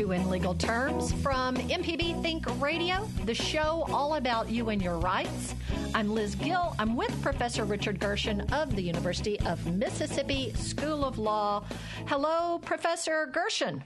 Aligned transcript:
To 0.00 0.12
In 0.12 0.30
Legal 0.30 0.54
Terms 0.54 1.12
from 1.22 1.56
MPB 1.56 2.22
Think 2.22 2.46
Radio, 2.58 3.06
the 3.26 3.34
show 3.34 3.86
all 3.92 4.14
about 4.14 4.48
you 4.48 4.70
and 4.70 4.80
your 4.80 4.96
rights. 4.96 5.54
I'm 5.94 6.14
Liz 6.14 6.34
Gill. 6.34 6.74
I'm 6.78 6.96
with 6.96 7.20
Professor 7.20 7.66
Richard 7.66 8.00
Gershon 8.00 8.40
of 8.52 8.74
the 8.74 8.80
University 8.80 9.38
of 9.40 9.66
Mississippi 9.74 10.54
School 10.54 11.04
of 11.04 11.18
Law. 11.18 11.64
Hello, 12.06 12.58
Professor 12.60 13.26
Gershon. 13.26 13.84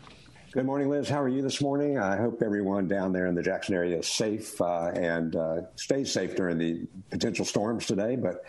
Good 0.52 0.64
morning, 0.64 0.88
Liz. 0.88 1.08
How 1.08 1.20
are 1.20 1.28
you 1.28 1.42
this 1.42 1.60
morning? 1.60 1.98
I 1.98 2.16
hope 2.16 2.42
everyone 2.44 2.86
down 2.86 3.12
there 3.12 3.26
in 3.26 3.34
the 3.34 3.42
Jackson 3.42 3.74
area 3.74 3.98
is 3.98 4.06
safe 4.06 4.60
uh, 4.60 4.92
and 4.94 5.34
uh, 5.34 5.62
stays 5.74 6.12
safe 6.12 6.36
during 6.36 6.58
the 6.58 6.86
potential 7.10 7.44
storms 7.44 7.86
today. 7.86 8.14
But 8.14 8.44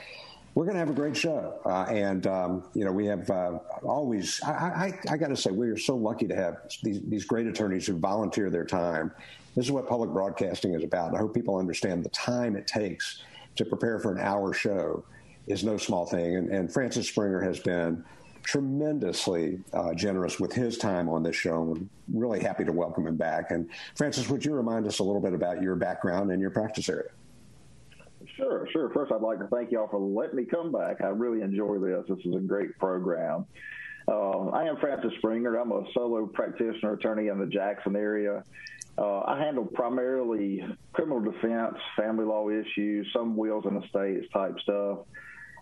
we're 0.56 0.64
going 0.64 0.76
to 0.76 0.80
have 0.80 0.90
a 0.90 0.94
great 0.94 1.16
show. 1.18 1.60
Uh, 1.66 1.84
and, 1.90 2.26
um, 2.28 2.64
you 2.74 2.86
know, 2.86 2.92
we 2.92 3.06
have 3.06 3.30
uh, 3.30 3.60
always, 3.84 4.42
I, 4.42 4.52
I, 4.52 5.00
I 5.12 5.18
got 5.18 5.28
to 5.28 5.36
say, 5.36 5.52
we 5.52 5.70
are 5.70 5.78
so 5.78 5.96
lucky 5.98 6.28
to 6.28 6.36
have 6.36 6.58
these, 6.82 7.02
these 7.08 7.26
great 7.26 7.46
attorneys 7.46 7.86
who 7.86 7.98
volunteer 7.98 8.50
their 8.50 8.64
time. 8.64 9.12
This 9.56 9.66
is 9.66 9.72
what 9.72 9.88
public 9.88 10.12
broadcasting 10.12 10.74
is 10.74 10.84
about. 10.84 11.14
I 11.14 11.18
hope 11.18 11.34
people 11.34 11.58
understand 11.58 12.06
the 12.06 12.10
time 12.10 12.56
it 12.56 12.68
takes 12.68 13.22
to 13.58 13.66
prepare 13.66 14.00
for 14.00 14.14
an 14.14 14.20
hour 14.20 14.54
show 14.54 15.04
is 15.48 15.64
no 15.64 15.78
small 15.78 16.06
thing. 16.06 16.38
And, 16.38 16.50
and 16.50 16.72
Francis 16.72 17.08
Springer 17.10 17.42
has 17.42 17.60
been 17.60 18.04
tremendously 18.44 19.60
uh, 19.74 19.94
generous 19.94 20.40
with 20.40 20.54
his 20.54 20.78
time 20.78 21.10
on 21.10 21.22
this 21.22 21.36
show. 21.36 21.62
We're 21.62 22.22
really 22.28 22.40
happy 22.40 22.64
to 22.64 22.72
welcome 22.72 23.08
him 23.08 23.18
back. 23.18 23.52
And 23.52 23.70
Francis, 23.96 24.30
would 24.30 24.46
you 24.46 24.54
remind 24.54 24.88
us 24.88 25.00
a 25.00 25.04
little 25.04 25.22
bit 25.22 25.34
about 25.34 25.62
your 25.62 25.76
background 25.76 26.32
and 26.32 26.40
your 26.40 26.52
practice 26.52 26.88
area? 26.88 27.10
Sure, 28.36 28.68
sure. 28.72 28.90
First, 28.90 29.12
I'd 29.12 29.22
like 29.22 29.40
to 29.40 29.48
thank 29.48 29.72
y'all 29.72 29.88
for 29.88 30.00
letting 30.00 30.36
me 30.36 30.46
come 30.46 30.72
back. 30.72 31.02
I 31.02 31.08
really 31.08 31.42
enjoy 31.42 31.78
this. 31.80 32.04
This 32.10 32.26
is 32.26 32.36
a 32.36 32.40
great 32.40 32.78
program. 32.78 33.46
Uh, 34.08 34.50
I 34.50 34.66
am 34.66 34.78
Francis 34.78 35.14
Springer. 35.20 35.56
I'm 35.56 35.72
a 35.72 35.84
solo 35.94 36.28
practitioner 36.28 36.94
attorney 36.94 37.28
in 37.30 37.40
the 37.40 37.48
Jackson 37.48 37.96
area. 37.96 38.44
Uh, 38.98 39.22
I 39.22 39.40
handle 39.40 39.66
primarily 39.66 40.64
criminal 40.94 41.20
defense, 41.20 41.76
family 41.98 42.26
law 42.26 42.50
issues, 42.50 43.08
some 43.14 43.36
wills 43.36 43.66
and 43.66 43.84
estates 43.84 44.26
type 44.32 44.58
stuff, 44.62 45.00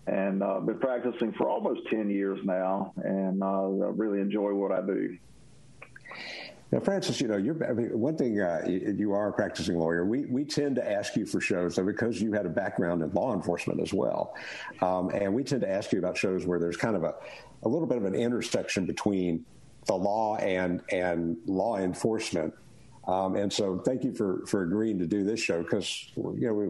and 0.06 0.42
I've 0.42 0.58
uh, 0.58 0.60
been 0.60 0.78
practicing 0.78 1.32
for 1.32 1.48
almost 1.48 1.80
10 1.90 2.10
years 2.10 2.38
now, 2.44 2.92
and 2.96 3.42
uh, 3.42 3.46
I 3.86 3.90
really 3.94 4.20
enjoy 4.20 4.52
what 4.54 4.70
I 4.70 4.82
do. 4.82 5.18
Now, 6.72 6.80
Francis, 6.80 7.20
you 7.20 7.28
know, 7.28 7.36
you're 7.36 7.64
I 7.68 7.72
mean, 7.72 7.98
one 7.98 8.16
thing. 8.16 8.40
Uh, 8.40 8.64
you 8.66 9.12
are 9.12 9.28
a 9.28 9.32
practicing 9.32 9.78
lawyer. 9.78 10.04
We 10.04 10.26
we 10.26 10.44
tend 10.44 10.76
to 10.76 10.90
ask 10.90 11.14
you 11.14 11.26
for 11.26 11.40
shows 11.40 11.76
so 11.76 11.84
because 11.84 12.20
you 12.20 12.32
had 12.32 12.46
a 12.46 12.50
background 12.50 13.02
in 13.02 13.12
law 13.12 13.32
enforcement 13.34 13.80
as 13.80 13.92
well, 13.92 14.34
um, 14.80 15.10
and 15.10 15.32
we 15.32 15.44
tend 15.44 15.60
to 15.62 15.70
ask 15.70 15.92
you 15.92 15.98
about 15.98 16.16
shows 16.16 16.46
where 16.46 16.58
there's 16.58 16.76
kind 16.76 16.96
of 16.96 17.04
a 17.04 17.14
a 17.62 17.68
little 17.68 17.86
bit 17.86 17.98
of 17.98 18.04
an 18.04 18.14
intersection 18.14 18.86
between 18.86 19.44
the 19.86 19.94
law 19.94 20.36
and 20.36 20.82
and 20.90 21.36
law 21.46 21.78
enforcement. 21.78 22.52
Um, 23.06 23.36
and 23.36 23.52
so, 23.52 23.78
thank 23.84 24.02
you 24.02 24.14
for 24.14 24.46
for 24.46 24.62
agreeing 24.62 24.98
to 24.98 25.06
do 25.06 25.24
this 25.24 25.38
show 25.38 25.62
because 25.62 26.10
you 26.16 26.46
know 26.46 26.54
we, 26.54 26.68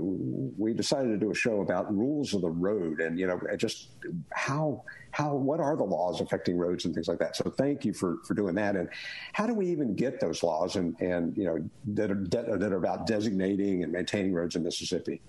we 0.57 0.75
decided 0.75 1.09
to 1.09 1.17
do 1.17 1.31
a 1.31 1.35
show 1.35 1.61
about 1.61 1.95
rules 1.95 2.35
of 2.35 2.41
the 2.41 2.51
road 2.51 3.01
and 3.01 3.19
you 3.19 3.29
know 3.29 3.41
just 3.57 3.91
how 4.33 4.83
how 5.13 5.33
what 5.35 5.61
are 5.61 5.77
the 5.77 5.85
laws 5.85 6.21
affecting 6.21 6.59
roads 6.59 6.87
and 6.87 6.95
things 6.95 7.07
like 7.07 7.21
that. 7.21 7.37
So 7.37 7.51
thank 7.57 7.85
you 7.85 7.93
for 7.93 8.19
for 8.25 8.35
doing 8.35 8.57
that. 8.57 8.75
And 8.75 8.89
how 9.33 9.47
do 9.47 9.55
we 9.55 9.69
even 9.69 9.95
get 9.95 10.19
those 10.19 10.43
laws 10.43 10.75
and 10.75 11.01
and 11.01 11.37
you 11.37 11.45
know 11.45 11.71
that 11.95 12.11
are 12.11 12.25
that 12.27 12.73
are 12.73 12.77
about 12.77 13.07
designating 13.07 13.85
and 13.85 13.93
maintaining 13.93 14.35
roads 14.35 14.57
in 14.57 14.65
Mississippi? 14.65 15.23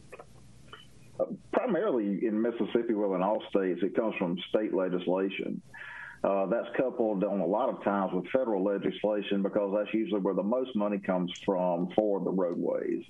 Uh, 1.20 1.26
primarily 1.54 2.26
in 2.26 2.42
Mississippi, 2.42 2.94
well, 2.94 3.14
in 3.14 3.22
all 3.22 3.42
states, 3.50 3.80
it 3.84 3.96
comes 3.96 4.16
from 4.18 4.38
state 4.50 4.74
legislation. 4.74 5.62
Uh, 6.24 6.48
that's 6.48 6.68
coupled 6.76 7.24
on 7.24 7.40
a 7.40 7.46
lot 7.46 7.70
of 7.70 7.84
times 7.84 8.12
with 8.14 8.26
federal 8.32 8.64
legislation 8.64 9.44
because 9.44 9.72
that's 9.78 9.94
usually 9.94 10.20
where 10.22 10.34
the 10.34 10.44
most 10.44 10.76
money 10.76 10.98
comes 10.98 11.32
from 11.46 11.90
for 11.96 12.20
the 12.22 12.32
roadways 12.32 13.04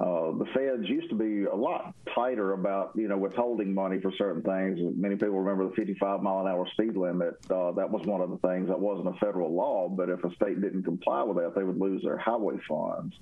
uh, 0.00 0.32
the 0.32 0.46
feds 0.52 0.88
used 0.88 1.08
to 1.08 1.14
be 1.14 1.44
a 1.44 1.54
lot 1.54 1.94
tighter 2.16 2.52
about 2.54 2.90
you 2.96 3.06
know 3.06 3.16
withholding 3.16 3.72
money 3.72 4.00
for 4.00 4.10
certain 4.18 4.42
things. 4.42 4.78
Many 4.96 5.14
people 5.14 5.38
remember 5.38 5.68
the 5.68 5.76
55 5.76 6.20
mile 6.20 6.40
an 6.40 6.48
hour 6.48 6.66
speed 6.72 6.96
limit. 6.96 7.34
Uh, 7.48 7.70
that 7.72 7.88
was 7.88 8.04
one 8.04 8.20
of 8.20 8.30
the 8.30 8.38
things 8.38 8.68
that 8.68 8.80
wasn't 8.80 9.14
a 9.14 9.18
federal 9.24 9.54
law, 9.54 9.88
but 9.88 10.08
if 10.08 10.24
a 10.24 10.34
state 10.34 10.60
didn't 10.60 10.82
comply 10.82 11.22
with 11.22 11.36
that, 11.36 11.54
they 11.54 11.62
would 11.62 11.78
lose 11.78 12.02
their 12.02 12.18
highway 12.18 12.56
funds. 12.68 13.14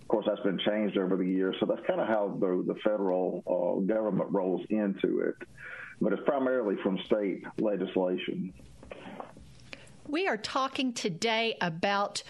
Of 0.00 0.06
course, 0.06 0.26
that's 0.28 0.40
been 0.42 0.60
changed 0.64 0.96
over 0.96 1.16
the 1.16 1.26
years, 1.26 1.56
so 1.58 1.66
that's 1.66 1.84
kind 1.88 2.00
of 2.00 2.06
how 2.06 2.36
the, 2.38 2.62
the 2.68 2.78
federal 2.84 3.42
uh, 3.44 3.92
government 3.92 4.30
rolls 4.30 4.60
into 4.70 5.20
it. 5.20 5.34
But 6.00 6.12
it's 6.12 6.22
primarily 6.24 6.76
from 6.82 6.98
state 7.06 7.44
legislation. 7.58 8.52
We 10.08 10.26
are 10.26 10.36
talking 10.36 10.92
today 10.92 11.56
about 11.60 12.22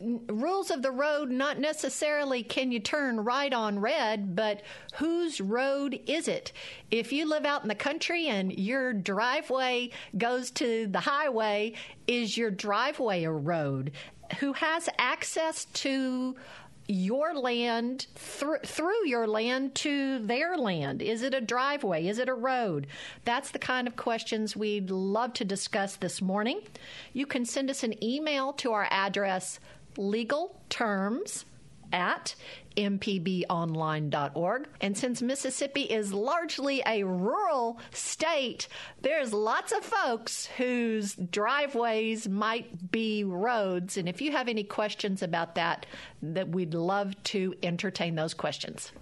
rules 0.00 0.70
of 0.70 0.82
the 0.82 0.90
road 0.90 1.30
not 1.30 1.58
necessarily 1.58 2.42
can 2.42 2.72
you 2.72 2.80
turn 2.80 3.20
right 3.20 3.52
on 3.52 3.78
red, 3.78 4.34
but 4.34 4.62
whose 4.94 5.40
road 5.40 6.00
is 6.06 6.28
it? 6.28 6.52
If 6.90 7.12
you 7.12 7.28
live 7.28 7.44
out 7.44 7.62
in 7.62 7.68
the 7.68 7.74
country 7.74 8.26
and 8.28 8.52
your 8.58 8.92
driveway 8.92 9.90
goes 10.16 10.50
to 10.52 10.86
the 10.86 11.00
highway, 11.00 11.74
is 12.06 12.36
your 12.36 12.50
driveway 12.50 13.24
a 13.24 13.30
road? 13.30 13.92
Who 14.38 14.52
has 14.54 14.88
access 14.98 15.66
to 15.66 16.36
your 16.90 17.34
land 17.34 18.06
through 18.14 18.58
through 18.58 19.06
your 19.06 19.26
land 19.26 19.74
to 19.76 20.18
their 20.18 20.56
land? 20.56 21.00
Is 21.00 21.22
it 21.22 21.34
a 21.34 21.40
driveway? 21.40 22.06
Is 22.06 22.18
it 22.18 22.28
a 22.28 22.34
road? 22.34 22.86
That's 23.24 23.50
the 23.50 23.58
kind 23.58 23.86
of 23.86 23.96
questions 23.96 24.56
we'd 24.56 24.90
love 24.90 25.32
to 25.34 25.44
discuss 25.44 25.96
this 25.96 26.20
morning. 26.20 26.62
You 27.12 27.26
can 27.26 27.44
send 27.44 27.70
us 27.70 27.82
an 27.82 28.02
email 28.02 28.52
to 28.54 28.72
our 28.72 28.88
address 28.90 29.60
legal 29.96 30.60
terms 30.68 31.44
at 31.92 32.34
mpbonline.org. 32.76 34.68
And 34.80 34.96
since 34.96 35.22
Mississippi 35.22 35.82
is 35.82 36.12
largely 36.12 36.82
a 36.86 37.02
rural 37.04 37.78
state, 37.92 38.68
there's 39.02 39.32
lots 39.32 39.72
of 39.72 39.84
folks 39.84 40.46
whose 40.56 41.14
driveways 41.14 42.28
might 42.28 42.90
be 42.90 43.24
roads. 43.24 43.96
And 43.96 44.08
if 44.08 44.22
you 44.22 44.32
have 44.32 44.48
any 44.48 44.64
questions 44.64 45.22
about 45.22 45.56
that, 45.56 45.86
that 46.22 46.48
we'd 46.48 46.74
love 46.74 47.20
to 47.24 47.54
entertain 47.62 48.14
those 48.14 48.34
questions. 48.34 48.92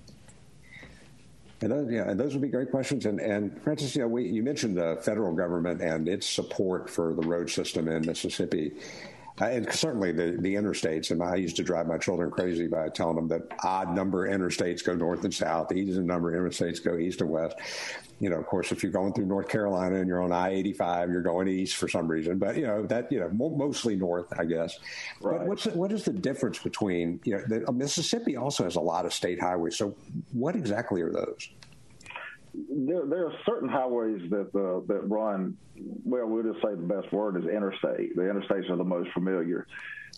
And 1.60 1.72
those, 1.72 1.90
yeah, 1.90 2.08
and 2.08 2.18
those 2.18 2.34
would 2.34 2.42
be 2.42 2.48
great 2.48 2.70
questions. 2.70 3.04
And, 3.04 3.20
and 3.20 3.60
Francis, 3.62 3.96
you 3.96 4.02
know, 4.02 4.08
we, 4.08 4.28
you 4.28 4.42
mentioned 4.44 4.76
the 4.76 4.98
federal 5.02 5.32
government 5.34 5.80
and 5.80 6.08
its 6.08 6.26
support 6.26 6.88
for 6.88 7.12
the 7.14 7.26
road 7.26 7.50
system 7.50 7.88
in 7.88 8.06
Mississippi. 8.06 8.72
And 9.40 9.72
certainly 9.72 10.12
the, 10.12 10.36
the 10.38 10.54
interstates. 10.54 11.10
And 11.10 11.22
I 11.22 11.36
used 11.36 11.56
to 11.56 11.62
drive 11.62 11.86
my 11.86 11.98
children 11.98 12.30
crazy 12.30 12.66
by 12.66 12.88
telling 12.88 13.16
them 13.16 13.28
that 13.28 13.42
odd 13.62 13.94
number 13.94 14.28
interstates 14.28 14.84
go 14.84 14.94
north 14.94 15.24
and 15.24 15.32
south, 15.32 15.72
even 15.72 16.06
number 16.06 16.32
interstates 16.32 16.82
go 16.82 16.96
east 16.96 17.20
and 17.20 17.30
west. 17.30 17.56
You 18.20 18.30
know, 18.30 18.38
of 18.38 18.46
course, 18.46 18.72
if 18.72 18.82
you're 18.82 18.90
going 18.90 19.12
through 19.12 19.26
North 19.26 19.48
Carolina 19.48 19.96
and 19.96 20.08
you're 20.08 20.20
on 20.20 20.32
I-85, 20.32 21.12
you're 21.12 21.22
going 21.22 21.46
east 21.46 21.76
for 21.76 21.88
some 21.88 22.08
reason. 22.08 22.38
But 22.38 22.56
you 22.56 22.66
know 22.66 22.84
that 22.86 23.12
you 23.12 23.20
know 23.20 23.28
mostly 23.30 23.94
north, 23.94 24.26
I 24.36 24.44
guess. 24.44 24.78
Right. 25.20 25.38
But 25.38 25.46
what's 25.46 25.66
what 25.66 25.92
is 25.92 26.04
the 26.04 26.12
difference 26.12 26.58
between 26.58 27.20
you 27.22 27.34
know 27.34 27.44
the, 27.46 27.72
Mississippi 27.72 28.36
also 28.36 28.64
has 28.64 28.74
a 28.74 28.80
lot 28.80 29.06
of 29.06 29.14
state 29.14 29.40
highways. 29.40 29.76
So 29.76 29.94
what 30.32 30.56
exactly 30.56 31.00
are 31.02 31.12
those? 31.12 31.48
There, 32.68 33.06
there 33.06 33.26
are 33.26 33.32
certain 33.46 33.68
highways 33.68 34.20
that 34.30 34.48
uh, 34.54 34.80
that 34.86 35.08
run. 35.08 35.56
Well, 36.04 36.26
we'll 36.26 36.42
just 36.42 36.64
say 36.64 36.74
the 36.74 36.82
best 36.82 37.12
word 37.12 37.36
is 37.36 37.48
interstate. 37.48 38.16
The 38.16 38.22
interstates 38.22 38.70
are 38.70 38.76
the 38.76 38.84
most 38.84 39.10
familiar. 39.12 39.66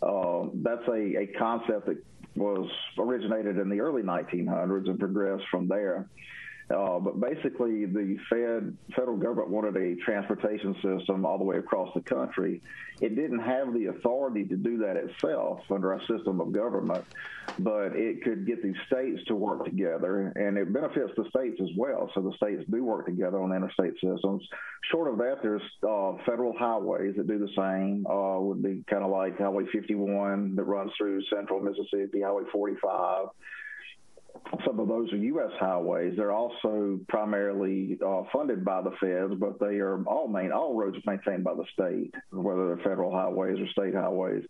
Uh, 0.02 0.46
that's 0.54 0.86
a, 0.88 1.22
a 1.22 1.26
concept 1.38 1.86
that 1.86 2.02
was 2.34 2.70
originated 2.98 3.58
in 3.58 3.68
the 3.68 3.80
early 3.80 4.02
1900s 4.02 4.88
and 4.88 4.98
progressed 4.98 5.44
from 5.50 5.68
there. 5.68 6.08
Uh, 6.74 7.00
but 7.00 7.18
basically, 7.18 7.84
the 7.84 8.16
Fed 8.28 8.76
federal 8.94 9.16
government 9.16 9.48
wanted 9.48 9.76
a 9.76 9.96
transportation 10.04 10.74
system 10.74 11.26
all 11.26 11.36
the 11.36 11.44
way 11.44 11.56
across 11.56 11.92
the 11.94 12.00
country. 12.00 12.62
It 13.00 13.16
didn't 13.16 13.40
have 13.40 13.74
the 13.74 13.86
authority 13.86 14.44
to 14.44 14.56
do 14.56 14.78
that 14.78 14.96
itself 14.96 15.60
under 15.70 15.92
our 15.92 16.00
system 16.06 16.40
of 16.40 16.52
government, 16.52 17.04
but 17.58 17.96
it 17.96 18.22
could 18.22 18.46
get 18.46 18.62
the 18.62 18.72
states 18.86 19.20
to 19.26 19.34
work 19.34 19.64
together, 19.64 20.32
and 20.36 20.56
it 20.56 20.72
benefits 20.72 21.10
the 21.16 21.24
states 21.28 21.60
as 21.60 21.70
well. 21.76 22.08
So 22.14 22.20
the 22.20 22.36
states 22.36 22.62
do 22.70 22.84
work 22.84 23.06
together 23.06 23.40
on 23.40 23.52
interstate 23.52 23.94
systems. 23.94 24.46
Short 24.92 25.10
of 25.10 25.18
that, 25.18 25.38
there's 25.42 25.62
uh, 25.82 26.12
federal 26.24 26.56
highways 26.56 27.16
that 27.16 27.26
do 27.26 27.38
the 27.38 27.50
same. 27.56 28.06
Uh, 28.06 28.38
would 28.40 28.62
be 28.62 28.84
kind 28.88 29.02
of 29.02 29.10
like 29.10 29.38
Highway 29.38 29.64
51 29.72 30.54
that 30.54 30.64
runs 30.64 30.92
through 30.96 31.22
central 31.34 31.60
Mississippi, 31.60 32.22
Highway 32.22 32.44
45 32.52 33.26
some 34.66 34.80
of 34.80 34.88
those 34.88 35.12
are 35.12 35.16
U.S. 35.16 35.50
highways. 35.58 36.14
They're 36.16 36.32
also 36.32 37.00
primarily 37.08 37.98
uh, 38.04 38.22
funded 38.32 38.64
by 38.64 38.82
the 38.82 38.92
feds, 39.00 39.38
but 39.38 39.58
they 39.60 39.78
are 39.78 40.02
all 40.04 40.28
main 40.28 40.52
all 40.52 40.74
roads 40.74 40.96
maintained 41.06 41.44
by 41.44 41.54
the 41.54 41.64
state, 41.72 42.14
whether 42.30 42.68
they're 42.68 42.84
federal 42.84 43.12
highways 43.12 43.58
or 43.58 43.66
state 43.68 43.94
highways. 43.94 44.44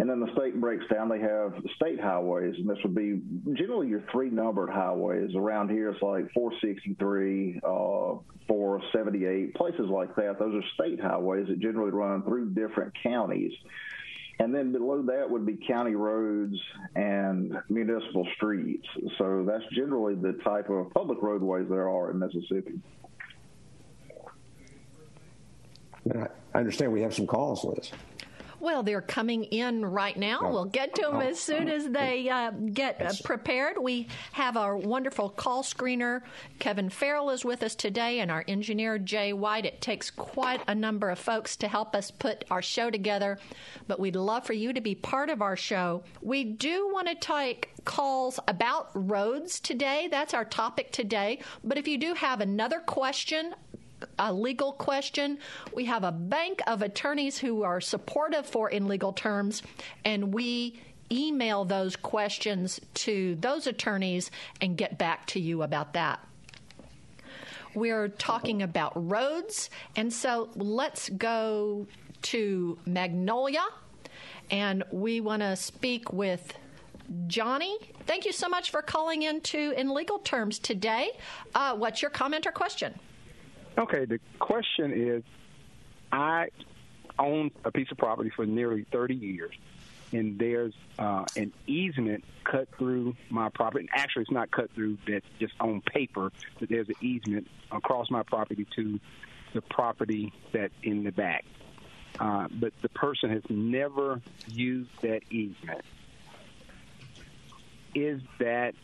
And 0.00 0.08
then 0.08 0.18
the 0.18 0.32
state 0.34 0.58
breaks 0.58 0.84
down. 0.90 1.10
They 1.10 1.20
have 1.20 1.52
state 1.76 2.00
highways, 2.00 2.54
and 2.56 2.68
this 2.68 2.78
would 2.84 2.94
be 2.94 3.20
generally 3.52 3.88
your 3.88 4.02
three 4.10 4.30
numbered 4.30 4.70
highways. 4.70 5.34
Around 5.36 5.68
here, 5.70 5.90
it's 5.90 6.00
like 6.00 6.32
463, 6.32 7.60
uh, 7.62 8.16
478, 8.48 9.54
places 9.54 9.86
like 9.90 10.16
that. 10.16 10.38
Those 10.38 10.54
are 10.54 10.62
state 10.72 11.00
highways 11.00 11.48
that 11.48 11.60
generally 11.60 11.90
run 11.90 12.22
through 12.22 12.54
different 12.54 12.94
counties. 13.02 13.52
And 14.40 14.54
then 14.54 14.72
below 14.72 15.02
that 15.02 15.28
would 15.28 15.44
be 15.44 15.58
county 15.68 15.94
roads 15.94 16.56
and 16.96 17.54
municipal 17.68 18.26
streets. 18.36 18.86
So 19.18 19.44
that's 19.46 19.64
generally 19.74 20.14
the 20.14 20.32
type 20.42 20.70
of 20.70 20.90
public 20.94 21.20
roadways 21.20 21.68
there 21.68 21.90
are 21.90 22.10
in 22.10 22.18
Mississippi. 22.18 22.80
I 26.10 26.58
understand 26.58 26.90
we 26.90 27.02
have 27.02 27.14
some 27.14 27.26
calls, 27.26 27.64
Liz. 27.64 27.92
Well, 28.60 28.82
they're 28.82 29.00
coming 29.00 29.44
in 29.44 29.84
right 29.84 30.16
now. 30.16 30.40
Oh. 30.42 30.50
We'll 30.50 30.64
get 30.66 30.94
to 30.96 31.02
them 31.02 31.16
oh. 31.16 31.20
as 31.20 31.40
soon 31.40 31.68
as 31.68 31.88
they 31.88 32.28
uh, 32.28 32.50
get 32.50 33.00
uh, 33.00 33.12
prepared. 33.24 33.78
We 33.78 34.08
have 34.32 34.56
our 34.56 34.76
wonderful 34.76 35.30
call 35.30 35.62
screener, 35.62 36.20
Kevin 36.58 36.90
Farrell, 36.90 37.30
is 37.30 37.44
with 37.44 37.62
us 37.62 37.74
today, 37.74 38.20
and 38.20 38.30
our 38.30 38.44
engineer, 38.46 38.98
Jay 38.98 39.32
White. 39.32 39.64
It 39.64 39.80
takes 39.80 40.10
quite 40.10 40.60
a 40.68 40.74
number 40.74 41.10
of 41.10 41.18
folks 41.18 41.56
to 41.56 41.68
help 41.68 41.96
us 41.96 42.10
put 42.10 42.44
our 42.50 42.62
show 42.62 42.90
together, 42.90 43.38
but 43.88 43.98
we'd 43.98 44.16
love 44.16 44.44
for 44.44 44.52
you 44.52 44.72
to 44.74 44.80
be 44.80 44.94
part 44.94 45.30
of 45.30 45.40
our 45.40 45.56
show. 45.56 46.02
We 46.20 46.44
do 46.44 46.90
want 46.92 47.08
to 47.08 47.14
take 47.14 47.70
calls 47.84 48.38
about 48.46 48.90
roads 48.94 49.58
today. 49.58 50.08
That's 50.10 50.34
our 50.34 50.44
topic 50.44 50.92
today. 50.92 51.40
But 51.64 51.78
if 51.78 51.88
you 51.88 51.96
do 51.96 52.14
have 52.14 52.40
another 52.40 52.80
question 52.80 53.54
a 54.18 54.32
legal 54.32 54.72
question. 54.72 55.38
We 55.74 55.86
have 55.86 56.04
a 56.04 56.12
bank 56.12 56.60
of 56.66 56.82
attorneys 56.82 57.38
who 57.38 57.62
are 57.62 57.80
supportive 57.80 58.46
for 58.46 58.68
in 58.68 58.88
legal 58.88 59.12
terms, 59.12 59.62
and 60.04 60.32
we 60.32 60.80
email 61.10 61.64
those 61.64 61.96
questions 61.96 62.80
to 62.94 63.36
those 63.36 63.66
attorneys 63.66 64.30
and 64.60 64.76
get 64.76 64.98
back 64.98 65.26
to 65.26 65.40
you 65.40 65.62
about 65.62 65.94
that. 65.94 66.24
We're 67.74 68.08
talking 68.08 68.62
about 68.62 68.92
roads, 68.94 69.70
and 69.96 70.12
so 70.12 70.50
let's 70.56 71.08
go 71.08 71.86
to 72.22 72.78
Magnolia, 72.84 73.64
and 74.50 74.82
we 74.90 75.20
want 75.20 75.42
to 75.42 75.54
speak 75.56 76.12
with 76.12 76.52
Johnny. 77.26 77.76
Thank 78.06 78.24
you 78.24 78.32
so 78.32 78.48
much 78.48 78.70
for 78.70 78.82
calling 78.82 79.22
into 79.22 79.72
in 79.76 79.92
legal 79.92 80.18
terms 80.18 80.58
today. 80.58 81.10
Uh, 81.54 81.76
what's 81.76 82.02
your 82.02 82.10
comment 82.10 82.46
or 82.46 82.52
question? 82.52 82.98
Okay, 83.78 84.04
the 84.04 84.20
question 84.38 84.92
is 84.92 85.22
I 86.12 86.48
own 87.18 87.50
a 87.64 87.70
piece 87.70 87.90
of 87.90 87.98
property 87.98 88.30
for 88.34 88.46
nearly 88.46 88.84
30 88.90 89.14
years, 89.14 89.54
and 90.12 90.38
there's 90.38 90.74
uh, 90.98 91.24
an 91.36 91.52
easement 91.66 92.24
cut 92.44 92.68
through 92.76 93.14
my 93.28 93.48
property. 93.50 93.88
And 93.92 94.00
Actually, 94.00 94.22
it's 94.22 94.30
not 94.30 94.50
cut 94.50 94.70
through, 94.74 94.98
that's 95.08 95.26
just 95.38 95.54
on 95.60 95.82
paper, 95.82 96.32
but 96.58 96.68
there's 96.68 96.88
an 96.88 96.96
easement 97.00 97.48
across 97.70 98.10
my 98.10 98.22
property 98.22 98.66
to 98.76 98.98
the 99.54 99.62
property 99.62 100.32
that's 100.52 100.74
in 100.82 101.04
the 101.04 101.12
back. 101.12 101.44
Uh, 102.18 102.48
but 102.50 102.72
the 102.82 102.88
person 102.88 103.30
has 103.30 103.42
never 103.48 104.20
used 104.48 104.90
that 105.02 105.22
easement. 105.30 105.82
Is 107.94 108.20
that 108.38 108.74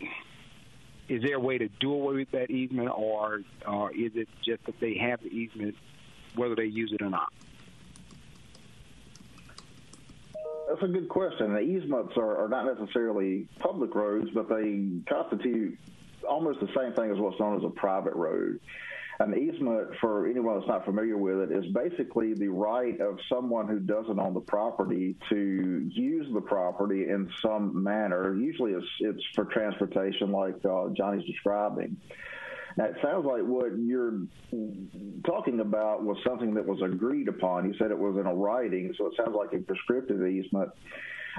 is 1.09 1.23
there 1.23 1.37
a 1.37 1.41
way 1.41 1.59
to 1.59 1.69
do 1.81 1.93
away 1.93 2.15
with 2.15 2.31
that 2.33 2.51
easement, 2.51 2.91
or 2.91 3.43
or 3.67 3.93
is 3.93 4.13
it 4.15 4.29
just 4.45 4.65
that 4.67 4.79
they 4.81 4.97
have 4.99 5.21
the 5.23 5.29
easement, 5.29 5.75
whether 6.35 6.55
they 6.55 6.65
use 6.65 6.93
it 6.93 7.03
or 7.03 7.11
not? 7.11 7.33
That's 10.69 10.83
a 10.83 10.89
good 10.89 11.09
question. 11.09 11.53
The 11.53 11.61
easements 11.61 12.15
are, 12.17 12.45
are 12.45 12.49
not 12.49 12.67
necessarily 12.67 13.47
public 13.61 13.95
roads, 13.95 14.29
but 14.35 14.49
they 14.49 15.01
constitute 15.09 15.79
almost 16.29 16.61
the 16.61 16.69
same 16.77 16.93
thing 16.93 17.13
as 17.13 17.19
what's 17.19 17.39
known 17.39 17.57
as 17.57 17.65
a 17.65 17.71
private 17.71 18.15
road. 18.15 18.59
An 19.19 19.35
easement, 19.35 19.89
for 20.01 20.27
anyone 20.27 20.57
that's 20.57 20.69
not 20.69 20.85
familiar 20.85 21.17
with 21.17 21.39
it, 21.39 21.51
is 21.51 21.65
basically 21.73 22.35
the 22.35 22.49
right 22.49 23.01
of 23.01 23.19
someone 23.33 23.67
who 23.67 23.81
doesn't 23.81 24.19
own 24.19 24.35
the 24.35 24.41
property 24.41 25.17
to 25.31 25.89
use 25.91 26.27
the 26.35 26.41
property 26.43 27.09
in 27.09 27.31
some 27.41 27.83
manner. 27.83 28.35
Usually 28.35 28.73
it's, 28.73 28.87
it's 29.01 29.23
for 29.35 29.47
transportation, 29.47 30.33
like 30.33 30.57
uh, 30.69 30.89
Johnny's 30.95 31.27
describing. 31.27 31.97
It 32.79 32.97
sounds 33.03 33.25
like 33.25 33.41
what 33.43 33.79
you're 33.79 34.21
talking 35.25 35.61
about 35.61 36.05
was 36.05 36.19
something 36.27 36.53
that 36.53 36.67
was 36.67 36.83
agreed 36.83 37.29
upon. 37.29 37.67
You 37.67 37.75
said 37.79 37.91
it 37.91 37.99
was 37.99 38.19
in 38.21 38.27
a 38.27 38.35
writing, 38.35 38.93
so 38.99 39.07
it 39.07 39.15
sounds 39.17 39.35
like 39.35 39.55
a 39.55 39.63
prescriptive 39.63 40.27
easement. 40.27 40.69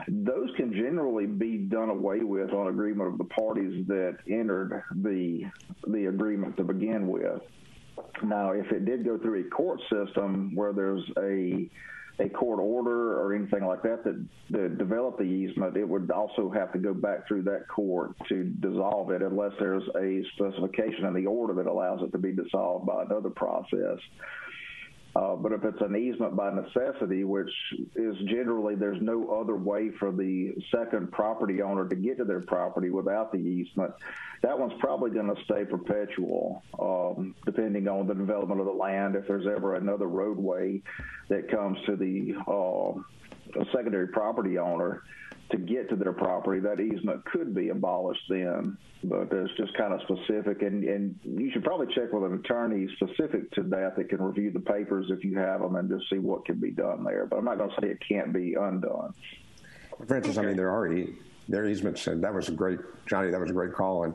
Those 0.08 0.50
can 0.58 0.74
generally 0.74 1.28
be 1.28 1.58
done 1.58 1.90
away 1.90 2.22
with 2.22 2.52
on 2.54 2.68
agreement 2.68 3.12
of 3.12 3.18
the 3.20 3.26
parties 3.26 3.86
that 3.88 4.18
entered 4.28 4.84
the 4.96 5.44
the 5.88 6.06
agreement 6.08 6.58
to 6.58 6.64
begin 6.64 7.08
with. 7.08 7.42
Now, 8.24 8.52
if 8.52 8.72
it 8.72 8.86
did 8.86 9.06
go 9.06 9.18
through 9.18 9.42
a 9.42 9.50
court 9.50 9.80
system 9.90 10.56
where 10.56 10.74
there's 10.74 11.04
a 11.18 11.70
a 12.20 12.30
court 12.30 12.60
order 12.60 13.20
or 13.20 13.36
anything 13.36 13.64
like 13.64 13.84
that 13.84 14.04
that, 14.04 14.26
that 14.50 14.78
developed 14.78 15.20
the 15.20 15.24
easement, 15.24 15.78
it 15.78 15.88
would 15.88 16.10
also 16.10 16.50
have 16.50 16.74
to 16.74 16.80
go 16.80 16.94
back 16.94 17.28
through 17.28 17.44
that 17.44 17.68
court 17.68 18.12
to 18.28 18.44
dissolve 18.60 19.12
it 19.12 19.22
unless 19.22 19.52
there's 19.60 19.84
a 19.96 20.24
specification 20.34 21.06
in 21.06 21.14
the 21.14 21.28
order 21.28 21.54
that 21.54 21.68
allows 21.68 22.02
it 22.02 22.12
to 22.12 22.18
be 22.18 22.32
dissolved 22.32 22.88
by 22.88 23.04
another 23.04 23.30
process. 23.30 24.00
Uh, 25.18 25.36
but 25.36 25.52
if 25.52 25.64
it's 25.64 25.82
an 25.82 25.96
easement 25.96 26.36
by 26.36 26.52
necessity, 26.54 27.24
which 27.24 27.50
is 27.96 28.16
generally 28.28 28.76
there's 28.76 29.02
no 29.02 29.40
other 29.42 29.56
way 29.56 29.90
for 29.98 30.12
the 30.12 30.54
second 30.72 31.12
property 31.12 31.62
owner 31.62 31.88
to 31.88 31.96
get 31.96 32.18
to 32.18 32.24
their 32.24 32.42
property 32.42 32.92
without 32.92 33.32
the 33.32 33.40
easement, 33.40 33.92
that 34.44 34.58
one's 34.58 34.80
probably 34.80 35.10
going 35.10 35.34
to 35.34 35.44
stay 35.44 35.66
perpetual, 35.66 36.62
um, 36.80 37.34
depending 37.46 37.88
on 37.88 38.06
the 38.06 38.14
development 38.14 38.60
of 38.60 38.68
the 38.68 38.74
land. 38.74 39.16
If 39.16 39.28
there's 39.28 39.48
ever 39.48 39.76
another 39.76 40.08
roadway 40.08 40.84
that 41.30 41.50
comes 41.50 41.80
to 41.88 41.96
the 41.96 42.36
uh, 42.48 43.64
secondary 43.74 44.10
property 44.10 44.60
owner, 44.60 45.02
to 45.50 45.58
get 45.58 45.90
to 45.90 45.96
their 45.96 46.14
property, 46.14 46.60
that 46.60 46.80
easement 46.80 47.24
could 47.26 47.56
be 47.56 47.70
abolished 47.70 48.24
then. 48.30 48.78
But 49.04 49.32
it's 49.32 49.54
just 49.58 49.78
kind 49.78 49.94
of 49.94 50.02
specific, 50.02 50.64
and, 50.64 50.84
and 50.84 51.20
you 51.24 51.52
should 51.52 51.64
probably 51.64 51.88
check 51.94 52.12
with 52.12 52.24
an 52.24 52.40
attorney 52.40 52.88
specific 52.96 53.52
to 53.52 53.64
that 53.64 53.96
that 53.96 54.10
can 54.10 54.22
review 54.22 54.52
the 54.52 54.60
papers 54.60 55.06
if 55.10 55.24
you 55.24 55.38
have 55.38 55.62
them 55.62 55.76
and 55.76 55.90
just 55.90 56.10
see 56.10 56.18
what 56.18 56.46
can 56.46 56.60
be 56.60 56.72
done 56.72 57.04
there. 57.04 57.26
But 57.26 57.38
I'm 57.38 57.46
not 57.46 57.58
going 57.58 57.70
to 57.70 57.76
say 57.80 57.90
it 57.90 58.00
can't 58.08 58.34
be 58.34 58.56
undone. 58.56 59.14
Francis, 60.08 60.38
okay. 60.38 60.46
I 60.46 60.50
mean, 60.50 60.58
there 60.58 60.72
are 60.72 60.90
there 61.48 61.64
are 61.64 61.68
easements, 61.68 62.08
and 62.08 62.24
that 62.24 62.34
was 62.34 62.50
a 62.50 62.52
great, 62.52 62.80
Johnny, 63.06 63.32
that 63.32 63.40
was 63.40 63.50
a 63.50 63.54
great 63.54 63.74
call. 63.74 64.04
And 64.04 64.14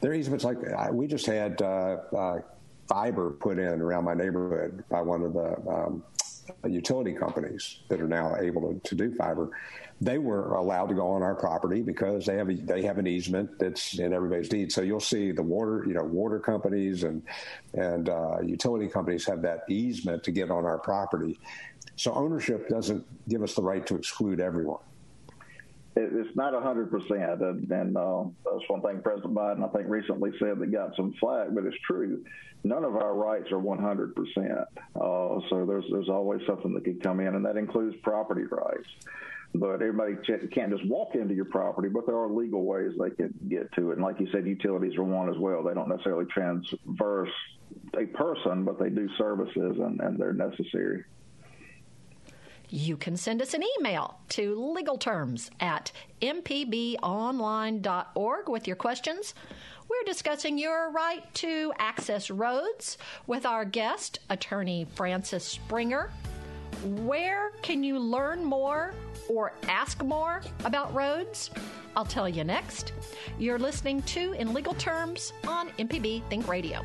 there 0.00 0.12
are 0.12 0.14
easements 0.14 0.44
like 0.44 0.58
we 0.92 1.06
just 1.06 1.26
had 1.26 1.60
uh, 1.60 1.98
uh, 2.16 2.40
fiber 2.88 3.30
put 3.30 3.58
in 3.58 3.80
around 3.80 4.04
my 4.04 4.14
neighborhood 4.14 4.82
by 4.88 5.02
one 5.02 5.22
of 5.22 5.34
the 5.34 5.70
um, 5.70 6.02
utility 6.68 7.12
companies 7.12 7.80
that 7.88 8.00
are 8.00 8.08
now 8.08 8.36
able 8.36 8.72
to, 8.72 8.80
to 8.88 8.94
do 8.94 9.14
fiber 9.14 9.50
they 10.00 10.18
were 10.18 10.54
allowed 10.54 10.88
to 10.88 10.94
go 10.94 11.08
on 11.08 11.22
our 11.22 11.34
property 11.34 11.82
because 11.82 12.24
they 12.24 12.36
have 12.36 12.48
a, 12.48 12.54
they 12.54 12.82
have 12.82 12.98
an 12.98 13.06
easement 13.06 13.58
that's 13.58 13.98
in 13.98 14.14
everybody's 14.14 14.48
deed. 14.48 14.72
So 14.72 14.80
you'll 14.80 14.98
see 14.98 15.30
the 15.30 15.42
water, 15.42 15.84
you 15.86 15.94
know, 15.94 16.04
water 16.04 16.38
companies 16.38 17.04
and 17.04 17.22
and 17.74 18.08
uh, 18.08 18.40
utility 18.42 18.88
companies 18.88 19.26
have 19.26 19.42
that 19.42 19.64
easement 19.68 20.24
to 20.24 20.30
get 20.30 20.50
on 20.50 20.64
our 20.64 20.78
property. 20.78 21.38
So 21.96 22.14
ownership 22.14 22.68
doesn't 22.68 23.04
give 23.28 23.42
us 23.42 23.54
the 23.54 23.62
right 23.62 23.86
to 23.86 23.96
exclude 23.96 24.40
everyone. 24.40 24.80
It's 25.96 26.36
not 26.36 26.52
100%. 26.52 27.42
And, 27.42 27.70
and 27.70 27.96
uh, 27.96 28.24
that's 28.44 28.68
one 28.68 28.80
thing 28.80 29.02
President 29.02 29.34
Biden, 29.34 29.68
I 29.68 29.72
think, 29.72 29.88
recently 29.88 30.30
said 30.38 30.58
that 30.58 30.72
got 30.72 30.94
some 30.96 31.14
flack, 31.18 31.48
but 31.52 31.64
it's 31.64 31.76
true. 31.86 32.24
None 32.62 32.84
of 32.84 32.94
our 32.94 33.14
rights 33.14 33.50
are 33.50 33.58
100%. 33.58 34.66
Uh, 34.94 35.48
so 35.48 35.66
there's, 35.66 35.84
there's 35.90 36.08
always 36.08 36.42
something 36.46 36.74
that 36.74 36.84
could 36.84 37.02
come 37.02 37.20
in, 37.20 37.34
and 37.34 37.44
that 37.44 37.56
includes 37.56 37.96
property 38.02 38.44
rights. 38.44 38.88
but 39.54 39.82
everybody 39.82 40.14
can't 40.52 40.70
just 40.70 40.86
walk 40.86 41.14
into 41.14 41.34
your 41.34 41.46
property, 41.46 41.88
but 41.88 42.06
there 42.06 42.16
are 42.16 42.30
legal 42.30 42.64
ways 42.64 42.92
they 42.98 43.10
can 43.10 43.34
get 43.48 43.72
to 43.72 43.90
it. 43.90 43.94
And 43.94 44.02
like 44.02 44.20
you 44.20 44.28
said, 44.30 44.46
utilities 44.46 44.96
are 44.96 45.04
one 45.04 45.28
as 45.28 45.38
well. 45.38 45.64
They 45.64 45.74
don't 45.74 45.88
necessarily 45.88 46.26
transverse 46.26 47.30
a 47.98 48.06
person, 48.06 48.64
but 48.64 48.78
they 48.78 48.90
do 48.90 49.08
services 49.18 49.78
and, 49.78 50.00
and 50.00 50.18
they're 50.18 50.32
necessary. 50.32 51.04
You 52.70 52.96
can 52.96 53.16
send 53.16 53.42
us 53.42 53.52
an 53.52 53.64
email 53.78 54.20
to 54.30 54.54
legalterms 54.54 55.50
at 55.58 55.90
mpbonline.org 56.22 56.98
with 58.48 58.66
your 58.68 58.76
questions. 58.76 59.34
We're 59.88 60.04
discussing 60.06 60.56
your 60.56 60.92
right 60.92 61.24
to 61.34 61.72
access 61.78 62.30
roads 62.30 62.96
with 63.26 63.44
our 63.44 63.64
guest, 63.64 64.20
attorney 64.30 64.86
Francis 64.94 65.44
Springer. 65.44 66.12
Where 66.84 67.50
can 67.62 67.82
you 67.82 67.98
learn 67.98 68.44
more 68.44 68.94
or 69.28 69.52
ask 69.66 70.04
more 70.04 70.40
about 70.64 70.94
roads? 70.94 71.50
I'll 71.96 72.04
tell 72.04 72.28
you 72.28 72.44
next. 72.44 72.92
You're 73.36 73.58
listening 73.58 74.02
to 74.02 74.32
In 74.34 74.54
Legal 74.54 74.74
Terms 74.74 75.32
on 75.48 75.70
MPB 75.70 76.22
Think 76.30 76.46
Radio. 76.46 76.84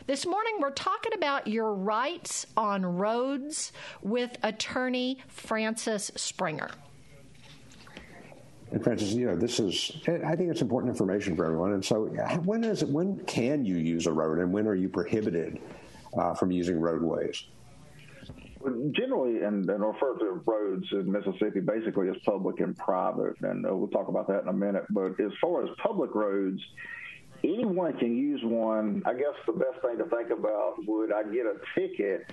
This 0.06 0.24
morning, 0.24 0.54
we're 0.60 0.70
talking 0.70 1.12
about 1.14 1.46
your 1.46 1.74
rights 1.74 2.46
on 2.56 2.84
roads 2.84 3.72
with 4.02 4.36
attorney 4.42 5.18
Francis 5.28 6.10
Springer. 6.16 6.70
And 8.70 8.82
Francis, 8.82 9.12
you 9.12 9.26
know, 9.26 9.36
this 9.36 9.60
is, 9.60 9.92
I 10.08 10.34
think 10.34 10.50
it's 10.50 10.62
important 10.62 10.90
information 10.90 11.36
for 11.36 11.44
everyone. 11.44 11.74
And 11.74 11.84
so, 11.84 12.06
when 12.44 12.64
is 12.64 12.82
it, 12.82 12.88
when 12.88 13.20
can 13.26 13.64
you 13.64 13.76
use 13.76 14.06
a 14.06 14.12
road 14.12 14.38
and 14.38 14.52
when 14.52 14.66
are 14.66 14.74
you 14.74 14.88
prohibited 14.88 15.60
uh, 16.18 16.34
from 16.34 16.50
using 16.50 16.80
roadways? 16.80 17.44
Generally, 18.92 19.42
and, 19.42 19.68
and 19.68 19.82
refer 19.82 20.16
to 20.18 20.42
roads 20.46 20.86
in 20.92 21.10
Mississippi 21.10 21.60
basically 21.60 22.08
as 22.08 22.16
public 22.24 22.60
and 22.60 22.76
private, 22.76 23.36
and 23.42 23.66
uh, 23.66 23.74
we'll 23.74 23.88
talk 23.88 24.08
about 24.08 24.26
that 24.28 24.42
in 24.42 24.48
a 24.48 24.52
minute. 24.52 24.84
But 24.90 25.20
as 25.20 25.32
far 25.40 25.64
as 25.64 25.70
public 25.82 26.14
roads, 26.14 26.60
anyone 27.42 27.96
can 27.98 28.16
use 28.16 28.40
one. 28.44 29.02
I 29.06 29.12
guess 29.12 29.34
the 29.46 29.52
best 29.52 29.80
thing 29.82 29.98
to 29.98 30.04
think 30.04 30.30
about 30.30 30.76
would 30.86 31.12
I 31.12 31.22
get 31.24 31.46
a 31.46 31.56
ticket 31.78 32.30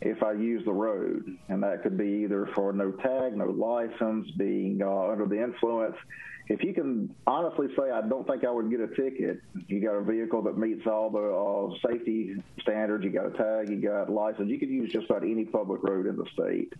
if 0.00 0.22
I 0.22 0.32
use 0.32 0.64
the 0.64 0.72
road, 0.72 1.24
and 1.48 1.62
that 1.62 1.82
could 1.82 1.98
be 1.98 2.22
either 2.24 2.48
for 2.54 2.72
no 2.72 2.92
tag, 2.92 3.36
no 3.36 3.46
license, 3.46 4.30
being 4.36 4.80
uh, 4.82 5.10
under 5.10 5.26
the 5.26 5.42
influence 5.42 5.96
if 6.48 6.62
you 6.62 6.72
can 6.72 7.14
honestly 7.26 7.66
say, 7.76 7.90
I 7.90 8.00
don't 8.00 8.26
think 8.26 8.44
I 8.44 8.50
would 8.50 8.70
get 8.70 8.80
a 8.80 8.88
ticket. 8.88 9.40
You 9.66 9.80
got 9.80 9.94
a 9.94 10.02
vehicle 10.02 10.42
that 10.42 10.56
meets 10.56 10.86
all 10.86 11.10
the 11.10 11.18
uh, 11.18 11.90
safety 11.90 12.42
standards. 12.62 13.04
You 13.04 13.10
got 13.10 13.26
a 13.26 13.30
tag. 13.30 13.68
You 13.68 13.76
got 13.76 14.10
license. 14.10 14.48
You 14.48 14.58
could 14.58 14.70
use 14.70 14.90
just 14.90 15.10
about 15.10 15.24
any 15.24 15.44
public 15.44 15.82
road 15.82 16.06
in 16.06 16.16
the 16.16 16.24
state, 16.32 16.72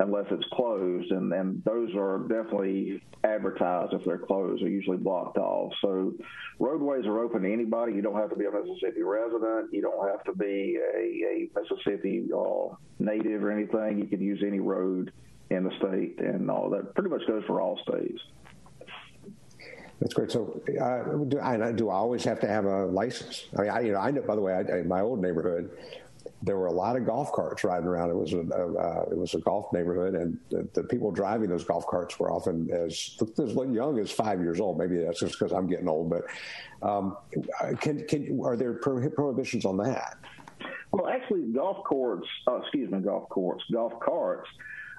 unless 0.00 0.24
it's 0.30 0.46
closed, 0.54 1.10
and 1.10 1.30
and 1.32 1.62
those 1.64 1.94
are 1.94 2.20
definitely 2.20 3.02
advertised 3.22 3.92
if 3.92 4.02
they're 4.04 4.18
closed. 4.18 4.62
They're 4.62 4.70
usually 4.70 4.96
blocked 4.96 5.36
off. 5.36 5.72
So 5.82 6.14
roadways 6.58 7.04
are 7.04 7.18
open 7.20 7.42
to 7.42 7.52
anybody. 7.52 7.92
You 7.92 8.00
don't 8.00 8.16
have 8.16 8.30
to 8.30 8.36
be 8.36 8.46
a 8.46 8.50
Mississippi 8.50 9.02
resident. 9.02 9.72
You 9.72 9.82
don't 9.82 10.08
have 10.08 10.24
to 10.24 10.32
be 10.32 10.78
a, 10.78 10.98
a 10.98 11.48
Mississippi 11.54 12.30
uh, 12.34 12.74
native 12.98 13.44
or 13.44 13.50
anything. 13.50 13.98
You 13.98 14.06
can 14.06 14.22
use 14.22 14.42
any 14.46 14.60
road 14.60 15.12
in 15.50 15.64
the 15.64 15.70
state, 15.78 16.18
and 16.18 16.50
all 16.50 16.70
that 16.70 16.94
pretty 16.94 17.10
much 17.10 17.26
goes 17.26 17.44
for 17.46 17.60
all 17.60 17.78
states. 17.86 18.22
That's 20.02 20.14
great. 20.14 20.32
So, 20.32 20.60
uh, 20.80 21.24
do, 21.26 21.38
I, 21.38 21.70
do 21.70 21.88
I 21.88 21.94
always 21.94 22.24
have 22.24 22.40
to 22.40 22.48
have 22.48 22.64
a 22.64 22.86
license? 22.86 23.46
I 23.56 23.62
mean, 23.62 23.70
I, 23.70 23.80
you 23.82 23.92
know, 23.92 23.98
I 24.00 24.10
know. 24.10 24.22
By 24.22 24.34
the 24.34 24.40
way, 24.40 24.52
I, 24.52 24.78
in 24.78 24.88
my 24.88 25.00
old 25.00 25.22
neighborhood, 25.22 25.70
there 26.42 26.56
were 26.56 26.66
a 26.66 26.72
lot 26.72 26.96
of 26.96 27.06
golf 27.06 27.30
carts 27.30 27.62
riding 27.62 27.86
around. 27.86 28.10
It 28.10 28.16
was 28.16 28.32
a, 28.32 28.40
uh, 28.40 29.04
it 29.12 29.16
was 29.16 29.34
a 29.34 29.38
golf 29.38 29.72
neighborhood, 29.72 30.16
and 30.16 30.36
the, 30.50 30.68
the, 30.74 30.82
people 30.82 31.12
driving 31.12 31.50
those 31.50 31.62
golf 31.62 31.86
carts 31.86 32.18
were 32.18 32.32
often 32.32 32.68
as 32.72 33.16
as 33.38 33.54
young 33.54 34.00
as 34.00 34.10
five 34.10 34.40
years 34.40 34.58
old. 34.58 34.76
Maybe 34.76 34.98
that's 34.98 35.20
just 35.20 35.38
because 35.38 35.52
I'm 35.52 35.68
getting 35.68 35.88
old. 35.88 36.10
But 36.10 36.24
um, 36.82 37.16
can 37.80 38.04
can 38.08 38.40
are 38.42 38.56
there 38.56 38.74
prohibitions 38.74 39.64
on 39.64 39.76
that? 39.76 40.18
Well, 40.90 41.06
actually, 41.06 41.42
golf 41.52 41.84
courts. 41.84 42.26
Uh, 42.48 42.56
excuse 42.56 42.90
me, 42.90 42.98
golf 42.98 43.28
courts, 43.28 43.62
golf 43.70 43.92
carts 44.00 44.48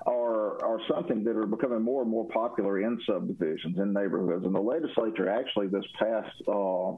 are 0.05 0.63
are 0.63 0.79
something 0.93 1.23
that 1.23 1.35
are 1.35 1.45
becoming 1.45 1.81
more 1.81 2.01
and 2.01 2.11
more 2.11 2.27
popular 2.29 2.81
in 2.81 2.99
subdivisions 3.07 3.77
in 3.77 3.93
neighborhoods. 3.93 4.45
And 4.45 4.53
the 4.53 4.59
legislature 4.59 5.29
actually 5.29 5.67
this 5.67 5.85
past 5.99 6.41
uh, 6.47 6.93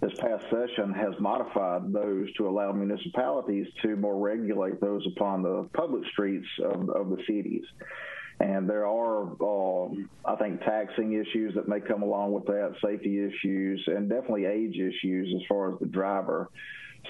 this 0.00 0.12
past 0.18 0.44
session 0.50 0.92
has 0.92 1.14
modified 1.18 1.92
those 1.92 2.32
to 2.34 2.48
allow 2.48 2.72
municipalities 2.72 3.66
to 3.82 3.96
more 3.96 4.18
regulate 4.18 4.80
those 4.80 5.06
upon 5.06 5.42
the 5.42 5.68
public 5.74 6.04
streets 6.12 6.46
of, 6.62 6.90
of 6.90 7.08
the 7.08 7.18
cities. 7.26 7.64
And 8.38 8.68
there 8.68 8.86
are, 8.86 9.22
um, 9.42 10.10
I 10.26 10.36
think, 10.36 10.60
taxing 10.60 11.14
issues 11.14 11.54
that 11.54 11.68
may 11.68 11.80
come 11.80 12.02
along 12.02 12.32
with 12.32 12.44
that, 12.44 12.74
safety 12.84 13.24
issues, 13.24 13.82
and 13.86 14.10
definitely 14.10 14.44
age 14.44 14.76
issues 14.76 15.32
as 15.34 15.46
far 15.48 15.72
as 15.72 15.78
the 15.80 15.86
driver. 15.86 16.50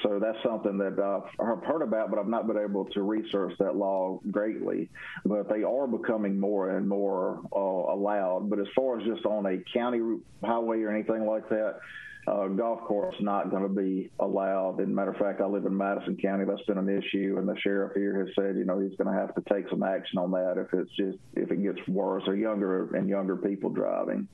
So 0.02 0.18
that's 0.20 0.38
something 0.44 0.78
that 0.78 0.98
I've 0.98 1.64
heard 1.64 1.82
about, 1.82 2.10
but 2.10 2.18
I've 2.18 2.28
not 2.28 2.46
been 2.46 2.58
able 2.58 2.84
to 2.86 3.02
research 3.02 3.52
that 3.58 3.76
law 3.76 4.20
greatly. 4.30 4.88
But 5.24 5.48
they 5.48 5.62
are 5.62 5.86
becoming 5.86 6.38
more 6.38 6.76
and 6.76 6.88
more 6.88 7.40
uh, 7.54 7.92
allowed. 7.92 8.50
But 8.50 8.60
as 8.60 8.66
far 8.74 9.00
as 9.00 9.06
just 9.06 9.24
on 9.26 9.46
a 9.46 9.58
county 9.72 10.00
highway 10.44 10.82
or 10.82 10.90
anything 10.90 11.26
like 11.26 11.48
that, 11.48 11.80
uh, 12.26 12.48
golf 12.48 12.80
course 12.80 13.14
not 13.20 13.50
going 13.50 13.62
to 13.62 13.68
be 13.68 14.10
allowed. 14.18 14.80
And 14.80 14.94
matter 14.94 15.12
of 15.12 15.16
fact, 15.16 15.40
I 15.40 15.46
live 15.46 15.64
in 15.64 15.76
Madison 15.76 16.16
County. 16.16 16.44
That's 16.44 16.62
been 16.62 16.78
an 16.78 16.88
issue, 16.88 17.36
and 17.38 17.48
the 17.48 17.56
sheriff 17.60 17.92
here 17.94 18.18
has 18.24 18.34
said, 18.34 18.56
you 18.56 18.64
know, 18.64 18.80
he's 18.80 18.96
going 18.96 19.12
to 19.12 19.18
have 19.18 19.34
to 19.36 19.42
take 19.52 19.68
some 19.70 19.82
action 19.82 20.18
on 20.18 20.32
that 20.32 20.56
if 20.58 20.72
it's 20.72 20.90
just 20.96 21.18
if 21.34 21.50
it 21.50 21.62
gets 21.62 21.86
worse 21.86 22.24
or 22.26 22.34
younger 22.34 22.94
and 22.96 23.08
younger 23.08 23.36
people 23.36 23.70
driving. 23.70 24.26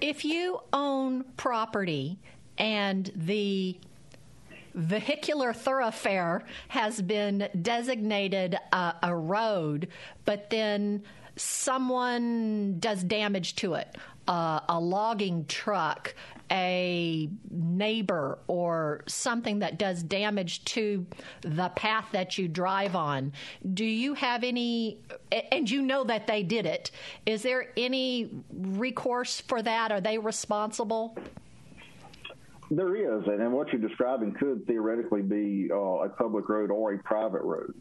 If 0.00 0.24
you 0.24 0.60
own 0.72 1.24
property 1.36 2.18
and 2.58 3.10
the 3.16 3.78
vehicular 4.74 5.52
thoroughfare 5.52 6.42
has 6.68 7.00
been 7.00 7.48
designated 7.60 8.56
a, 8.72 9.14
road, 9.14 9.88
but 10.24 10.50
then 10.50 11.02
someone 11.36 12.78
does 12.78 13.02
damage 13.02 13.56
to 13.56 13.74
it. 13.74 13.96
Uh, 14.26 14.60
a 14.70 14.80
logging 14.80 15.44
truck, 15.46 16.14
a 16.50 17.28
neighbor, 17.50 18.38
or 18.46 19.02
something 19.06 19.58
that 19.58 19.78
does 19.78 20.02
damage 20.02 20.64
to 20.64 21.06
the 21.42 21.68
path 21.76 22.06
that 22.12 22.38
you 22.38 22.48
drive 22.48 22.96
on. 22.96 23.32
Do 23.74 23.84
you 23.84 24.14
have 24.14 24.42
any, 24.42 24.98
and 25.52 25.70
you 25.70 25.82
know 25.82 26.04
that 26.04 26.26
they 26.26 26.42
did 26.42 26.64
it, 26.64 26.90
is 27.26 27.42
there 27.42 27.68
any 27.76 28.30
recourse 28.50 29.42
for 29.42 29.60
that? 29.60 29.92
Are 29.92 30.00
they 30.00 30.16
responsible? 30.16 31.18
There 32.70 32.96
is, 32.96 33.26
and 33.26 33.52
what 33.52 33.72
you're 33.72 33.80
describing 33.80 34.32
could 34.32 34.66
theoretically 34.66 35.22
be 35.22 35.68
uh, 35.70 35.76
a 35.76 36.08
public 36.08 36.48
road 36.48 36.70
or 36.70 36.94
a 36.94 36.98
private 36.98 37.42
road. 37.42 37.74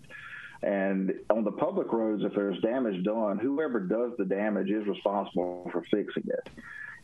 And 0.62 1.14
on 1.30 1.44
the 1.44 1.52
public 1.52 1.92
roads, 1.92 2.24
if 2.24 2.34
there's 2.34 2.60
damage 2.62 3.04
done, 3.04 3.38
whoever 3.38 3.82
does 3.82 4.12
the 4.18 4.26
damage 4.26 4.70
is 4.70 4.88
responsible 4.88 5.70
for 5.72 5.84
fixing 5.92 6.24
it. 6.28 6.50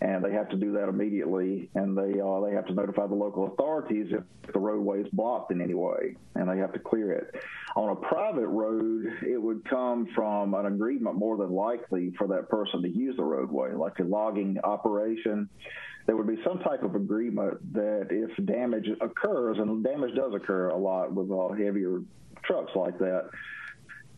And 0.02 0.24
they 0.24 0.32
have 0.32 0.48
to 0.50 0.56
do 0.56 0.72
that 0.74 0.88
immediately, 0.88 1.70
and 1.76 1.98
they 1.98 2.22
uh, 2.22 2.40
they 2.40 2.54
have 2.54 2.66
to 2.68 2.74
notify 2.74 3.06
the 3.08 3.16
local 3.16 3.48
authorities 3.48 4.08
if 4.12 4.54
the 4.54 4.60
roadway 4.60 5.02
is 5.02 5.10
blocked 5.12 5.52
in 5.52 5.60
any 5.60 5.74
way, 5.74 6.16
and 6.36 6.50
they 6.50 6.58
have 6.58 6.72
to 6.72 6.80
clear 6.80 7.12
it. 7.12 7.36
On 7.76 7.90
a 7.90 7.96
private 7.98 8.48
road, 8.48 9.12
it 9.28 9.42
would 9.42 9.68
come 9.70 10.08
from 10.16 10.54
an 10.54 10.68
agreement 10.68 11.18
more 11.18 11.36
than 11.36 11.52
likely 11.52 12.14
for 12.18 12.28
that 12.28 12.48
person 12.48 12.82
to 12.82 12.90
use 12.90 13.18
the 13.18 13.26
roadway, 13.26 13.74
like 13.74 14.00
a 14.00 14.04
logging 14.04 14.58
operation 14.64 15.50
there 16.10 16.18
would 16.18 16.26
be 16.26 16.42
some 16.44 16.58
type 16.58 16.82
of 16.82 16.96
agreement 16.96 17.72
that 17.72 18.08
if 18.10 18.32
damage 18.48 18.88
occurs, 19.00 19.60
and 19.60 19.84
damage 19.84 20.16
does 20.16 20.34
occur 20.34 20.70
a 20.70 20.76
lot 20.76 21.14
with 21.14 21.30
uh, 21.30 21.50
heavier 21.50 22.00
trucks 22.44 22.72
like 22.76 22.98
that, 22.98 23.30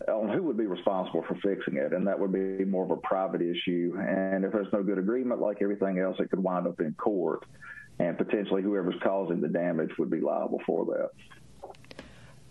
on 0.08 0.30
who 0.30 0.42
would 0.42 0.56
be 0.56 0.68
responsible 0.68 1.22
for 1.28 1.36
fixing 1.44 1.76
it, 1.76 1.92
and 1.92 2.08
that 2.08 2.18
would 2.18 2.32
be 2.32 2.64
more 2.64 2.86
of 2.86 2.92
a 2.92 2.96
private 2.96 3.42
issue. 3.42 3.94
And 4.00 4.46
if 4.46 4.54
there's 4.54 4.72
no 4.72 4.82
good 4.82 5.00
agreement, 5.00 5.42
like 5.42 5.58
everything 5.62 6.00
else, 6.00 6.16
it 6.20 6.30
could 6.30 6.42
wind 6.42 6.66
up 6.66 6.80
in 6.80 6.94
court, 6.94 7.44
and 8.00 8.18
potentially 8.18 8.62
whoever's 8.62 8.96
causing 9.04 9.42
the 9.42 9.50
damage 9.50 9.92
would 10.00 10.10
be 10.10 10.22
liable 10.22 10.62
for 10.66 10.86
that. 10.86 11.10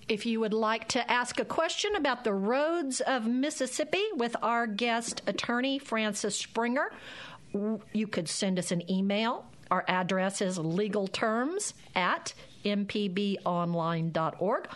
If 0.07 0.27
you 0.27 0.41
would 0.41 0.53
like 0.53 0.87
to 0.89 1.11
ask 1.11 1.41
a 1.41 1.47
question 1.47 1.95
about 1.95 2.25
the 2.25 2.35
roads 2.35 3.01
of 3.01 3.27
Mississippi 3.27 4.03
with 4.17 4.37
our 4.43 4.67
guest 4.67 5.23
attorney, 5.27 5.79
Francis 5.79 6.37
Springer, 6.37 6.91
you 7.93 8.07
could 8.07 8.29
send 8.29 8.59
us 8.59 8.71
an 8.71 8.89
email. 8.91 9.47
Our 9.71 9.85
address 9.87 10.41
is 10.41 10.59
legalterms 10.59 11.75
at 11.95 12.35
mpbonline.org. 12.65 14.69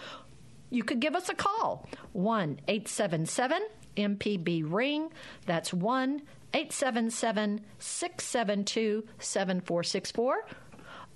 You 0.70 0.82
could 0.82 1.00
give 1.00 1.14
us 1.14 1.28
a 1.28 1.34
call, 1.34 1.88
1 2.12 2.60
877 2.66 3.62
MPB 3.96 4.64
Ring. 4.66 5.10
That's 5.46 5.72
1 5.72 6.22
877 6.52 7.60
672 7.78 9.04
7464. 9.18 10.46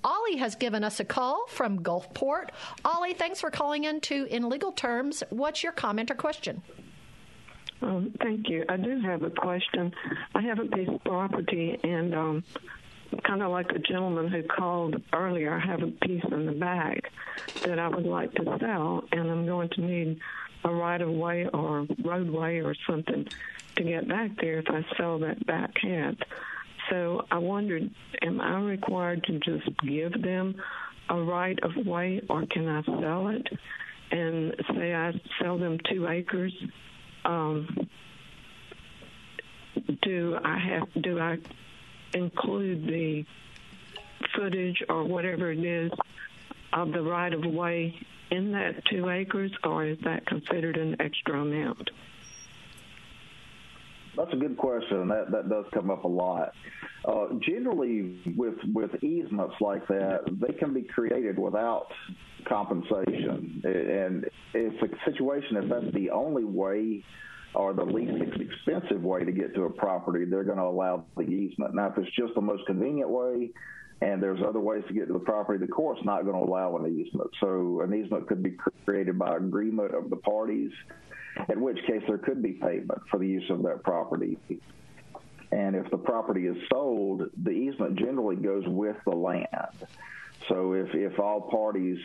Ollie 0.05 0.37
has 0.37 0.55
given 0.55 0.85
us 0.85 1.01
a 1.01 1.05
call 1.05 1.47
from 1.49 1.83
Gulfport. 1.83 2.51
Ollie, 2.85 3.15
thanks 3.15 3.41
for 3.41 3.51
calling 3.51 3.85
in 3.85 4.01
to 4.03 4.27
In 4.27 4.49
Legal 4.49 4.73
Terms. 4.73 5.25
What's 5.31 5.63
your 5.63 5.73
comment 5.73 6.11
or 6.11 6.15
question? 6.15 6.63
Um, 7.81 8.13
thank 8.21 8.49
you. 8.49 8.65
I 8.69 8.77
do 8.77 9.01
have 9.01 9.23
a 9.23 9.31
question. 9.31 9.93
I 10.35 10.43
have 10.43 10.59
a 10.59 10.65
piece 10.65 10.89
of 10.89 11.03
property, 11.05 11.79
and 11.85 12.15
um, 12.15 12.45
kind 13.25 13.43
of 13.43 13.51
like 13.51 13.71
a 13.71 13.79
gentleman 13.79 14.29
who 14.29 14.43
called 14.43 15.01
earlier, 15.13 15.55
I 15.55 15.65
have 15.65 15.83
a 15.83 15.89
piece 15.89 16.25
in 16.31 16.47
the 16.47 16.53
back 16.53 17.11
that 17.65 17.79
I 17.79 17.89
would 17.89 18.07
like 18.07 18.35
to 18.35 18.59
sell, 18.61 19.05
and 19.13 19.31
I'm 19.31 19.47
going 19.47 19.69
to 19.71 19.81
need 19.81 20.21
a 20.65 20.73
right 20.73 21.01
of 21.01 21.11
way 21.11 21.47
or 21.53 21.87
roadway 22.05 22.59
or 22.59 22.75
something 22.89 23.29
to 23.77 23.85
get 23.85 24.09
back 24.09 24.33
there 24.41 24.59
if 24.59 24.67
I 24.69 24.85
sell 24.97 25.19
that 25.21 25.47
back 25.47 25.71
half. 25.81 26.15
So 26.91 27.27
I 27.31 27.39
wondered, 27.39 27.91
am 28.23 28.41
I 28.41 28.61
required 28.61 29.25
to 29.25 29.39
just 29.39 29.69
give 29.87 30.21
them 30.21 30.57
a 31.09 31.17
right 31.21 31.59
of 31.63 31.87
way, 31.87 32.23
or 32.29 32.45
can 32.47 32.69
I 32.69 32.83
sell 32.83 33.29
it? 33.29 33.47
And 34.11 34.55
say 34.75 34.95
I 34.95 35.13
sell 35.41 35.59
them 35.59 35.79
two 35.91 36.09
acres 36.09 36.53
um, 37.25 37.89
do 40.03 40.39
I 40.43 40.59
have 40.59 41.03
do 41.03 41.19
I 41.19 41.39
include 42.15 42.87
the 42.87 43.25
footage 44.35 44.83
or 44.89 45.05
whatever 45.05 45.51
it 45.53 45.65
is 45.65 45.93
of 46.73 46.93
the 46.93 47.03
right 47.03 47.33
of 47.33 47.45
way 47.45 47.95
in 48.31 48.53
that 48.53 48.85
two 48.85 49.09
acres, 49.09 49.53
or 49.65 49.87
is 49.87 49.99
that 50.01 50.27
considered 50.27 50.77
an 50.77 50.97
extra 51.01 51.41
amount? 51.41 51.91
That's 54.19 54.33
a 54.33 54.37
good 54.37 54.57
question. 54.57 55.07
That 55.09 55.31
that 55.31 55.49
does 55.49 55.65
come 55.73 55.91
up 55.91 56.03
a 56.03 56.09
lot. 56.09 56.53
Uh, 57.05 57.27
generally, 57.41 58.21
with 58.37 58.57
with 58.75 58.91
easements 59.03 59.55
like 59.61 59.87
that, 59.87 60.23
they 60.27 60.53
can 60.55 60.75
be 60.75 60.83
created 60.83 61.39
without 61.39 61.87
compensation. 62.49 63.63
And 63.65 64.29
it's 64.55 64.83
a 64.83 65.11
situation 65.11 65.57
if 65.59 65.71
that's 65.71 65.95
the 65.95 66.11
only 66.11 66.45
way 66.45 67.05
or 67.55 67.73
the 67.73 67.85
least 67.85 68.13
expensive 68.41 69.03
way 69.03 69.25
to 69.25 69.33
get 69.33 69.55
to 69.55 69.65
a 69.65 69.71
property, 69.71 70.25
they're 70.25 70.45
going 70.45 70.59
to 70.59 70.65
allow 70.65 71.05
the 71.17 71.23
easement. 71.23 71.75
Now, 71.75 71.87
if 71.87 71.99
it's 71.99 72.15
just 72.15 72.35
the 72.35 72.41
most 72.41 72.67
convenient 72.67 73.09
way, 73.09 73.51
and 74.01 74.23
there's 74.23 74.41
other 74.47 74.61
ways 74.61 74.83
to 74.89 74.95
get 74.95 75.07
to 75.07 75.13
the 75.13 75.19
property, 75.19 75.65
the 75.65 75.71
court's 75.71 76.05
not 76.05 76.25
going 76.25 76.37
to 76.37 76.51
allow 76.51 76.77
an 76.77 76.87
easement. 76.87 77.31
So 77.41 77.81
an 77.81 77.95
easement 77.95 78.29
could 78.29 78.43
be 78.43 78.57
created 78.85 79.19
by 79.19 79.37
agreement 79.37 79.95
of 79.95 80.11
the 80.11 80.17
parties, 80.17 80.71
in 81.49 81.61
which 81.61 81.79
case 81.87 82.03
there 82.07 82.19
could 82.19 82.43
be 82.43 82.53
payment 82.53 83.01
for 83.11 83.19
the 83.19 83.27
use 83.27 83.49
of 83.51 83.63
that 83.63 83.83
property. 83.83 84.39
And 85.51 85.75
if 85.75 85.91
the 85.91 85.99
property 85.99 86.47
is 86.47 86.57
sold, 86.71 87.23
the 87.43 87.51
easement 87.51 87.99
generally 87.99 88.37
goes 88.37 88.65
with 88.67 88.97
the 89.05 89.17
land. 89.17 89.87
So 90.49 90.73
if, 90.73 90.95
if 90.95 91.19
all 91.19 91.41
parties 91.41 91.99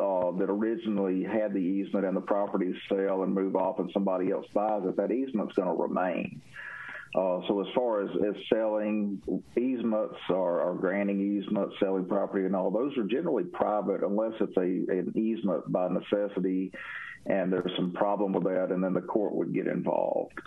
uh, 0.00 0.30
that 0.32 0.46
originally 0.48 1.24
had 1.24 1.52
the 1.52 1.58
easement 1.58 2.06
and 2.06 2.16
the 2.16 2.20
properties 2.20 2.76
sell 2.88 3.22
and 3.22 3.34
move 3.34 3.56
off 3.56 3.78
and 3.78 3.90
somebody 3.92 4.30
else 4.30 4.46
buys 4.54 4.82
it, 4.86 4.96
that 4.96 5.10
easement's 5.10 5.54
going 5.54 5.68
to 5.68 5.82
remain. 5.82 6.40
Uh, 7.12 7.40
so 7.48 7.60
as 7.60 7.66
far 7.74 8.02
as, 8.02 8.10
as 8.24 8.34
selling 8.52 9.20
easements 9.58 10.14
or, 10.28 10.60
or, 10.60 10.76
granting 10.76 11.20
easements, 11.20 11.74
selling 11.80 12.04
property 12.04 12.46
and 12.46 12.54
all, 12.54 12.70
those 12.70 12.96
are 12.96 13.02
generally 13.02 13.42
private 13.42 14.04
unless 14.04 14.32
it's 14.40 14.56
a 14.56 14.60
an 14.60 15.12
easement 15.16 15.70
by 15.72 15.88
necessity 15.88 16.70
and 17.26 17.52
there's 17.52 17.70
some 17.76 17.92
problem 17.92 18.32
with 18.32 18.44
that, 18.44 18.70
and 18.70 18.82
then 18.82 18.94
the 18.94 19.00
court 19.00 19.34
would 19.34 19.52
get 19.52 19.66
involved. 19.66 20.38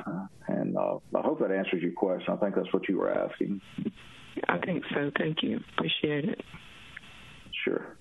And 0.47 0.75
uh, 0.77 0.97
I 1.15 1.21
hope 1.21 1.39
that 1.39 1.51
answers 1.51 1.81
your 1.81 1.91
question. 1.91 2.33
I 2.33 2.37
think 2.37 2.55
that's 2.55 2.71
what 2.73 2.87
you 2.89 2.97
were 2.97 3.11
asking. 3.11 3.61
I 4.47 4.57
think 4.57 4.83
so. 4.93 5.11
Thank 5.17 5.43
you. 5.43 5.59
Appreciate 5.77 6.25
it. 6.25 6.41
Sure. 7.63 7.97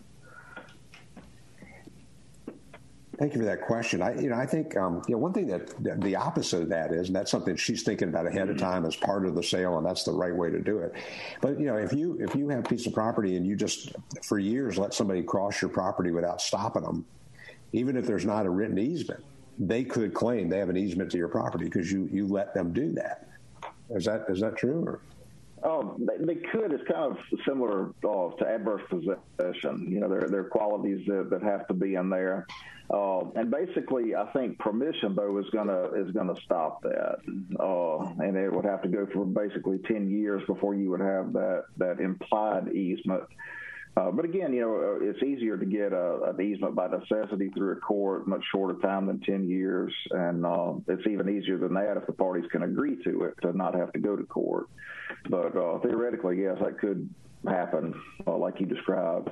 Thank 3.19 3.35
you 3.35 3.41
for 3.41 3.47
that 3.47 3.61
question. 3.61 4.03
I, 4.03 4.19
you 4.19 4.31
know, 4.31 4.37
I 4.37 4.47
think 4.47 4.77
um, 4.77 5.03
you 5.07 5.15
know 5.15 5.19
one 5.19 5.33
thing 5.33 5.47
that 5.47 6.01
the 6.01 6.17
opposite 6.17 6.63
of 6.63 6.69
that 6.71 6.93
is, 6.93 7.09
and 7.09 7.15
that's 7.15 7.31
something 7.31 7.55
she's 7.57 7.83
thinking 7.83 8.09
about 8.09 8.27
ahead 8.27 8.49
of 8.49 8.57
time 8.57 8.85
as 8.87 8.97
part 8.97 9.27
of 9.27 9.35
the 9.35 9.43
sale, 9.43 9.77
and 9.77 9.87
that's 9.87 10.03
the 10.03 10.13
right 10.13 10.35
way 10.35 10.51
to 10.51 10.59
do 10.59 10.79
it. 10.79 10.95
But 11.41 11.61
you 11.61 11.67
know, 11.67 11.77
if 11.77 11.93
you 11.93 12.17
if 12.21 12.35
you 12.35 12.49
have 12.49 12.61
a 12.61 12.69
piece 12.69 12.87
of 12.87 12.95
property 12.95 13.37
and 13.37 13.47
you 13.47 13.55
just 13.55 13.93
for 14.23 14.39
years 14.39 14.79
let 14.79 14.95
somebody 14.95 15.23
cross 15.23 15.61
your 15.61 15.69
property 15.69 16.11
without 16.11 16.41
stopping 16.41 16.83
them, 16.83 17.05
even 17.73 17.97
if 17.97 18.07
there's 18.07 18.25
not 18.25 18.47
a 18.47 18.51
written 18.51 18.79
easement, 18.79 19.25
they 19.59 19.85
could 19.85 20.15
claim 20.15 20.49
they 20.49 20.59
have 20.59 20.71
an 20.71 20.77
easement 20.77 21.11
to 21.13 21.19
your 21.19 21.29
property 21.29 21.65
because 21.65 21.91
you 21.91 22.09
you 22.13 22.27
let 22.27 22.55
them 22.55 22.73
do 22.73 22.93
that. 22.93 23.29
Is 23.91 24.05
that 24.07 24.27
is 24.29 24.41
that 24.41 24.57
true? 24.57 24.85
Or? 24.87 25.01
Oh, 25.65 25.97
they, 25.99 26.25
they 26.25 26.41
could. 26.41 26.73
It's 26.73 26.83
kind 26.91 27.13
of 27.13 27.19
similar 27.47 27.91
uh, 28.05 28.31
to 28.37 28.47
adverse 28.47 28.83
possession. 28.89 29.87
You 29.89 30.01
know, 30.01 30.09
there, 30.09 30.29
there 30.29 30.41
are 30.41 30.49
qualities 30.49 31.07
that, 31.07 31.29
that 31.31 31.43
have 31.43 31.69
to 31.69 31.75
be 31.75 31.95
in 31.95 32.11
there. 32.11 32.47
Uh, 32.91 33.31
and 33.37 33.51
basically, 33.51 34.15
I 34.15 34.27
think 34.33 34.59
permission 34.59 35.15
though 35.15 35.39
is 35.39 35.47
gonna 35.51 35.85
is 35.95 36.11
gonna 36.11 36.35
stop 36.45 36.83
that, 36.83 37.19
uh, 37.61 37.99
and 38.23 38.37
it 38.37 38.53
would 38.53 38.65
have 38.65 38.83
to 38.83 38.89
go 38.89 39.07
for 39.15 39.25
basically 39.25 39.79
ten 39.87 40.11
years 40.11 40.43
before 40.47 40.75
you 40.75 40.91
would 40.91 41.01
have 41.01 41.33
that 41.33 41.65
that 41.79 42.01
implied 42.01 42.75
easement. 42.75 43.23
Uh, 43.95 44.11
but 44.11 44.25
again, 44.25 44.55
you 44.55 44.63
know, 44.63 44.75
uh, 44.77 45.05
it's 45.05 45.23
easier 45.23 45.59
to 45.59 45.67
get 45.67 45.93
a, 45.93 46.35
an 46.35 46.41
easement 46.41 46.75
by 46.75 46.89
necessity 46.89 47.51
through 47.51 47.73
a 47.73 47.77
court, 47.77 48.27
much 48.27 48.43
shorter 48.51 48.79
time 48.81 49.07
than 49.07 49.21
10 49.21 49.49
years. 49.49 49.93
And 50.11 50.47
uh, 50.47 50.75
it's 50.89 51.07
even 51.07 51.29
easier 51.29 51.59
than 51.59 51.75
that 51.75 51.99
if 51.99 52.07
the 52.07 52.13
parties 52.13 52.49
can 52.51 52.63
agree 52.63 52.97
to 53.05 53.25
it 53.25 53.35
to 53.43 53.57
not 53.57 53.75
have 53.75 53.93
to 53.93 53.99
go 53.99 54.17
to 54.17 54.25
court. 54.25 54.69
But 55.29 55.55
uh, 55.57 55.79
theoretically, 55.81 56.41
yes, 56.43 56.57
that 56.63 56.79
could 56.79 57.09
happen, 57.47 57.95
uh, 58.27 58.37
like 58.37 58.61
you 58.61 58.67
described 58.67 59.31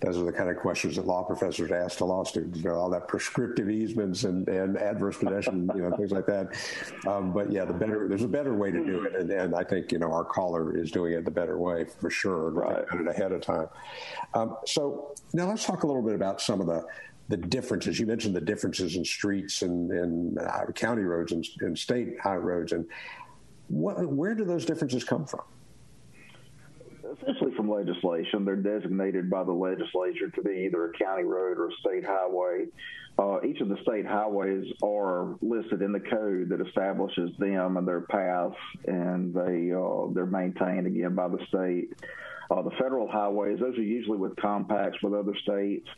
those 0.00 0.18
are 0.18 0.24
the 0.24 0.32
kind 0.32 0.50
of 0.50 0.56
questions 0.56 0.96
that 0.96 1.06
law 1.06 1.22
professors 1.22 1.70
ask 1.72 1.98
to 1.98 2.04
law 2.04 2.22
students, 2.22 2.58
you 2.58 2.68
know, 2.68 2.74
all 2.74 2.90
that 2.90 3.08
prescriptive 3.08 3.70
easements 3.70 4.24
and, 4.24 4.46
and 4.48 4.76
adverse 4.76 5.16
possession, 5.16 5.70
you 5.74 5.82
know, 5.82 5.96
things 5.96 6.12
like 6.12 6.26
that. 6.26 6.54
Um, 7.06 7.32
but 7.32 7.50
yeah, 7.50 7.64
the 7.64 7.72
better, 7.72 8.06
there's 8.06 8.22
a 8.22 8.28
better 8.28 8.54
way 8.54 8.70
to 8.70 8.84
do 8.84 9.04
it. 9.04 9.14
And, 9.16 9.30
and, 9.30 9.54
I 9.54 9.64
think, 9.64 9.92
you 9.92 9.98
know, 9.98 10.12
our 10.12 10.24
caller 10.24 10.76
is 10.76 10.90
doing 10.90 11.14
it 11.14 11.24
the 11.24 11.30
better 11.30 11.58
way 11.58 11.84
for 11.84 12.10
sure. 12.10 12.50
Right. 12.50 12.84
It 12.92 13.08
ahead 13.08 13.32
of 13.32 13.40
time. 13.40 13.68
Um, 14.34 14.56
so 14.66 15.14
now 15.32 15.48
let's 15.48 15.64
talk 15.64 15.82
a 15.82 15.86
little 15.86 16.02
bit 16.02 16.14
about 16.14 16.42
some 16.42 16.60
of 16.60 16.66
the, 16.66 16.84
the 17.28 17.38
differences. 17.38 17.98
You 17.98 18.06
mentioned 18.06 18.36
the 18.36 18.40
differences 18.40 18.96
in 18.96 19.04
streets 19.04 19.62
and, 19.62 19.90
and 19.90 20.38
uh, 20.38 20.66
county 20.74 21.02
roads 21.02 21.32
and, 21.32 21.46
and 21.60 21.78
state 21.78 22.20
high 22.20 22.36
roads. 22.36 22.72
And 22.72 22.86
what, 23.68 24.06
where 24.06 24.34
do 24.34 24.44
those 24.44 24.66
differences 24.66 25.04
come 25.04 25.24
from? 25.24 25.42
Legislation. 27.68 28.44
They're 28.44 28.56
designated 28.56 29.30
by 29.30 29.44
the 29.44 29.52
legislature 29.52 30.30
to 30.34 30.42
be 30.42 30.66
either 30.66 30.86
a 30.86 30.92
county 30.92 31.24
road 31.24 31.58
or 31.58 31.68
a 31.68 31.72
state 31.80 32.04
highway. 32.04 32.66
Uh, 33.18 33.38
each 33.46 33.60
of 33.60 33.68
the 33.68 33.78
state 33.82 34.06
highways 34.06 34.66
are 34.82 35.36
listed 35.40 35.80
in 35.80 35.92
the 35.92 36.00
code 36.00 36.50
that 36.50 36.60
establishes 36.66 37.30
them 37.38 37.78
and 37.78 37.88
their 37.88 38.02
paths, 38.02 38.56
and 38.86 39.32
they 39.32 39.72
uh, 39.72 40.12
they're 40.12 40.26
maintained 40.26 40.86
again 40.86 41.14
by 41.14 41.26
the 41.28 41.38
state. 41.48 41.88
Uh, 42.50 42.62
the 42.62 42.70
federal 42.72 43.08
highways, 43.08 43.58
those 43.58 43.76
are 43.76 43.82
usually 43.82 44.18
with 44.18 44.36
compacts 44.36 44.98
with 45.02 45.14
other 45.14 45.34
states. 45.42 45.88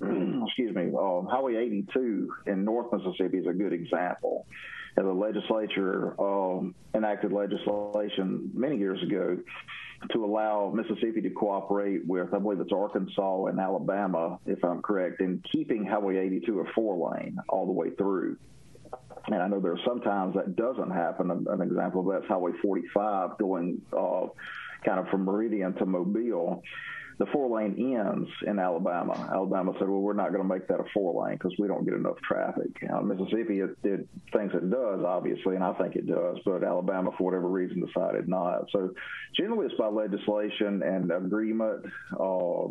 Excuse 0.00 0.74
me. 0.74 0.90
Uh, 0.96 1.22
highway 1.28 1.56
82 1.56 2.32
in 2.46 2.64
North 2.64 2.92
Mississippi 2.92 3.38
is 3.38 3.46
a 3.46 3.52
good 3.52 3.72
example. 3.72 4.46
And 4.96 5.06
the 5.06 5.12
legislature 5.12 6.20
um, 6.20 6.74
enacted 6.94 7.32
legislation 7.32 8.50
many 8.54 8.78
years 8.78 9.02
ago 9.02 9.38
to 10.12 10.24
allow 10.24 10.72
Mississippi 10.74 11.20
to 11.20 11.30
cooperate 11.30 12.06
with, 12.06 12.32
I 12.32 12.38
believe 12.38 12.60
it's 12.60 12.72
Arkansas 12.72 13.46
and 13.46 13.60
Alabama, 13.60 14.38
if 14.46 14.64
I'm 14.64 14.82
correct, 14.82 15.20
in 15.20 15.42
keeping 15.52 15.84
Highway 15.84 16.16
82 16.18 16.60
a 16.60 16.64
four 16.74 17.12
lane 17.12 17.38
all 17.48 17.66
the 17.66 17.72
way 17.72 17.90
through. 17.90 18.36
And 19.26 19.42
I 19.42 19.46
know 19.46 19.60
there 19.60 19.72
are 19.72 19.84
sometimes 19.86 20.34
that 20.34 20.56
doesn't 20.56 20.90
happen. 20.90 21.30
An, 21.30 21.60
example 21.60 22.00
of 22.00 22.12
that's 22.12 22.28
Highway 22.28 22.52
45 22.62 23.38
going 23.38 23.80
uh, 23.96 24.26
kind 24.84 24.98
of 24.98 25.08
from 25.08 25.24
Meridian 25.24 25.74
to 25.74 25.86
Mobile 25.86 26.62
the 27.20 27.26
four 27.26 27.54
lane 27.54 27.94
ends 27.98 28.30
in 28.46 28.58
Alabama. 28.58 29.12
Alabama 29.30 29.72
said, 29.78 29.90
well, 29.90 30.00
we're 30.00 30.14
not 30.14 30.32
going 30.32 30.42
to 30.42 30.48
make 30.48 30.66
that 30.68 30.80
a 30.80 30.84
four 30.94 31.22
lane 31.22 31.34
because 31.36 31.52
we 31.58 31.68
don't 31.68 31.84
get 31.84 31.92
enough 31.92 32.16
traffic. 32.26 32.70
Now, 32.82 33.02
Mississippi, 33.02 33.60
it, 33.60 33.76
it 33.84 34.08
thinks 34.32 34.54
it 34.54 34.70
does, 34.70 35.04
obviously, 35.04 35.54
and 35.54 35.62
I 35.62 35.74
think 35.74 35.96
it 35.96 36.06
does, 36.06 36.38
but 36.46 36.64
Alabama, 36.64 37.10
for 37.18 37.24
whatever 37.24 37.46
reason, 37.46 37.84
decided 37.84 38.26
not. 38.26 38.70
So 38.72 38.94
generally, 39.36 39.66
it's 39.66 39.74
by 39.74 39.88
legislation 39.88 40.82
and 40.82 41.12
agreement 41.12 41.84
uh, 42.18 42.68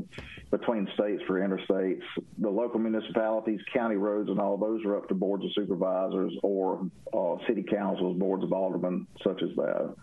between 0.50 0.88
states 0.96 1.22
for 1.28 1.40
interstates. 1.40 2.02
The 2.40 2.50
local 2.50 2.80
municipalities, 2.80 3.60
county 3.72 3.98
roads, 3.98 4.30
and 4.30 4.40
all 4.40 4.58
those 4.58 4.84
are 4.84 4.98
up 4.98 5.08
to 5.10 5.14
boards 5.14 5.46
of 5.46 5.52
supervisors 5.54 6.34
or 6.42 6.90
uh, 7.14 7.36
city 7.48 7.64
councils, 7.70 8.18
boards 8.18 8.44
of 8.44 8.52
aldermen, 8.52 9.06
such 9.24 9.44
as 9.44 9.56
that. 9.58 9.94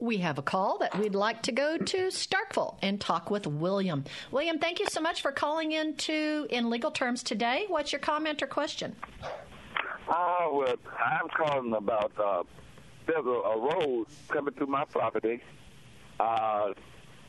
We 0.00 0.16
have 0.18 0.38
a 0.38 0.42
call 0.42 0.78
that 0.78 0.98
we'd 0.98 1.14
like 1.14 1.42
to 1.42 1.52
go 1.52 1.76
to 1.76 1.96
Starkville 2.06 2.76
and 2.80 2.98
talk 2.98 3.30
with 3.30 3.46
William. 3.46 4.04
William, 4.30 4.58
thank 4.58 4.80
you 4.80 4.86
so 4.88 4.98
much 4.98 5.20
for 5.20 5.30
calling 5.30 5.72
in 5.72 5.94
to 5.96 6.46
In 6.48 6.70
Legal 6.70 6.90
Terms 6.90 7.22
today. 7.22 7.66
What's 7.68 7.92
your 7.92 7.98
comment 7.98 8.42
or 8.42 8.46
question? 8.46 8.96
Uh, 10.08 10.48
well, 10.52 10.74
I'm 10.98 11.28
calling 11.28 11.74
about 11.74 12.12
uh, 12.18 12.44
there's 13.06 13.26
a, 13.26 13.28
a 13.28 13.58
road 13.60 14.06
coming 14.28 14.54
through 14.54 14.68
my 14.68 14.86
property. 14.86 15.42
Uh, 16.18 16.68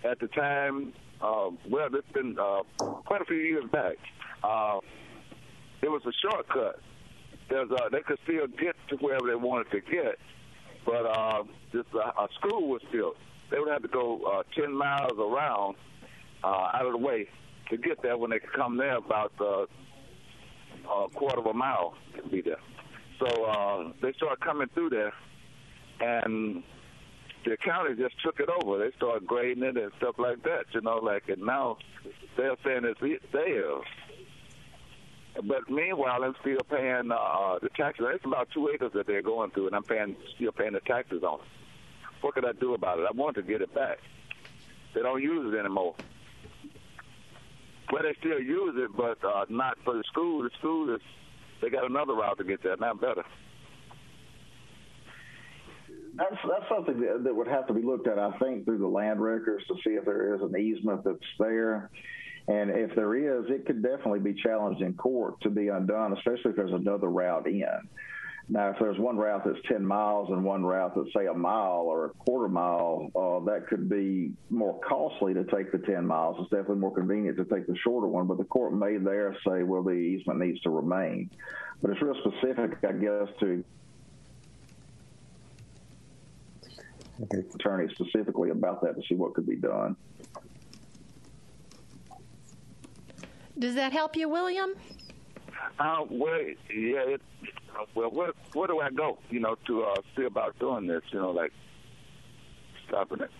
at 0.09 0.19
the 0.19 0.27
time, 0.27 0.93
uh, 1.21 1.49
well, 1.69 1.93
it's 1.93 2.11
been 2.13 2.37
uh, 2.39 2.61
quite 2.77 3.21
a 3.21 3.25
few 3.25 3.35
years 3.35 3.65
back. 3.69 3.97
Uh, 4.45 4.79
it 5.81 5.89
was 5.89 6.01
a 6.05 6.11
shortcut. 6.21 6.79
There's, 7.49 7.69
they 7.91 7.99
could 7.99 8.17
still 8.23 8.47
get 8.47 8.77
to 8.87 8.95
wherever 8.95 9.27
they 9.27 9.35
wanted 9.35 9.71
to 9.71 9.81
get, 9.81 10.17
but 10.85 11.05
uh, 11.05 11.43
this 11.71 11.85
uh, 11.93 12.11
a 12.23 12.27
school 12.39 12.67
was 12.67 12.81
built. 12.91 13.17
They 13.49 13.59
would 13.59 13.69
have 13.69 13.81
to 13.81 13.87
go 13.87 14.21
uh, 14.23 14.43
10 14.55 14.73
miles 14.73 15.13
around 15.17 15.75
uh, 16.43 16.71
out 16.73 16.85
of 16.85 16.93
the 16.93 16.97
way 16.97 17.27
to 17.69 17.77
get 17.77 18.01
there 18.01 18.17
when 18.17 18.31
they 18.31 18.39
could 18.39 18.53
come 18.53 18.77
there 18.77 18.97
about 18.97 19.33
uh, 19.39 19.65
a 20.89 21.09
quarter 21.09 21.39
of 21.39 21.45
a 21.45 21.53
mile 21.53 21.95
to 22.15 22.29
be 22.29 22.41
there. 22.41 22.59
So 23.19 23.45
uh, 23.45 23.91
they 24.01 24.13
started 24.13 24.41
coming 24.41 24.67
through 24.73 24.89
there, 24.89 25.13
and 25.99 26.63
the 27.45 27.57
county 27.57 27.95
just 27.95 28.15
took 28.23 28.39
it 28.39 28.49
over. 28.49 28.79
They 28.79 28.95
started 28.97 29.27
grading 29.27 29.63
it 29.63 29.77
and 29.77 29.91
stuff 29.97 30.15
like 30.17 30.43
that, 30.43 30.65
you 30.73 30.81
know, 30.81 30.97
like, 30.97 31.29
and 31.29 31.43
now 31.43 31.77
they're 32.37 32.55
saying 32.63 32.81
it's 32.85 33.23
theirs. 33.31 33.83
But 35.35 35.69
meanwhile, 35.69 36.23
I'm 36.23 36.35
still 36.41 36.59
paying 36.69 37.11
uh, 37.11 37.59
the 37.61 37.69
taxes. 37.75 38.05
It's 38.13 38.25
about 38.25 38.49
two 38.53 38.69
acres 38.73 38.91
that 38.93 39.07
they're 39.07 39.21
going 39.21 39.51
through, 39.51 39.67
and 39.67 39.75
I'm 39.75 39.83
paying 39.83 40.15
still 40.35 40.51
paying 40.51 40.73
the 40.73 40.81
taxes 40.81 41.23
on 41.23 41.39
it. 41.39 41.45
What 42.21 42.35
could 42.35 42.45
I 42.45 42.51
do 42.53 42.73
about 42.73 42.99
it? 42.99 43.05
I 43.09 43.15
want 43.15 43.35
to 43.37 43.41
get 43.41 43.61
it 43.61 43.73
back. 43.73 43.97
They 44.93 45.01
don't 45.01 45.21
use 45.21 45.53
it 45.53 45.57
anymore. 45.57 45.95
Well, 47.91 48.03
they 48.03 48.15
still 48.19 48.39
use 48.39 48.75
it, 48.77 48.91
but 48.95 49.23
uh, 49.25 49.45
not 49.49 49.77
for 49.83 49.93
the 49.93 50.03
school. 50.11 50.43
The 50.43 50.49
school 50.59 50.93
is 50.93 51.01
they 51.61 51.69
got 51.69 51.89
another 51.89 52.13
route 52.13 52.37
to 52.37 52.43
get 52.43 52.61
there. 52.63 52.75
Now 52.77 52.93
better. 52.93 53.23
That's 56.15 56.35
that's 56.43 56.69
something 56.69 56.99
that, 57.01 57.23
that 57.23 57.35
would 57.35 57.47
have 57.47 57.67
to 57.67 57.73
be 57.73 57.81
looked 57.81 58.07
at, 58.07 58.19
I 58.19 58.37
think, 58.37 58.65
through 58.65 58.79
the 58.79 58.87
land 58.87 59.21
records 59.21 59.65
to 59.67 59.75
see 59.75 59.91
if 59.91 60.05
there 60.05 60.35
is 60.35 60.41
an 60.41 60.55
easement 60.59 61.03
that's 61.05 61.19
there. 61.39 61.89
And 62.47 62.71
if 62.71 62.95
there 62.95 63.15
is, 63.15 63.49
it 63.49 63.65
could 63.65 63.83
definitely 63.83 64.19
be 64.19 64.33
challenged 64.33 64.81
in 64.81 64.93
court 64.93 65.39
to 65.41 65.49
be 65.49 65.67
undone, 65.67 66.13
especially 66.13 66.51
if 66.51 66.55
there's 66.55 66.73
another 66.73 67.07
route 67.07 67.47
in. 67.47 67.87
Now, 68.49 68.69
if 68.69 68.79
there's 68.79 68.97
one 68.99 69.17
route 69.17 69.43
that's 69.45 69.59
10 69.69 69.85
miles 69.85 70.29
and 70.29 70.43
one 70.43 70.65
route 70.65 70.93
that's, 70.95 71.07
say, 71.15 71.27
a 71.27 71.33
mile 71.33 71.83
or 71.85 72.05
a 72.05 72.09
quarter 72.09 72.49
mile, 72.49 73.09
uh, 73.15 73.39
that 73.45 73.67
could 73.67 73.87
be 73.89 74.31
more 74.49 74.77
costly 74.81 75.33
to 75.33 75.45
take 75.45 75.71
the 75.71 75.77
10 75.77 76.05
miles. 76.05 76.37
It's 76.39 76.49
definitely 76.49 76.77
more 76.77 76.93
convenient 76.93 77.37
to 77.37 77.45
take 77.45 77.67
the 77.67 77.77
shorter 77.77 78.07
one, 78.07 78.27
but 78.27 78.37
the 78.37 78.43
court 78.43 78.73
may 78.73 78.97
there 78.97 79.37
say, 79.47 79.63
well, 79.63 79.83
the 79.83 79.91
easement 79.91 80.39
needs 80.39 80.59
to 80.61 80.69
remain. 80.69 81.29
But 81.81 81.91
it's 81.91 82.01
real 82.01 82.15
specific, 82.15 82.77
I 82.83 82.91
guess, 82.91 83.27
to 83.39 83.63
okay. 87.23 87.43
attorney 87.55 87.87
specifically 87.93 88.49
about 88.49 88.81
that 88.81 88.95
to 88.95 89.01
see 89.07 89.15
what 89.15 89.33
could 89.33 89.47
be 89.47 89.55
done. 89.55 89.95
Does 93.57 93.75
that 93.75 93.91
help 93.91 94.15
you, 94.15 94.29
William? 94.29 94.71
Uh, 95.79 96.05
well, 96.09 96.39
yeah. 96.73 97.15
It, 97.15 97.21
well, 97.95 98.09
where 98.09 98.31
where 98.53 98.67
do 98.67 98.79
I 98.79 98.89
go? 98.89 99.19
You 99.29 99.39
know, 99.39 99.55
to 99.67 99.83
uh, 99.83 99.95
see 100.15 100.25
about 100.25 100.57
doing 100.59 100.87
this. 100.87 101.01
You 101.11 101.19
know, 101.19 101.31
like 101.31 101.51
stopping 102.87 103.21
it. 103.21 103.31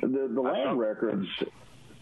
The 0.00 0.30
the 0.32 0.40
land 0.40 0.78
records 0.78 1.26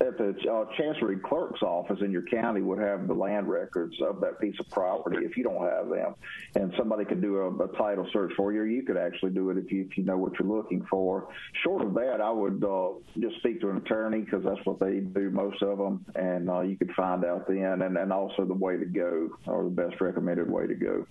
at 0.01 0.19
the 0.19 0.35
uh, 0.51 0.65
Chancery 0.77 1.17
Clerk's 1.17 1.63
office 1.63 1.99
in 2.03 2.11
your 2.11 2.23
county 2.23 2.61
would 2.61 2.79
have 2.79 3.07
the 3.07 3.15
land 3.15 3.49
records 3.49 3.95
of 4.03 4.21
that 4.21 4.39
piece 4.41 4.55
of 4.61 4.69
property 4.71 5.25
if 5.25 5.37
you 5.37 5.45
don't 5.45 5.63
have 5.63 5.89
them. 5.89 6.15
And 6.55 6.73
somebody 6.77 7.05
could 7.05 7.23
do 7.23 7.39
a, 7.39 7.65
a 7.65 7.69
title 7.77 8.07
search 8.13 8.33
for 8.37 8.53
you, 8.53 8.61
or 8.61 8.67
you 8.67 8.83
could 8.83 8.97
actually 8.97 9.31
do 9.31 9.51
it 9.51 9.59
if 9.59 9.73
you, 9.73 9.87
if 9.91 9.97
you 9.97 10.05
know 10.05 10.19
what 10.19 10.33
you're 10.39 10.49
looking 10.49 10.85
for. 10.91 11.29
Short 11.65 11.83
of 11.83 11.95
that, 11.95 12.21
I 12.21 12.31
would 12.31 12.63
uh, 12.63 12.89
just 13.19 13.37
speak 13.37 13.61
to 13.63 13.71
an 13.71 13.79
attorney 13.79 14.21
because 14.21 14.45
that's 14.45 14.65
what 14.65 14.79
they 14.81 15.01
do, 15.01 15.31
most 15.31 15.63
of 15.63 15.79
them, 15.79 16.05
and 16.15 16.51
uh, 16.51 16.61
you 16.61 16.77
could 16.77 16.93
find 16.93 17.25
out 17.25 17.49
then, 17.49 17.83
and, 17.83 17.97
and 17.97 18.13
also 18.13 18.45
the 18.45 18.55
way 18.55 18.77
to 18.77 18.85
go, 18.85 19.31
or 19.47 19.65
the 19.65 19.71
best 19.71 20.01
recommended 20.01 20.51
way 20.51 20.67
to 20.67 20.75
go. 20.75 21.07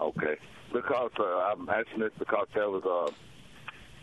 Okay. 0.00 0.36
Because 0.72 1.10
uh, 1.18 1.24
I'm 1.24 1.68
asking 1.68 2.00
this 2.00 2.12
because 2.18 2.46
there 2.54 2.68
was 2.68 2.84
a 2.84 3.12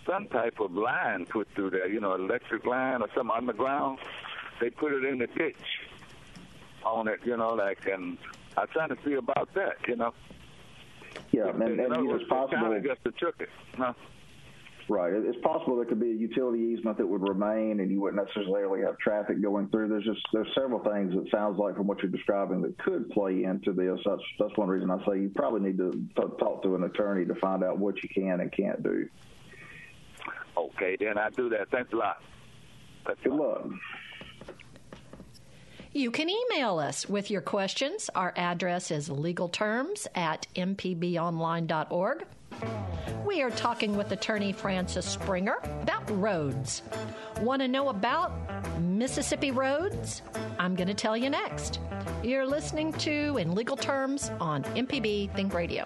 some 0.06 0.28
type 0.28 0.60
of 0.60 0.74
line 0.74 1.26
put 1.26 1.48
through 1.56 1.72
there, 1.72 1.88
you 1.88 2.00
know, 2.00 2.16
electric 2.16 2.66
line 2.66 3.02
or 3.02 3.08
some 3.16 3.32
underground. 3.32 4.00
They 4.60 4.70
put 4.70 4.94
it 4.94 5.04
in 5.06 5.20
the 5.20 5.28
ditch 5.28 5.56
on 6.86 7.08
it, 7.08 7.20
you 7.24 7.38
know, 7.38 7.54
like, 7.54 7.86
and 7.88 8.18
I'm 8.58 8.68
trying 8.68 8.90
to 8.90 8.98
see 9.06 9.14
about 9.14 9.50
that, 9.56 9.78
you 9.88 9.96
know. 9.96 10.14
Yeah, 11.32 11.50
and, 11.50 11.62
and, 11.62 11.80
and 11.80 12.12
it's 12.12 12.30
possible. 12.30 12.80
just 12.82 13.18
took 13.20 13.36
it, 13.40 13.50
huh? 13.78 13.94
Right. 14.90 15.14
It's 15.14 15.38
possible 15.42 15.78
there 15.78 15.86
could 15.86 16.00
be 16.00 16.12
a 16.12 16.16
utility 16.16 16.60
easement 16.60 16.98
that 16.98 17.08
would 17.08 17.28
remain, 17.28 17.80
and 17.80 17.90
you 17.90 18.02
wouldn't 18.02 18.22
necessarily 18.22 18.82
have 18.82 18.98
traffic 18.98 19.42
going 19.42 19.70
through. 19.70 19.88
There's 19.88 20.04
just 20.04 20.22
there's 20.34 20.48
several 20.54 20.84
things 20.84 21.14
that 21.16 21.30
sounds 21.32 21.58
like 21.58 21.78
from 21.78 21.88
what 21.88 22.02
you're 22.04 22.12
describing 22.12 22.62
that 22.64 22.78
could 22.80 23.10
play 23.12 23.44
into 23.44 23.72
this. 23.72 24.00
That's 24.06 24.22
that's 24.40 24.58
one 24.58 24.68
reason 24.68 24.92
I 24.92 24.98
say 25.06 25.22
you 25.22 25.32
probably 25.34 25.62
need 25.62 25.78
to 25.78 25.92
t- 25.92 26.38
talk 26.38 26.64
to 26.64 26.76
an 26.76 26.84
attorney 26.84 27.26
to 27.26 27.36
find 27.36 27.64
out 27.64 27.78
what 27.78 28.04
you 28.04 28.10
can 28.10 28.42
and 28.42 28.52
can't 28.52 28.84
do. 28.84 29.08
Okay, 30.58 30.98
then 31.00 31.18
I 31.18 31.30
do 31.30 31.50
that. 31.50 31.70
Thanks 31.72 31.92
a 31.94 31.96
lot. 31.96 32.18
Thanks 33.06 33.22
Good 33.24 33.34
luck. 33.34 33.66
You 35.96 36.10
can 36.10 36.28
email 36.28 36.80
us 36.80 37.08
with 37.08 37.30
your 37.30 37.42
questions. 37.42 38.10
Our 38.16 38.34
address 38.36 38.90
is 38.90 39.10
legalterms 39.10 40.08
at 40.16 40.48
mpbonline.org. 40.56 42.26
We 43.26 43.42
are 43.42 43.52
talking 43.52 43.96
with 43.96 44.12
attorney 44.12 44.54
Francis 44.54 45.06
Springer 45.06 45.60
about 45.82 46.10
roads. 46.20 46.82
Want 47.42 47.62
to 47.62 47.68
know 47.68 47.90
about 47.90 48.32
Mississippi 48.82 49.52
roads? 49.52 50.24
I'm 50.58 50.76
going 50.76 50.88
to 50.88 50.94
tell 50.94 51.16
you 51.16 51.30
next. 51.30 51.80
You're 52.24 52.46
listening 52.48 52.94
to 52.94 53.38
In 53.38 53.54
Legal 53.54 53.78
Terms 53.78 54.32
on 54.40 54.64
MPB 54.64 55.34
Think 55.36 55.54
Radio. 55.54 55.86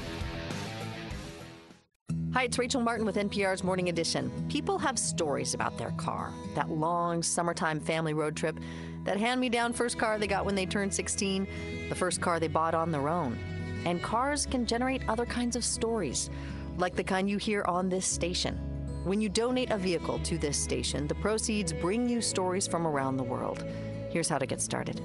Hi, 2.41 2.45
it's 2.45 2.57
Rachel 2.57 2.81
Martin 2.81 3.05
with 3.05 3.17
NPR's 3.17 3.63
Morning 3.63 3.89
Edition. 3.89 4.31
People 4.49 4.79
have 4.79 4.97
stories 4.97 5.53
about 5.53 5.77
their 5.77 5.91
car. 5.91 6.33
That 6.55 6.71
long 6.71 7.21
summertime 7.21 7.79
family 7.79 8.15
road 8.15 8.35
trip 8.35 8.59
that 9.03 9.17
hand 9.17 9.39
me 9.39 9.47
down 9.47 9.73
first 9.73 9.99
car 9.99 10.17
they 10.17 10.25
got 10.25 10.43
when 10.43 10.55
they 10.55 10.65
turned 10.65 10.91
16, 10.91 11.45
the 11.87 11.93
first 11.93 12.19
car 12.19 12.39
they 12.39 12.47
bought 12.47 12.73
on 12.73 12.91
their 12.91 13.09
own. 13.09 13.37
And 13.85 14.01
cars 14.01 14.47
can 14.47 14.65
generate 14.65 15.07
other 15.07 15.23
kinds 15.23 15.55
of 15.55 15.63
stories, 15.63 16.31
like 16.79 16.95
the 16.95 17.03
kind 17.03 17.29
you 17.29 17.37
hear 17.37 17.63
on 17.67 17.89
this 17.89 18.07
station. 18.07 18.55
When 19.03 19.21
you 19.21 19.29
donate 19.29 19.69
a 19.69 19.77
vehicle 19.77 20.17
to 20.23 20.39
this 20.39 20.57
station, 20.57 21.05
the 21.05 21.13
proceeds 21.13 21.71
bring 21.71 22.09
you 22.09 22.21
stories 22.21 22.65
from 22.65 22.87
around 22.87 23.17
the 23.17 23.23
world. 23.23 23.63
Here's 24.09 24.29
how 24.29 24.39
to 24.39 24.47
get 24.47 24.61
started. 24.61 24.99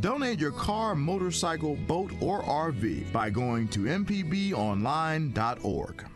Donate 0.00 0.38
your 0.38 0.52
car, 0.52 0.94
motorcycle, 0.94 1.76
boat, 1.86 2.10
or 2.22 2.40
RV 2.40 3.12
by 3.12 3.28
going 3.28 3.68
to 3.68 3.80
mpbonline.org. 3.80 6.06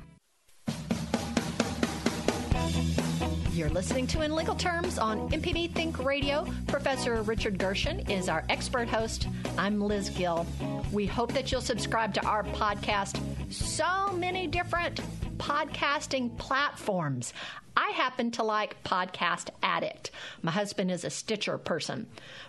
You're 3.52 3.70
listening 3.70 4.06
to 4.08 4.22
In 4.22 4.34
Legal 4.34 4.56
Terms 4.56 4.98
on 4.98 5.28
MPB 5.30 5.72
Think 5.74 6.04
Radio. 6.04 6.46
Professor 6.66 7.22
Richard 7.22 7.56
Gershon 7.56 8.00
is 8.10 8.28
our 8.28 8.44
expert 8.48 8.88
host. 8.88 9.28
I'm 9.56 9.80
Liz 9.80 10.10
Gill. 10.10 10.44
We 10.92 11.06
hope 11.06 11.32
that 11.34 11.52
you'll 11.52 11.60
subscribe 11.60 12.12
to 12.14 12.26
our 12.26 12.42
podcast. 12.42 13.20
So 13.52 14.12
many 14.12 14.48
different 14.48 15.00
podcasting 15.36 16.36
platforms. 16.38 17.32
I 17.76 17.90
happen 17.90 18.30
to 18.32 18.44
like 18.44 18.84
Podcast 18.84 19.48
Addict. 19.60 20.12
My 20.42 20.52
husband 20.52 20.92
is 20.92 21.02
a 21.02 21.10
Stitcher 21.10 21.58
person, 21.58 22.06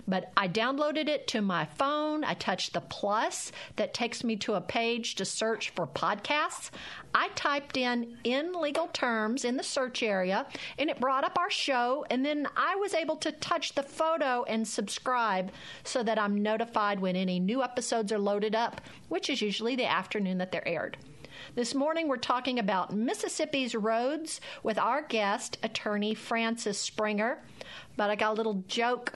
but 0.07 0.31
I 0.37 0.47
downloaded 0.47 1.07
it 1.07 1.27
to 1.29 1.41
my 1.41 1.65
phone. 1.65 2.23
I 2.23 2.35
touched 2.35 2.73
the 2.73 2.81
plus 2.81 3.51
that 3.75 3.95
takes 3.95 4.23
me 4.23 4.35
to 4.37 4.53
a 4.53 4.61
page 4.61 5.15
to 5.15 5.25
search 5.25 5.71
for 5.71 5.87
podcasts. 5.87 6.69
I 7.15 7.29
typed 7.29 7.75
in 7.75 8.17
in 8.23 8.53
legal 8.53 8.87
terms 8.87 9.45
in 9.45 9.57
the 9.57 9.63
search 9.63 10.03
area 10.03 10.45
and 10.77 10.91
it 10.91 10.99
brought 10.99 11.23
up 11.23 11.39
our 11.39 11.49
show. 11.49 12.05
And 12.11 12.23
then 12.23 12.47
I 12.55 12.75
was 12.75 12.93
able 12.93 13.15
to 13.17 13.31
touch 13.31 13.73
the 13.73 13.83
photo 13.83 14.43
and 14.43 14.67
subscribe 14.67 15.51
so 15.83 16.03
that 16.03 16.19
I'm 16.19 16.43
notified 16.43 16.99
when 16.99 17.15
any 17.15 17.39
new 17.39 17.63
episodes 17.63 18.11
are 18.11 18.19
loaded 18.19 18.53
up, 18.53 18.79
which 19.09 19.31
is 19.31 19.41
usually 19.41 19.75
the 19.75 19.89
afternoon 19.89 20.37
that 20.37 20.51
they're 20.51 20.67
aired. 20.67 20.97
This 21.55 21.73
morning, 21.73 22.09
we're 22.09 22.17
talking 22.17 22.59
about 22.59 22.93
Mississippi's 22.93 23.75
roads 23.75 24.41
with 24.61 24.77
our 24.77 25.01
guest, 25.01 25.57
attorney 25.63 26.13
Francis 26.13 26.77
Springer. 26.77 27.41
But 27.95 28.09
I 28.09 28.15
got 28.15 28.31
a 28.31 28.33
little 28.33 28.65
joke 28.67 29.13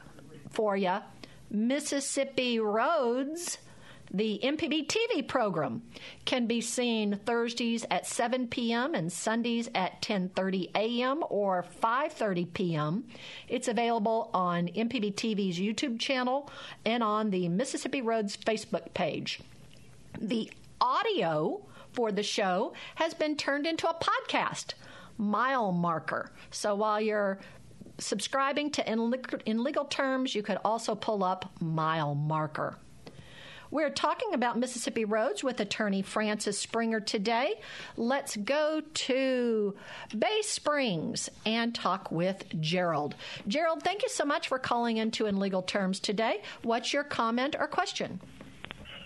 for 0.49 0.77
you 0.77 0.99
Mississippi 1.51 2.57
Roads. 2.57 3.57
The 4.09 4.39
MPB 4.41 4.87
TV 4.87 5.27
program 5.27 5.81
can 6.23 6.47
be 6.47 6.61
seen 6.61 7.19
Thursdays 7.25 7.85
at 7.91 8.07
7 8.07 8.47
p.m. 8.47 8.95
and 8.95 9.11
Sundays 9.11 9.69
at 9.75 10.01
10:30 10.01 10.71
a.m. 10.75 11.25
or 11.29 11.65
5:30 11.83 12.53
p.m. 12.53 13.03
It's 13.49 13.67
available 13.67 14.29
on 14.33 14.69
MPB 14.69 15.13
TV's 15.13 15.59
YouTube 15.59 15.99
channel 15.99 16.49
and 16.85 17.03
on 17.03 17.31
the 17.31 17.49
Mississippi 17.49 18.01
Roads 18.01 18.37
Facebook 18.37 18.93
page. 18.93 19.41
The 20.17 20.49
audio 20.79 21.65
for 21.93 22.11
the 22.11 22.23
show 22.23 22.73
has 22.95 23.13
been 23.13 23.35
turned 23.35 23.65
into 23.65 23.89
a 23.89 23.93
podcast, 23.93 24.73
Mile 25.17 25.71
Marker. 25.71 26.31
So 26.51 26.75
while 26.75 27.01
you're 27.01 27.39
subscribing 27.97 28.71
to 28.71 28.89
in, 28.89 29.63
legal 29.63 29.85
terms, 29.85 30.33
you 30.33 30.41
could 30.41 30.57
also 30.63 30.95
pull 30.95 31.23
up 31.23 31.51
Mile 31.59 32.15
Marker. 32.15 32.77
We're 33.71 33.91
talking 33.91 34.33
about 34.33 34.57
Mississippi 34.57 35.05
roads 35.05 35.43
with 35.43 35.59
attorney 35.59 36.01
Francis 36.01 36.57
Springer 36.57 36.99
today. 36.99 37.59
Let's 37.97 38.35
go 38.35 38.81
to 38.81 39.75
Bay 40.17 40.41
Springs 40.41 41.29
and 41.45 41.75
talk 41.75 42.11
with 42.11 42.45
Gerald. 42.59 43.13
Gerald, 43.47 43.83
thank 43.83 44.01
you 44.01 44.09
so 44.09 44.25
much 44.25 44.47
for 44.47 44.57
calling 44.57 44.97
into 44.97 45.27
In 45.27 45.37
Legal 45.37 45.61
Terms 45.61 45.99
today. 45.99 46.41
What's 46.63 46.93
your 46.93 47.03
comment 47.03 47.55
or 47.59 47.67
question? 47.67 48.19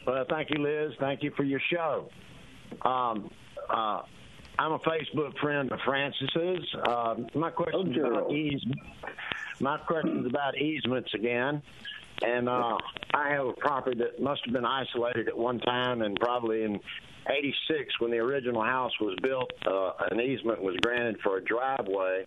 Well, 0.08 0.24
thank 0.30 0.50
you, 0.50 0.63
Liz. 0.63 0.93
Thank 0.98 1.24
you 1.24 1.32
for 1.36 1.43
your 1.43 1.62
show. 1.69 2.10
Um, 2.81 3.29
uh, 3.69 4.01
I'm 4.59 4.71
a 4.73 4.79
Facebook 4.79 5.38
friend 5.39 5.71
of 5.71 5.79
Francis's. 5.86 6.75
Uh, 6.86 7.15
my 7.33 7.49
question 7.49 7.95
oh, 8.03 8.12
about 8.12 8.31
easement. 8.31 8.79
My 9.59 9.77
question 9.77 10.19
is 10.19 10.25
about 10.27 10.57
easements 10.57 11.13
again. 11.13 11.62
And 12.21 12.47
uh, 12.47 12.77
I 13.13 13.29
have 13.29 13.47
a 13.47 13.53
property 13.53 13.97
that 13.99 14.21
must 14.21 14.41
have 14.45 14.53
been 14.53 14.65
isolated 14.65 15.27
at 15.27 15.38
one 15.38 15.59
time, 15.59 16.01
and 16.01 16.17
probably 16.19 16.63
in 16.63 16.79
'86, 17.27 17.99
when 17.99 18.12
the 18.12 18.17
original 18.17 18.63
house 18.63 18.91
was 19.01 19.17
built, 19.21 19.51
uh, 19.65 19.91
an 20.12 20.21
easement 20.21 20.62
was 20.62 20.75
granted 20.77 21.19
for 21.21 21.38
a 21.38 21.43
driveway 21.43 22.25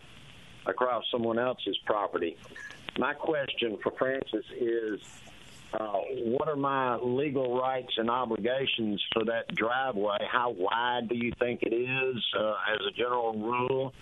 across 0.66 1.04
someone 1.11 1.38
else's 1.38 1.78
property. 1.87 2.37
My 2.98 3.14
question 3.14 3.78
for 3.82 3.92
Francis 3.92 4.44
is 4.59 5.00
uh, 5.72 5.98
what 6.24 6.48
are 6.48 6.57
my 6.57 6.96
legal 6.96 7.59
rights 7.59 7.94
and 7.96 8.11
obligations 8.11 9.02
for 9.12 9.24
that 9.24 9.55
driveway? 9.55 10.18
How 10.31 10.50
wide 10.50 11.09
do 11.09 11.16
you 11.16 11.33
think 11.38 11.62
it 11.62 11.74
is 11.74 12.22
uh, 12.38 12.55
as 12.72 12.81
a 12.88 12.92
general 12.96 13.35
rule? 13.38 13.92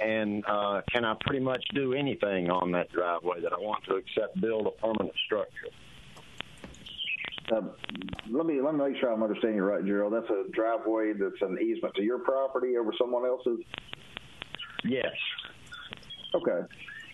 And 0.00 0.44
uh, 0.46 0.82
can 0.90 1.04
I 1.04 1.14
pretty 1.20 1.40
much 1.40 1.62
do 1.74 1.92
anything 1.92 2.50
on 2.50 2.72
that 2.72 2.90
driveway 2.90 3.40
that 3.42 3.52
I 3.52 3.58
want 3.58 3.84
to 3.84 3.96
except 3.96 4.40
build 4.40 4.66
a 4.66 4.70
permanent 4.70 5.14
structure? 5.26 5.68
Uh, 7.52 7.62
let 8.30 8.46
me 8.46 8.60
let 8.60 8.74
me 8.74 8.88
make 8.88 9.00
sure 9.00 9.12
I'm 9.12 9.22
understanding 9.22 9.56
you 9.56 9.64
right, 9.64 9.84
Gerald. 9.84 10.12
That's 10.12 10.30
a 10.30 10.44
driveway 10.52 11.12
that's 11.14 11.42
an 11.42 11.58
easement 11.60 11.94
to 11.96 12.02
your 12.02 12.20
property 12.20 12.76
over 12.76 12.92
someone 12.98 13.26
else's. 13.26 13.58
Yes. 14.84 15.12
Okay. 16.34 16.60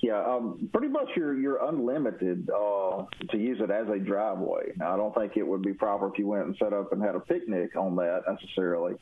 Yeah, 0.03 0.23
um, 0.23 0.69
pretty 0.73 0.89
much 0.89 1.09
you're 1.17 1.39
you're 1.39 1.67
unlimited 1.69 2.51
uh, 2.51 3.05
to 3.31 3.39
use 3.39 3.59
it 3.61 3.71
as 3.71 3.89
a 3.89 3.99
driveway. 3.99 4.73
Now, 4.77 4.93
I 4.95 4.97
don't 4.97 5.15
think 5.15 5.37
it 5.37 5.47
would 5.47 5.63
be 5.63 5.73
proper 5.73 6.09
if 6.09 6.19
you 6.19 6.27
went 6.27 6.47
and 6.47 6.57
set 6.63 6.73
up 6.73 6.93
and 6.93 7.03
had 7.03 7.15
a 7.15 7.21
picnic 7.21 7.77
on 7.77 7.97
that 7.97 8.23
necessarily. 8.29 8.95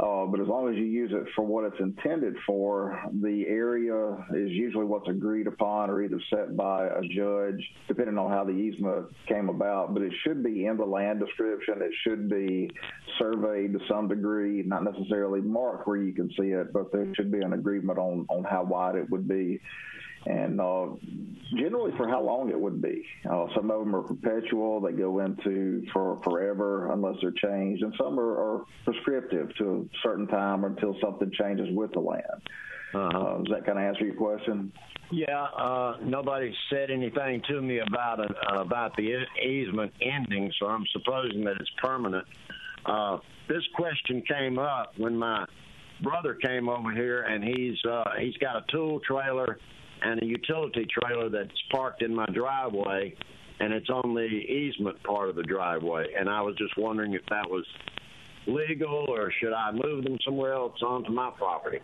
Uh, 0.00 0.24
but 0.26 0.40
as 0.40 0.48
long 0.48 0.68
as 0.68 0.76
you 0.76 0.84
use 0.84 1.10
it 1.12 1.24
for 1.36 1.44
what 1.44 1.64
it's 1.64 1.78
intended 1.78 2.34
for, 2.46 2.98
the 3.20 3.44
area 3.46 4.12
is 4.34 4.50
usually 4.50 4.86
what's 4.86 5.08
agreed 5.08 5.46
upon 5.46 5.90
or 5.90 6.02
either 6.02 6.20
set 6.30 6.56
by 6.56 6.86
a 6.86 7.02
judge, 7.14 7.62
depending 7.86 8.16
on 8.16 8.30
how 8.30 8.42
the 8.42 8.52
easement 8.52 9.06
came 9.28 9.48
about. 9.48 9.92
But 9.92 10.02
it 10.02 10.12
should 10.24 10.42
be 10.42 10.66
in 10.66 10.76
the 10.76 10.84
land 10.84 11.20
description. 11.20 11.74
It 11.82 11.92
should 12.02 12.28
be 12.28 12.70
surveyed 13.18 13.74
to 13.74 13.80
some 13.88 14.08
degree, 14.08 14.62
not 14.62 14.82
necessarily 14.82 15.40
marked 15.40 15.86
where 15.86 15.98
you 15.98 16.14
can 16.14 16.30
see 16.30 16.48
it, 16.48 16.72
but 16.72 16.90
there 16.90 17.06
should 17.14 17.30
be 17.30 17.40
an 17.40 17.52
agreement 17.52 17.98
on, 17.98 18.26
on 18.28 18.44
how 18.44 18.64
wide 18.64 18.96
it 18.96 19.08
would 19.10 19.28
be 19.28 19.60
and 20.26 20.60
uh, 20.60 20.86
generally 21.56 21.92
for 21.96 22.08
how 22.08 22.22
long 22.22 22.50
it 22.50 22.60
would 22.60 22.80
be. 22.80 23.04
Uh, 23.28 23.46
some 23.54 23.70
of 23.70 23.80
them 23.80 23.94
are 23.94 24.02
perpetual; 24.02 24.80
they 24.80 24.92
go 24.92 25.20
into 25.20 25.84
for 25.92 26.20
forever 26.24 26.92
unless 26.92 27.16
they're 27.20 27.32
changed, 27.32 27.82
and 27.82 27.94
some 27.98 28.18
are, 28.18 28.56
are 28.56 28.64
prescriptive 28.84 29.54
to 29.58 29.88
a 29.92 29.96
certain 30.02 30.26
time 30.26 30.64
or 30.64 30.68
until 30.68 30.96
something 31.02 31.30
changes 31.38 31.68
with 31.72 31.92
the 31.92 32.00
land. 32.00 32.22
Uh-huh. 32.94 33.18
Uh, 33.18 33.38
does 33.38 33.46
that 33.50 33.66
kind 33.66 33.78
of 33.78 33.84
answer 33.84 34.04
your 34.04 34.14
question? 34.14 34.72
Yeah, 35.10 35.42
uh, 35.42 35.96
nobody 36.02 36.54
said 36.70 36.90
anything 36.90 37.42
to 37.48 37.60
me 37.60 37.80
about 37.80 38.20
it, 38.20 38.30
uh, 38.50 38.60
about 38.60 38.96
the 38.96 39.24
easement 39.44 39.92
ending, 40.00 40.50
so 40.58 40.66
I'm 40.66 40.86
supposing 40.92 41.44
that 41.44 41.56
it's 41.60 41.70
permanent. 41.82 42.26
Uh, 42.86 43.18
this 43.48 43.62
question 43.74 44.22
came 44.26 44.58
up 44.58 44.94
when 44.96 45.16
my 45.16 45.44
brother 46.02 46.34
came 46.34 46.68
over 46.68 46.92
here, 46.92 47.22
and 47.22 47.42
he's 47.42 47.78
uh, 47.84 48.04
he's 48.18 48.36
got 48.38 48.56
a 48.56 48.64
tool 48.70 49.00
trailer 49.06 49.58
and 50.02 50.22
a 50.22 50.26
utility 50.26 50.86
trailer 51.00 51.28
that's 51.28 51.50
parked 51.70 52.02
in 52.02 52.14
my 52.14 52.26
driveway, 52.26 53.14
and 53.60 53.72
it's 53.72 53.88
on 53.88 54.14
the 54.14 54.22
easement 54.22 55.02
part 55.04 55.28
of 55.28 55.36
the 55.36 55.42
driveway. 55.42 56.06
And 56.18 56.28
I 56.28 56.42
was 56.42 56.56
just 56.56 56.76
wondering 56.76 57.14
if 57.14 57.22
that 57.30 57.48
was 57.48 57.64
legal 58.46 59.06
or 59.08 59.32
should 59.40 59.52
I 59.52 59.70
move 59.72 60.04
them 60.04 60.18
somewhere 60.24 60.54
else 60.54 60.80
onto 60.82 61.12
my 61.12 61.30
property? 61.36 61.78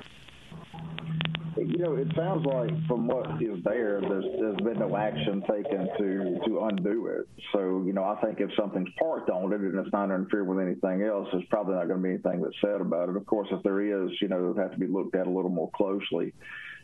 You 1.66 1.78
know, 1.78 1.96
it 1.96 2.08
sounds 2.16 2.46
like 2.46 2.70
from 2.86 3.06
what 3.06 3.42
is 3.42 3.62
there, 3.64 4.00
there's, 4.00 4.24
there's 4.38 4.56
been 4.56 4.78
no 4.78 4.96
action 4.96 5.42
taken 5.42 5.88
to 5.98 6.38
to 6.46 6.60
undo 6.70 7.06
it. 7.06 7.28
So, 7.52 7.82
you 7.84 7.92
know, 7.92 8.04
I 8.04 8.20
think 8.24 8.40
if 8.40 8.50
something's 8.56 8.88
parked 8.98 9.30
on 9.30 9.52
it 9.52 9.60
and 9.60 9.78
it's 9.78 9.92
not 9.92 10.04
interfering 10.04 10.46
with 10.46 10.64
anything 10.64 11.02
else, 11.02 11.28
there's 11.32 11.44
probably 11.50 11.74
not 11.74 11.88
going 11.88 12.00
to 12.00 12.02
be 12.02 12.10
anything 12.10 12.42
that's 12.42 12.54
said 12.60 12.80
about 12.80 13.08
it. 13.08 13.16
Of 13.16 13.26
course, 13.26 13.48
if 13.50 13.62
there 13.62 13.80
is, 13.80 14.10
you 14.20 14.28
know, 14.28 14.38
it 14.38 14.48
would 14.48 14.58
have 14.58 14.72
to 14.72 14.78
be 14.78 14.86
looked 14.86 15.14
at 15.16 15.26
a 15.26 15.30
little 15.30 15.50
more 15.50 15.70
closely. 15.74 16.32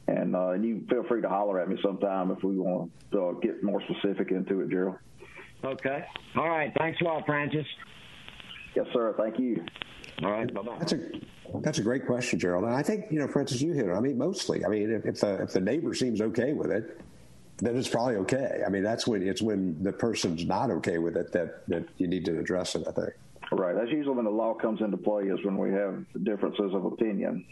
And, 0.07 0.37
uh, 0.37 0.51
and 0.51 0.65
you 0.65 0.85
feel 0.91 1.05
free 1.05 1.23
to 1.23 1.29
holler 1.29 1.61
at 1.61 1.69
me 1.69 1.79
sometime 1.83 2.31
if 2.31 2.43
we 2.43 2.57
want 2.57 2.91
to 3.13 3.25
uh, 3.25 3.33
get 3.41 3.63
more 3.63 3.83
specific 3.83 4.31
into 4.31 4.61
it, 4.61 4.71
Gerald. 4.71 4.97
Okay. 5.65 6.05
All 6.37 6.49
right. 6.49 6.73
Thanks 6.77 7.01
a 7.01 7.05
lot, 7.05 7.25
Francis. 7.25 7.67
Yes, 8.77 8.87
sir. 8.93 9.15
Thank 9.17 9.39
you. 9.39 9.65
All 10.23 10.31
right. 10.31 10.53
Bye 10.53 10.63
bye. 10.63 10.77
That's 10.79 10.93
a 10.93 11.01
that's 11.61 11.79
a 11.79 11.83
great 11.83 12.07
question, 12.07 12.39
Gerald. 12.39 12.65
And 12.65 12.75
I 12.75 12.83
think 12.83 13.07
you 13.11 13.19
know, 13.19 13.29
Francis, 13.29 13.61
you 13.61 13.73
hit 13.73 13.87
it. 13.87 13.93
I 13.93 14.01
mean, 14.01 14.19
mostly. 14.19 14.65
I 14.65 14.69
mean, 14.69 14.91
if, 14.91 15.05
if 15.07 15.21
the 15.21 15.43
if 15.43 15.53
the 15.53 15.61
neighbor 15.61 15.95
seems 15.95 16.21
okay 16.21 16.53
with 16.53 16.71
it, 16.71 17.01
then 17.59 17.77
it's 17.77 17.89
probably 17.89 18.17
okay. 18.17 18.63
I 18.65 18.69
mean, 18.69 18.83
that's 18.83 19.07
when 19.07 19.27
it's 19.27 19.43
when 19.43 19.83
the 19.83 19.93
person's 19.93 20.45
not 20.45 20.71
okay 20.71 20.99
with 20.99 21.17
it 21.17 21.33
that 21.33 21.67
that 21.69 21.85
you 21.99 22.07
need 22.07 22.25
to 22.27 22.39
address 22.39 22.75
it. 22.75 22.87
I 22.87 22.93
think. 22.93 23.15
Right. 23.53 23.75
That's 23.75 23.91
usually 23.91 24.15
when 24.17 24.25
the 24.25 24.31
law 24.31 24.55
comes 24.55 24.81
into 24.81 24.97
play 24.97 25.25
is 25.25 25.45
when 25.45 25.59
we 25.59 25.71
have 25.73 26.05
differences 26.25 26.75
of 26.75 26.85
opinion. 26.85 27.45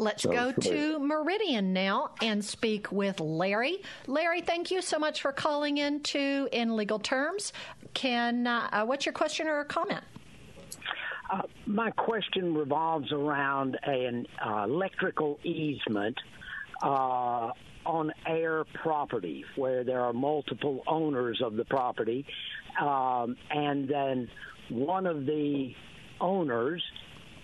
Let's 0.00 0.22
so, 0.22 0.30
go 0.30 0.52
to 0.52 0.98
Meridian 1.00 1.72
now 1.72 2.10
and 2.22 2.44
speak 2.44 2.92
with 2.92 3.18
Larry. 3.18 3.78
Larry, 4.06 4.40
thank 4.40 4.70
you 4.70 4.80
so 4.80 4.96
much 4.96 5.20
for 5.20 5.32
calling 5.32 5.78
in 5.78 6.00
to 6.04 6.48
In 6.52 6.76
Legal 6.76 7.00
Terms. 7.00 7.52
Can 7.94 8.46
uh, 8.46 8.68
uh, 8.72 8.84
what's 8.84 9.06
your 9.06 9.12
question 9.12 9.48
or 9.48 9.64
comment? 9.64 10.04
Uh, 11.30 11.42
my 11.66 11.90
question 11.90 12.54
revolves 12.54 13.12
around 13.12 13.78
an 13.82 14.26
uh, 14.44 14.64
electrical 14.64 15.38
easement 15.44 16.16
uh, 16.82 17.50
on 17.84 18.12
heir 18.26 18.64
property 18.82 19.44
where 19.56 19.84
there 19.84 20.00
are 20.00 20.12
multiple 20.12 20.82
owners 20.86 21.40
of 21.44 21.56
the 21.56 21.64
property, 21.64 22.24
um, 22.80 23.36
and 23.50 23.88
then 23.88 24.28
one 24.70 25.06
of 25.06 25.26
the 25.26 25.74
owners 26.20 26.82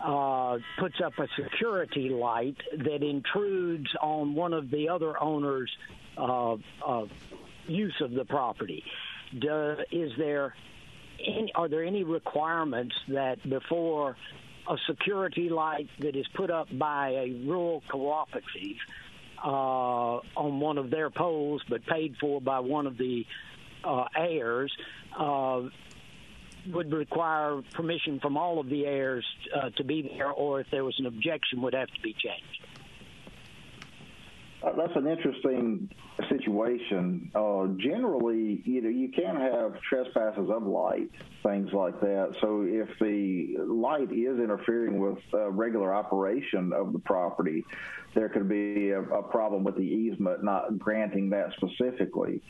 uh, 0.00 0.58
puts 0.78 0.96
up 1.04 1.12
a 1.18 1.26
security 1.40 2.08
light 2.08 2.56
that 2.76 3.02
intrudes 3.02 3.88
on 4.00 4.34
one 4.34 4.52
of 4.52 4.70
the 4.70 4.88
other 4.88 5.20
owners' 5.22 5.70
uh, 6.16 6.56
uh, 6.86 7.04
use 7.66 7.94
of 8.00 8.12
the 8.12 8.24
property. 8.24 8.82
Do, 9.38 9.76
is 9.90 10.12
there 10.18 10.54
any, 11.20 11.52
are 11.54 11.68
there 11.68 11.84
any 11.84 12.04
requirements 12.04 12.94
that 13.08 13.48
before 13.48 14.16
a 14.68 14.76
security 14.88 15.48
light 15.48 15.88
that 16.00 16.16
is 16.16 16.26
put 16.34 16.50
up 16.50 16.68
by 16.76 17.10
a 17.10 17.42
rural 17.46 17.82
cooperative 17.90 18.76
uh, 19.44 20.20
on 20.36 20.60
one 20.60 20.78
of 20.78 20.90
their 20.90 21.10
poles 21.10 21.62
but 21.68 21.84
paid 21.86 22.16
for 22.20 22.40
by 22.40 22.60
one 22.60 22.86
of 22.86 22.96
the 22.96 23.26
uh, 23.84 24.04
heirs 24.16 24.74
uh, 25.18 25.62
would 26.72 26.92
require 26.92 27.60
permission 27.74 28.20
from 28.20 28.36
all 28.36 28.58
of 28.58 28.68
the 28.68 28.86
heirs 28.86 29.24
uh, 29.54 29.70
to 29.76 29.84
be 29.84 30.10
there, 30.16 30.30
or 30.30 30.60
if 30.60 30.66
there 30.70 30.84
was 30.84 30.94
an 30.98 31.06
objection, 31.06 31.60
would 31.60 31.74
have 31.74 31.88
to 31.88 32.00
be 32.00 32.14
changed. 32.14 32.66
Uh, 34.64 34.72
that's 34.76 34.96
an 34.96 35.06
interesting 35.06 35.90
situation. 36.28 37.30
Uh, 37.34 37.66
generally, 37.76 38.62
you 38.64 38.80
know, 38.80 38.88
you 38.88 39.10
can 39.10 39.36
have 39.36 39.78
trespasses 39.82 40.48
of 40.48 40.62
light, 40.62 41.10
things 41.42 41.70
like 41.72 42.00
that. 42.00 42.34
So 42.40 42.64
if 42.66 42.88
the 42.98 43.56
light 43.66 44.10
is 44.10 44.38
interfering 44.38 45.00
with 45.00 45.18
uh, 45.34 45.50
regular 45.50 45.92
operation 45.92 46.72
of 46.72 46.92
the 46.92 46.98
property, 47.00 47.64
there 48.14 48.28
could 48.28 48.48
be 48.48 48.90
a, 48.90 49.02
a 49.02 49.22
problem 49.22 49.64
with 49.64 49.76
the 49.76 49.82
easement 49.82 50.42
not 50.42 50.78
granting 50.78 51.30
that 51.30 51.52
specifically. 51.56 52.40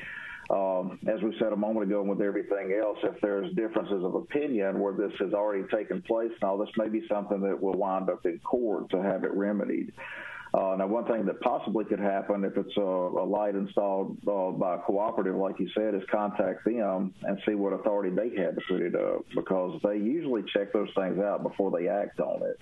Um, 0.50 0.98
as 1.08 1.22
we 1.22 1.34
said 1.40 1.52
a 1.52 1.56
moment 1.56 1.90
ago, 1.90 2.02
with 2.02 2.20
everything 2.20 2.78
else, 2.80 2.98
if 3.02 3.18
there's 3.22 3.52
differences 3.54 4.04
of 4.04 4.14
opinion 4.14 4.78
where 4.78 4.92
this 4.92 5.12
has 5.18 5.32
already 5.32 5.64
taken 5.74 6.02
place, 6.02 6.32
now 6.42 6.58
this 6.58 6.68
may 6.76 6.88
be 6.88 7.02
something 7.08 7.40
that 7.40 7.60
will 7.60 7.72
wind 7.72 8.10
up 8.10 8.24
in 8.26 8.38
court 8.40 8.90
to 8.90 9.02
have 9.02 9.24
it 9.24 9.32
remedied. 9.32 9.92
Uh, 10.54 10.76
now, 10.76 10.86
one 10.86 11.04
thing 11.06 11.26
that 11.26 11.40
possibly 11.40 11.84
could 11.84 11.98
happen 11.98 12.44
if 12.44 12.56
it's 12.56 12.76
a, 12.76 12.80
a 12.80 13.26
light 13.26 13.56
installed 13.56 14.16
uh, 14.28 14.52
by 14.52 14.76
a 14.76 14.78
cooperative, 14.78 15.34
like 15.34 15.58
you 15.58 15.68
said, 15.76 15.96
is 15.96 16.02
contact 16.12 16.64
them 16.64 17.12
and 17.22 17.40
see 17.44 17.56
what 17.56 17.72
authority 17.72 18.14
they 18.14 18.40
had 18.40 18.54
to 18.54 18.60
put 18.68 18.80
it 18.80 18.94
up 18.94 19.24
because 19.34 19.80
they 19.82 19.96
usually 19.96 20.42
check 20.52 20.72
those 20.72 20.88
things 20.96 21.18
out 21.18 21.42
before 21.42 21.72
they 21.76 21.88
act 21.88 22.20
on 22.20 22.40
it. 22.42 22.56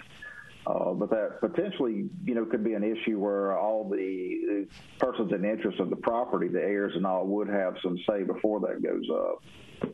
Uh, 0.67 0.93
but 0.95 1.11
that 1.11 1.39
potentially, 1.41 2.09
you 2.25 2.35
know, 2.35 2.47
could 2.47 2.65
be 2.65 2.73
an 2.73 2.85
issue 2.85 3.19
where 3.19 3.59
all 3.59 3.87
the 3.87 4.67
persons 4.99 5.31
in 5.31 5.45
interest 5.45 5.79
of 5.79 5.91
the 5.91 5.97
property, 5.97 6.49
the 6.49 6.63
heirs 6.63 6.93
and 6.95 7.05
all, 7.05 7.27
would 7.27 7.49
have 7.49 7.75
some 7.83 7.99
say 8.09 8.23
before 8.23 8.61
that 8.61 8.83
goes 8.83 9.05
up. 9.13 9.93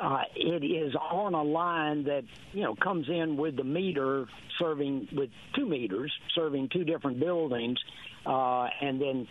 Uh, 0.00 0.22
it 0.36 0.64
is 0.64 0.94
on 0.94 1.34
a 1.34 1.42
line 1.42 2.04
that 2.04 2.24
you 2.52 2.62
know 2.62 2.74
comes 2.76 3.08
in 3.08 3.36
with 3.36 3.56
the 3.56 3.64
meter 3.64 4.26
serving 4.58 5.08
with 5.12 5.30
two 5.56 5.66
meters 5.66 6.12
serving 6.34 6.68
two 6.68 6.84
different 6.84 7.18
buildings, 7.18 7.78
uh, 8.24 8.68
and 8.80 9.00
then 9.00 9.26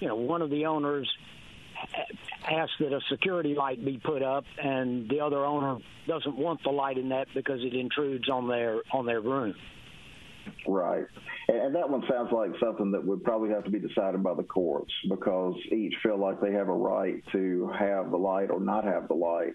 you 0.00 0.08
know 0.08 0.14
one 0.14 0.42
of 0.42 0.50
the 0.50 0.66
owners 0.66 1.10
asked 2.48 2.78
that 2.78 2.92
a 2.92 3.00
security 3.10 3.54
light 3.54 3.84
be 3.84 3.98
put 3.98 4.22
up, 4.22 4.44
and 4.62 5.08
the 5.08 5.20
other 5.20 5.44
owner 5.44 5.78
doesn't 6.06 6.36
want 6.36 6.62
the 6.62 6.70
light 6.70 6.98
in 6.98 7.08
that 7.08 7.28
because 7.34 7.60
it 7.62 7.74
intrudes 7.74 8.28
on 8.28 8.48
their 8.48 8.80
on 8.92 9.06
their 9.06 9.20
room. 9.20 9.54
Right. 10.66 11.06
And 11.48 11.74
that 11.74 11.88
one 11.88 12.02
sounds 12.08 12.30
like 12.32 12.50
something 12.60 12.92
that 12.92 13.04
would 13.04 13.22
probably 13.24 13.50
have 13.50 13.64
to 13.64 13.70
be 13.70 13.78
decided 13.78 14.22
by 14.22 14.34
the 14.34 14.42
courts 14.42 14.92
because 15.08 15.54
each 15.70 15.94
feel 16.02 16.18
like 16.18 16.40
they 16.40 16.52
have 16.52 16.68
a 16.68 16.74
right 16.74 17.22
to 17.32 17.70
have 17.78 18.10
the 18.10 18.16
light 18.16 18.50
or 18.50 18.60
not 18.60 18.84
have 18.84 19.08
the 19.08 19.14
light. 19.14 19.54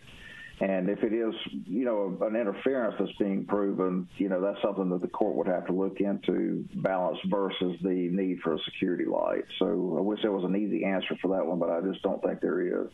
And 0.60 0.89
if 0.89 1.04
it 1.04 1.13
is, 1.13 1.36
you 1.67 1.86
know, 1.86 2.17
an 2.22 2.36
interference 2.36 2.96
that's 2.98 3.12
being 3.20 3.46
proven, 3.46 4.08
you 4.17 4.28
know, 4.28 4.41
that's 4.41 4.60
something 4.63 4.89
that 4.89 5.02
the 5.02 5.08
court 5.08 5.36
would 5.36 5.46
have 5.48 5.67
to 5.67 5.74
look 5.74 6.00
into 6.00 6.65
balance 6.76 7.20
versus 7.28 7.78
the 7.84 8.10
need 8.12 8.39
for 8.39 8.56
a 8.56 8.60
security 8.65 9.06
light. 9.06 9.46
So 9.60 9.96
I 9.98 10.02
wish 10.02 10.22
there 10.24 10.32
was 10.32 10.46
an 10.46 10.56
easy 10.56 10.84
answer 10.84 11.15
for 11.22 11.28
that 11.36 11.46
one, 11.46 11.60
but 11.60 11.70
I 11.70 11.82
just 11.82 12.02
don't 12.02 12.22
think 12.24 12.41
there 12.41 12.86
is. 12.86 12.88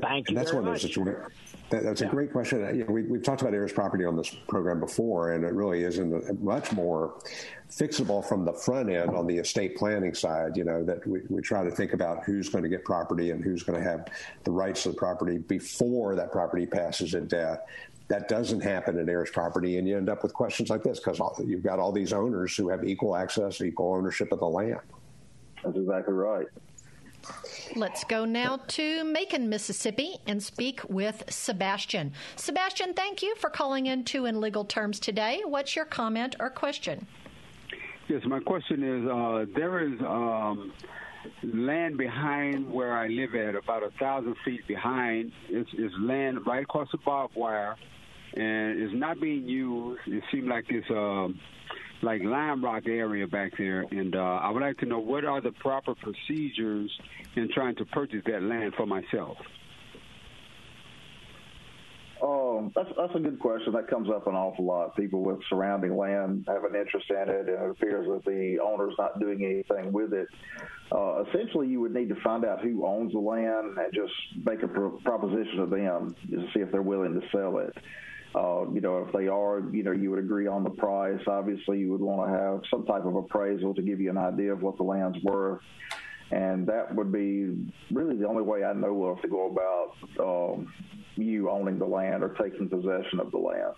Thank 0.00 0.30
you. 0.30 0.36
And 0.36 0.36
that's 0.36 0.52
one 0.52 0.66
of 0.66 0.72
those 0.72 0.82
situations. 0.82 1.32
That, 1.70 1.84
that's 1.84 2.00
yeah. 2.00 2.08
a 2.08 2.10
great 2.10 2.32
question. 2.32 2.60
You 2.76 2.84
know, 2.84 2.92
we, 2.92 3.02
have 3.02 3.22
talked 3.22 3.42
about 3.42 3.54
heirs 3.54 3.72
property 3.72 4.04
on 4.04 4.16
this 4.16 4.28
program 4.48 4.80
before, 4.80 5.32
and 5.32 5.44
it 5.44 5.52
really 5.52 5.84
isn't 5.84 6.42
much 6.42 6.72
more 6.72 7.20
fixable 7.70 8.24
from 8.24 8.44
the 8.44 8.52
front 8.52 8.90
end 8.90 9.10
on 9.10 9.26
the 9.28 9.38
estate 9.38 9.76
planning 9.76 10.12
side. 10.12 10.56
You 10.56 10.64
know 10.64 10.82
that 10.84 11.06
we, 11.06 11.20
we 11.28 11.40
try 11.40 11.62
to 11.62 11.70
think 11.70 11.92
about 11.92 12.24
who's 12.24 12.48
going 12.48 12.64
to 12.64 12.68
get 12.68 12.84
property 12.84 13.30
and 13.30 13.42
who's 13.42 13.62
going 13.62 13.80
to 13.80 13.88
have 13.88 14.08
the 14.42 14.50
rights 14.50 14.82
to 14.82 14.88
the 14.90 14.96
property 14.96 15.38
before 15.38 16.16
that 16.16 16.32
property 16.32 16.66
passes 16.66 17.14
in 17.14 17.28
death. 17.28 17.60
That 18.08 18.28
doesn't 18.28 18.60
happen 18.60 18.98
in 18.98 19.08
heirs 19.08 19.30
property, 19.30 19.78
and 19.78 19.86
you 19.86 19.96
end 19.96 20.08
up 20.08 20.24
with 20.24 20.34
questions 20.34 20.70
like 20.70 20.82
this 20.82 20.98
because 20.98 21.20
you've 21.46 21.62
got 21.62 21.78
all 21.78 21.92
these 21.92 22.12
owners 22.12 22.56
who 22.56 22.68
have 22.68 22.84
equal 22.84 23.14
access, 23.14 23.60
equal 23.60 23.94
ownership 23.94 24.32
of 24.32 24.40
the 24.40 24.48
land. 24.48 24.80
That's 25.62 25.76
exactly 25.76 26.14
right. 26.14 26.46
Let's 27.76 28.04
go 28.04 28.24
now 28.24 28.60
to 28.68 29.04
Macon, 29.04 29.48
Mississippi, 29.48 30.16
and 30.26 30.42
speak 30.42 30.80
with 30.88 31.22
Sebastian. 31.28 32.12
Sebastian, 32.36 32.94
thank 32.94 33.22
you 33.22 33.34
for 33.36 33.50
calling 33.50 33.86
in 33.86 34.04
to 34.06 34.26
In 34.26 34.40
Legal 34.40 34.64
Terms 34.64 34.98
today. 34.98 35.42
What's 35.44 35.76
your 35.76 35.84
comment 35.84 36.36
or 36.40 36.50
question? 36.50 37.06
Yes, 38.08 38.22
my 38.26 38.40
question 38.40 38.82
is 38.82 39.08
uh, 39.08 39.44
there 39.54 39.86
is 39.86 40.00
um, 40.00 40.72
land 41.44 41.96
behind 41.96 42.68
where 42.72 42.92
I 42.92 43.06
live 43.06 43.34
at, 43.34 43.54
about 43.54 43.84
a 43.84 43.90
thousand 44.00 44.34
feet 44.44 44.66
behind. 44.66 45.30
It's, 45.48 45.70
it's 45.74 45.94
land 46.00 46.40
right 46.46 46.64
across 46.64 46.88
the 46.90 46.98
barbed 46.98 47.36
wire, 47.36 47.76
and 48.34 48.80
it's 48.80 48.94
not 48.94 49.20
being 49.20 49.46
used. 49.46 50.00
It 50.06 50.24
seems 50.32 50.48
like 50.48 50.64
it's. 50.70 50.90
Uh, 50.90 51.28
like 52.02 52.22
Lime 52.22 52.64
Rock 52.64 52.84
area 52.86 53.26
back 53.26 53.52
there, 53.58 53.84
and 53.90 54.14
uh, 54.14 54.40
I 54.42 54.50
would 54.50 54.62
like 54.62 54.78
to 54.78 54.86
know 54.86 54.98
what 54.98 55.24
are 55.24 55.40
the 55.40 55.52
proper 55.52 55.94
procedures 55.94 56.90
in 57.36 57.48
trying 57.52 57.76
to 57.76 57.84
purchase 57.86 58.22
that 58.26 58.42
land 58.42 58.74
for 58.76 58.86
myself. 58.86 59.36
Oh, 62.22 62.70
that's 62.74 62.90
that's 62.98 63.14
a 63.14 63.18
good 63.18 63.38
question. 63.38 63.72
That 63.72 63.88
comes 63.88 64.10
up 64.10 64.26
an 64.26 64.34
awful 64.34 64.64
lot. 64.64 64.94
People 64.94 65.22
with 65.22 65.38
surrounding 65.48 65.96
land 65.96 66.44
have 66.48 66.64
an 66.64 66.78
interest 66.78 67.06
in 67.08 67.16
it, 67.16 67.28
and 67.28 67.48
it 67.48 67.70
appears 67.70 68.06
that 68.08 68.24
the 68.30 68.58
owner's 68.62 68.94
not 68.98 69.18
doing 69.18 69.42
anything 69.42 69.92
with 69.92 70.12
it. 70.12 70.28
Uh, 70.92 71.24
essentially, 71.24 71.68
you 71.68 71.80
would 71.80 71.94
need 71.94 72.08
to 72.10 72.20
find 72.22 72.44
out 72.44 72.60
who 72.60 72.84
owns 72.84 73.12
the 73.12 73.18
land 73.18 73.78
and 73.78 73.94
just 73.94 74.12
make 74.44 74.62
a 74.62 74.68
pro- 74.68 74.98
proposition 74.98 75.56
to 75.56 75.66
them 75.66 76.14
to 76.30 76.46
see 76.52 76.60
if 76.60 76.70
they're 76.70 76.82
willing 76.82 77.18
to 77.18 77.26
sell 77.30 77.58
it. 77.58 77.74
Uh, 78.34 78.70
you 78.72 78.80
know, 78.80 79.04
if 79.06 79.12
they 79.12 79.26
are, 79.26 79.60
you 79.72 79.82
know, 79.82 79.90
you 79.90 80.10
would 80.10 80.20
agree 80.20 80.46
on 80.46 80.62
the 80.62 80.70
price. 80.70 81.20
Obviously, 81.26 81.78
you 81.78 81.90
would 81.90 82.00
want 82.00 82.30
to 82.30 82.38
have 82.38 82.60
some 82.70 82.86
type 82.86 83.04
of 83.04 83.16
appraisal 83.16 83.74
to 83.74 83.82
give 83.82 84.00
you 84.00 84.10
an 84.10 84.18
idea 84.18 84.52
of 84.52 84.62
what 84.62 84.76
the 84.76 84.84
land's 84.84 85.18
worth. 85.24 85.60
And 86.30 86.64
that 86.68 86.94
would 86.94 87.10
be 87.10 87.56
really 87.90 88.16
the 88.16 88.28
only 88.28 88.42
way 88.42 88.62
I 88.62 88.72
know 88.72 89.04
of 89.06 89.20
to 89.22 89.28
go 89.28 89.50
about 89.50 90.54
um, 90.54 90.72
you 91.16 91.50
owning 91.50 91.78
the 91.78 91.86
land 91.86 92.22
or 92.22 92.28
taking 92.40 92.68
possession 92.68 93.18
of 93.18 93.32
the 93.32 93.38
land. 93.38 93.74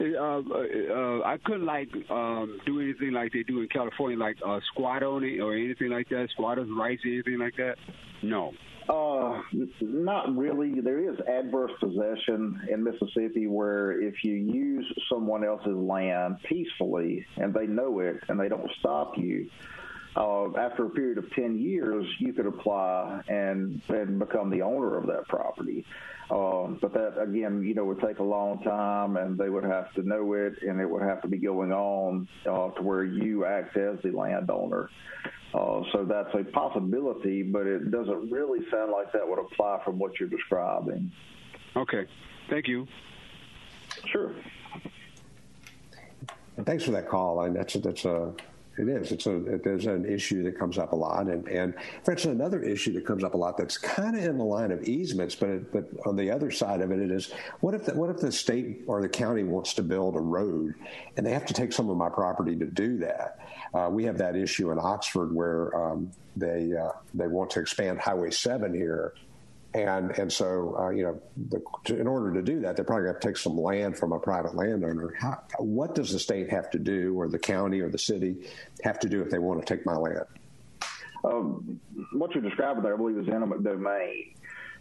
Uh, 0.00 0.38
uh, 0.38 1.22
I 1.24 1.38
couldn't 1.44 1.66
like 1.66 1.88
um, 2.10 2.60
do 2.66 2.80
anything 2.80 3.12
like 3.12 3.32
they 3.32 3.42
do 3.42 3.62
in 3.62 3.68
California, 3.68 4.16
like 4.16 4.36
uh, 4.46 4.60
squat 4.72 5.02
owning 5.02 5.40
or 5.40 5.54
anything 5.54 5.90
like 5.90 6.08
that, 6.10 6.28
squatters' 6.32 6.68
rights, 6.70 7.02
anything 7.04 7.38
like 7.38 7.56
that. 7.56 7.76
No. 8.22 8.52
Uh, 8.88 9.42
not 9.80 10.34
really. 10.36 10.80
There 10.80 11.12
is 11.12 11.18
adverse 11.20 11.72
possession 11.78 12.60
in 12.70 12.82
Mississippi 12.82 13.46
where 13.46 14.00
if 14.00 14.24
you 14.24 14.32
use 14.32 14.86
someone 15.10 15.44
else's 15.44 15.76
land 15.76 16.38
peacefully 16.48 17.26
and 17.36 17.52
they 17.52 17.66
know 17.66 18.00
it 18.00 18.16
and 18.28 18.40
they 18.40 18.48
don't 18.48 18.70
stop 18.80 19.18
you, 19.18 19.50
uh, 20.16 20.46
after 20.56 20.86
a 20.86 20.90
period 20.90 21.18
of 21.18 21.30
10 21.32 21.58
years, 21.58 22.06
you 22.18 22.32
could 22.32 22.46
apply 22.46 23.22
and, 23.28 23.80
and 23.88 24.18
become 24.18 24.50
the 24.50 24.62
owner 24.62 24.96
of 24.96 25.06
that 25.06 25.28
property. 25.28 25.84
Um, 26.30 26.78
but 26.80 26.92
that, 26.92 27.20
again, 27.20 27.62
you 27.62 27.74
know, 27.74 27.84
would 27.84 28.00
take 28.00 28.18
a 28.18 28.24
long 28.24 28.62
time 28.62 29.16
and 29.16 29.38
they 29.38 29.48
would 29.48 29.64
have 29.64 29.92
to 29.94 30.02
know 30.02 30.32
it 30.34 30.62
and 30.62 30.80
it 30.80 30.88
would 30.88 31.02
have 31.02 31.22
to 31.22 31.28
be 31.28 31.38
going 31.38 31.72
on 31.72 32.28
uh, 32.46 32.70
to 32.70 32.82
where 32.82 33.04
you 33.04 33.44
act 33.44 33.76
as 33.76 33.98
the 34.02 34.10
landowner. 34.10 34.90
Uh, 35.54 35.82
so 35.92 36.04
that's 36.04 36.34
a 36.34 36.44
possibility, 36.44 37.42
but 37.42 37.66
it 37.66 37.90
doesn't 37.90 38.30
really 38.30 38.60
sound 38.70 38.92
like 38.92 39.12
that 39.12 39.26
would 39.26 39.38
apply 39.38 39.80
from 39.84 39.98
what 39.98 40.20
you're 40.20 40.28
describing. 40.28 41.10
Okay. 41.74 42.06
Thank 42.50 42.68
you. 42.68 42.86
Sure. 44.06 44.34
And 46.56 46.66
thanks 46.66 46.84
for 46.84 46.90
that 46.90 47.08
call. 47.08 47.40
And 47.42 47.56
that's 47.56 47.74
that's 47.74 48.04
a 48.04 48.34
it 48.78 48.88
is. 48.88 49.12
It's 49.12 49.26
a 49.26 49.60
is 49.68 49.86
an 49.86 50.04
issue 50.04 50.42
that 50.44 50.58
comes 50.58 50.78
up 50.78 50.92
a 50.92 50.96
lot, 50.96 51.26
and 51.26 51.46
and 51.48 51.74
instance, 52.08 52.24
another 52.26 52.62
issue 52.62 52.92
that 52.94 53.06
comes 53.06 53.24
up 53.24 53.34
a 53.34 53.36
lot 53.36 53.56
that's 53.56 53.78
kind 53.78 54.16
of 54.16 54.24
in 54.24 54.38
the 54.38 54.44
line 54.44 54.70
of 54.70 54.82
easements, 54.84 55.34
but 55.34 55.48
it, 55.48 55.72
but 55.72 55.84
on 56.06 56.16
the 56.16 56.30
other 56.30 56.50
side 56.50 56.80
of 56.80 56.90
it, 56.90 57.00
it 57.00 57.10
is 57.10 57.32
what 57.60 57.74
if 57.74 57.84
the, 57.84 57.94
what 57.94 58.10
if 58.10 58.18
the 58.18 58.32
state 58.32 58.82
or 58.86 59.02
the 59.02 59.08
county 59.08 59.42
wants 59.42 59.74
to 59.74 59.82
build 59.82 60.16
a 60.16 60.20
road, 60.20 60.74
and 61.16 61.26
they 61.26 61.32
have 61.32 61.46
to 61.46 61.54
take 61.54 61.72
some 61.72 61.90
of 61.90 61.96
my 61.96 62.08
property 62.08 62.56
to 62.56 62.66
do 62.66 62.98
that. 62.98 63.38
Uh, 63.74 63.88
we 63.90 64.04
have 64.04 64.18
that 64.18 64.36
issue 64.36 64.70
in 64.70 64.78
Oxford 64.80 65.34
where 65.34 65.74
um, 65.76 66.10
they 66.36 66.72
uh, 66.74 66.90
they 67.14 67.26
want 67.26 67.50
to 67.50 67.60
expand 67.60 68.00
Highway 68.00 68.30
Seven 68.30 68.72
here, 68.74 69.14
and 69.84 70.10
and 70.18 70.32
so 70.32 70.76
uh, 70.78 70.90
you 70.90 71.02
know, 71.02 71.20
the, 71.48 71.62
to, 71.84 71.98
in 71.98 72.06
order 72.06 72.32
to 72.32 72.42
do 72.42 72.60
that, 72.60 72.76
they're 72.76 72.84
probably 72.84 73.04
going 73.04 73.20
to 73.20 73.26
take 73.26 73.36
some 73.36 73.56
land 73.56 73.98
from 73.98 74.12
a 74.12 74.18
private 74.18 74.54
landowner. 74.54 75.14
How, 75.18 75.42
what 75.58 75.94
does 75.94 76.12
the 76.12 76.18
state 76.18 76.50
have 76.50 76.70
to 76.70 76.78
do, 76.78 77.14
or 77.18 77.28
the 77.28 77.38
county, 77.38 77.80
or 77.80 77.88
the 77.88 77.98
city 77.98 78.48
have 78.82 78.98
to 79.00 79.08
do 79.08 79.22
if 79.22 79.30
they 79.30 79.38
want 79.38 79.64
to 79.64 79.76
take 79.76 79.84
my 79.86 79.94
land? 79.94 80.24
Um, 81.24 81.80
what 82.12 82.34
you're 82.34 82.42
describing 82.42 82.82
there, 82.82 82.94
I 82.94 82.96
believe, 82.96 83.18
is 83.18 83.28
eminent 83.28 83.64
domain. 83.64 84.34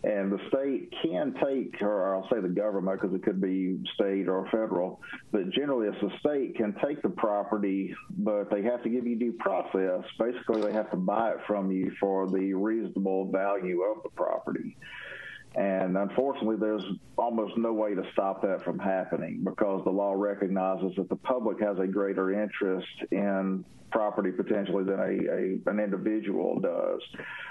And 0.03 0.31
the 0.31 0.39
state 0.49 0.93
can 1.01 1.33
take, 1.43 1.81
or 1.81 2.15
I'll 2.15 2.29
say 2.29 2.39
the 2.39 2.49
government, 2.49 3.01
because 3.01 3.15
it 3.15 3.23
could 3.23 3.41
be 3.41 3.79
state 3.95 4.27
or 4.27 4.45
federal, 4.51 5.01
but 5.31 5.49
generally 5.49 5.87
it's 5.87 5.97
the 6.01 6.11
state 6.19 6.55
can 6.55 6.75
take 6.85 7.01
the 7.01 7.09
property, 7.09 7.95
but 8.17 8.49
they 8.51 8.61
have 8.63 8.83
to 8.83 8.89
give 8.89 9.07
you 9.07 9.17
due 9.17 9.33
process. 9.33 10.03
Basically, 10.19 10.61
they 10.61 10.73
have 10.73 10.91
to 10.91 10.97
buy 10.97 11.31
it 11.31 11.37
from 11.47 11.71
you 11.71 11.91
for 11.99 12.29
the 12.29 12.53
reasonable 12.53 13.31
value 13.31 13.81
of 13.81 14.03
the 14.03 14.09
property. 14.09 14.77
And 15.55 15.97
unfortunately, 15.97 16.57
there's 16.57 16.83
almost 17.17 17.57
no 17.57 17.73
way 17.73 17.95
to 17.95 18.03
stop 18.13 18.41
that 18.43 18.63
from 18.63 18.77
happening 18.77 19.43
because 19.43 19.83
the 19.85 19.91
law 19.91 20.13
recognizes 20.13 20.91
that 20.97 21.09
the 21.09 21.15
public 21.15 21.59
has 21.61 21.79
a 21.79 21.87
greater 21.87 22.31
interest 22.31 22.87
in 23.11 23.65
property 23.91 24.31
potentially 24.31 24.83
than 24.83 24.99
a, 24.99 25.03
a, 25.03 25.71
an 25.71 25.79
individual 25.79 26.59
does. 26.59 27.01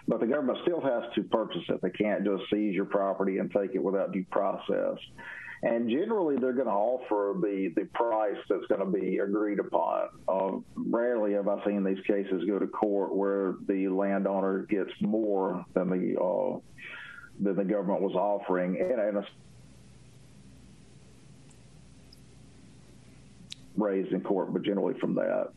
But 0.07 0.21
the 0.21 0.27
government 0.27 0.59
still 0.63 0.81
has 0.81 1.03
to 1.15 1.23
purchase 1.25 1.63
it. 1.69 1.81
They 1.83 1.91
can't 1.91 2.25
just 2.25 2.45
seize 2.53 2.75
your 2.75 2.85
property 2.85 3.39
and 3.39 3.51
take 3.51 3.75
it 3.75 3.83
without 3.83 4.13
due 4.13 4.27
process. 4.31 4.99
And 5.63 5.89
generally, 5.89 6.37
they're 6.37 6.53
going 6.53 6.67
to 6.67 6.73
offer 6.73 7.35
the, 7.41 7.73
the 7.75 7.87
price 7.87 8.37
that's 8.49 8.67
going 8.67 8.81
to 8.81 8.99
be 8.99 9.19
agreed 9.19 9.59
upon. 9.59 10.09
Uh, 10.29 10.59
rarely 10.77 11.33
have 11.33 11.49
I 11.49 11.65
seen 11.65 11.83
these 11.83 12.05
cases 12.07 12.45
go 12.47 12.59
to 12.59 12.67
court 12.67 13.15
where 13.15 13.55
the 13.67 13.89
landowner 13.89 14.67
gets 14.69 14.91
more 15.01 15.65
than 15.75 15.89
the 15.89 16.21
uh, 16.21 16.59
than 17.41 17.57
the 17.57 17.65
government 17.65 18.01
was 18.01 18.15
offering, 18.15 18.81
and, 18.81 19.01
and 19.01 19.19
a 19.19 19.27
raised 23.77 24.13
in 24.13 24.21
court, 24.21 24.53
but 24.53 24.63
generally 24.63 24.99
from 24.99 25.15
that. 25.15 25.49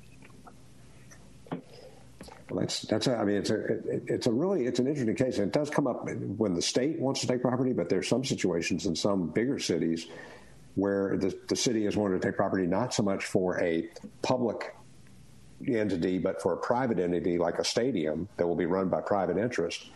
Well, 2.50 2.62
that's 2.62 2.82
that's. 2.82 3.08
A, 3.08 3.16
I 3.16 3.24
mean, 3.24 3.38
it's 3.38 3.50
a 3.52 3.64
it's 4.08 4.28
a 4.28 4.32
really 4.32 4.66
it's 4.66 4.80
an 4.80 4.88
interesting 4.88 5.16
case, 5.16 5.38
and 5.38 5.48
it 5.48 5.54
does 5.54 5.70
come 5.70 5.88
up 5.88 6.08
when 6.38 6.54
the 6.54 6.62
state 6.62 7.00
wants 7.00 7.22
to 7.22 7.28
take 7.28 7.42
property. 7.42 7.74
But 7.74 7.90
there's 7.90 8.08
some 8.08 8.26
situations 8.26 8.86
in 8.86 8.96
some 8.96 9.30
bigger 9.30 9.60
cities 9.60 10.08
where 10.76 11.18
the 11.18 11.38
the 11.48 11.56
city 11.56 11.86
is 11.86 11.96
wanting 11.96 12.20
to 12.20 12.28
take 12.28 12.36
property 12.36 12.66
not 12.66 12.94
so 12.94 13.04
much 13.04 13.26
for 13.26 13.60
a 13.62 13.88
public 14.22 14.76
entity, 15.68 16.18
but 16.18 16.42
for 16.42 16.54
a 16.54 16.58
private 16.58 17.00
entity 17.00 17.38
like 17.38 17.60
a 17.60 17.64
stadium 17.64 18.28
that 18.38 18.48
will 18.48 18.56
be 18.56 18.66
run 18.66 18.90
by 18.90 19.02
private 19.02 19.38
interest. 19.38 19.92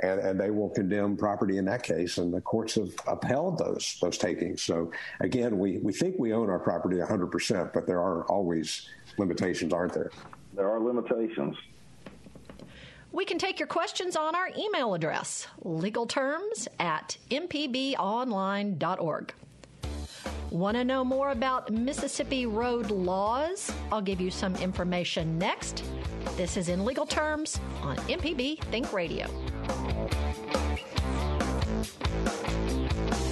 And, 0.00 0.20
and 0.20 0.40
they 0.40 0.50
will 0.50 0.70
condemn 0.70 1.16
property 1.16 1.58
in 1.58 1.64
that 1.66 1.82
case, 1.82 2.18
and 2.18 2.32
the 2.32 2.40
courts 2.40 2.74
have 2.74 2.90
upheld 3.06 3.58
those 3.58 3.98
those 4.00 4.18
takings. 4.18 4.62
So 4.62 4.90
again, 5.20 5.58
we, 5.58 5.78
we 5.78 5.92
think 5.92 6.16
we 6.18 6.32
own 6.32 6.50
our 6.50 6.58
property 6.58 6.98
100 6.98 7.26
percent, 7.28 7.72
but 7.72 7.86
there 7.86 8.00
are 8.00 8.24
always 8.24 8.88
limitations, 9.18 9.72
aren't 9.72 9.92
there? 9.92 10.10
There 10.54 10.68
are 10.68 10.80
limitations. 10.80 11.56
We 13.12 13.24
can 13.26 13.38
take 13.38 13.60
your 13.60 13.68
questions 13.68 14.16
on 14.16 14.34
our 14.34 14.48
email 14.56 14.94
address, 14.94 15.46
legalterms 15.64 16.66
at 16.78 17.18
mpbonline.org. 17.30 19.34
Want 20.50 20.76
to 20.76 20.84
know 20.84 21.04
more 21.04 21.30
about 21.30 21.70
Mississippi 21.70 22.46
road 22.46 22.90
laws? 22.90 23.70
I'll 23.90 24.02
give 24.02 24.20
you 24.20 24.30
some 24.30 24.54
information 24.56 25.38
next. 25.38 25.82
This 26.36 26.58
is 26.58 26.68
In 26.68 26.84
Legal 26.84 27.06
Terms 27.06 27.58
on 27.82 27.96
MPB 27.96 28.62
Think 28.64 28.92
Radio. 28.92 29.28
Hi, 32.82 33.31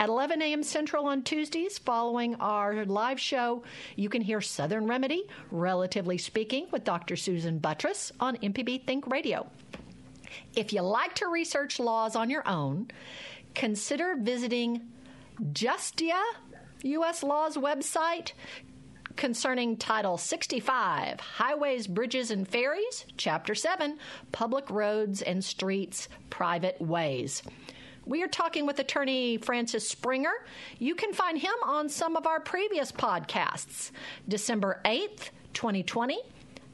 At 0.00 0.08
11 0.08 0.40
a.m. 0.40 0.62
Central 0.62 1.04
on 1.08 1.22
Tuesdays, 1.24 1.76
following 1.76 2.34
our 2.36 2.86
live 2.86 3.20
show, 3.20 3.62
you 3.96 4.08
can 4.08 4.22
hear 4.22 4.40
Southern 4.40 4.86
Remedy, 4.86 5.24
relatively 5.50 6.16
speaking, 6.16 6.68
with 6.70 6.84
Dr. 6.84 7.16
Susan 7.16 7.60
Buttross 7.60 8.10
on 8.18 8.38
MPB 8.38 8.86
Think 8.86 9.06
Radio. 9.08 9.46
If 10.56 10.72
you 10.72 10.80
like 10.80 11.16
to 11.16 11.28
research 11.28 11.78
laws 11.78 12.16
on 12.16 12.30
your 12.30 12.48
own, 12.48 12.88
consider 13.54 14.16
visiting 14.18 14.88
Justia, 15.52 16.22
U.S. 16.82 17.22
Law's 17.22 17.58
website 17.58 18.32
concerning 19.16 19.76
Title 19.76 20.16
65, 20.16 21.20
Highways, 21.20 21.86
Bridges, 21.86 22.30
and 22.30 22.48
Ferries, 22.48 23.04
Chapter 23.18 23.54
7, 23.54 23.98
Public 24.32 24.70
Roads 24.70 25.20
and 25.20 25.44
Streets, 25.44 26.08
Private 26.30 26.80
Ways. 26.80 27.42
We 28.10 28.24
are 28.24 28.28
talking 28.28 28.66
with 28.66 28.80
attorney 28.80 29.36
Francis 29.36 29.88
Springer. 29.88 30.32
You 30.80 30.96
can 30.96 31.12
find 31.12 31.38
him 31.38 31.54
on 31.64 31.88
some 31.88 32.16
of 32.16 32.26
our 32.26 32.40
previous 32.40 32.90
podcasts 32.90 33.92
December 34.26 34.80
8th, 34.84 35.30
2020, 35.54 36.18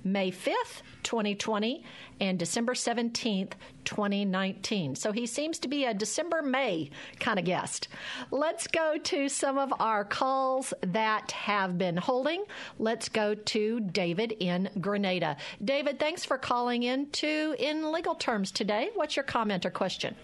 May 0.02 0.30
5th, 0.30 0.80
2020, 1.02 1.84
and 2.20 2.38
December 2.38 2.72
17th, 2.72 3.52
2019. 3.84 4.94
So 4.94 5.12
he 5.12 5.26
seems 5.26 5.58
to 5.58 5.68
be 5.68 5.84
a 5.84 5.92
December 5.92 6.40
May 6.40 6.88
kind 7.20 7.38
of 7.38 7.44
guest. 7.44 7.88
Let's 8.30 8.66
go 8.66 8.96
to 8.96 9.28
some 9.28 9.58
of 9.58 9.74
our 9.78 10.06
calls 10.06 10.72
that 10.80 11.32
have 11.32 11.76
been 11.76 11.98
holding. 11.98 12.44
Let's 12.78 13.10
go 13.10 13.34
to 13.34 13.80
David 13.80 14.32
in 14.40 14.70
Grenada. 14.80 15.36
David, 15.62 15.98
thanks 15.98 16.24
for 16.24 16.38
calling 16.38 16.84
in 16.84 17.10
to 17.10 17.54
In 17.58 17.92
Legal 17.92 18.14
Terms 18.14 18.50
today. 18.50 18.88
What's 18.94 19.16
your 19.16 19.24
comment 19.24 19.66
or 19.66 19.70
question? 19.70 20.16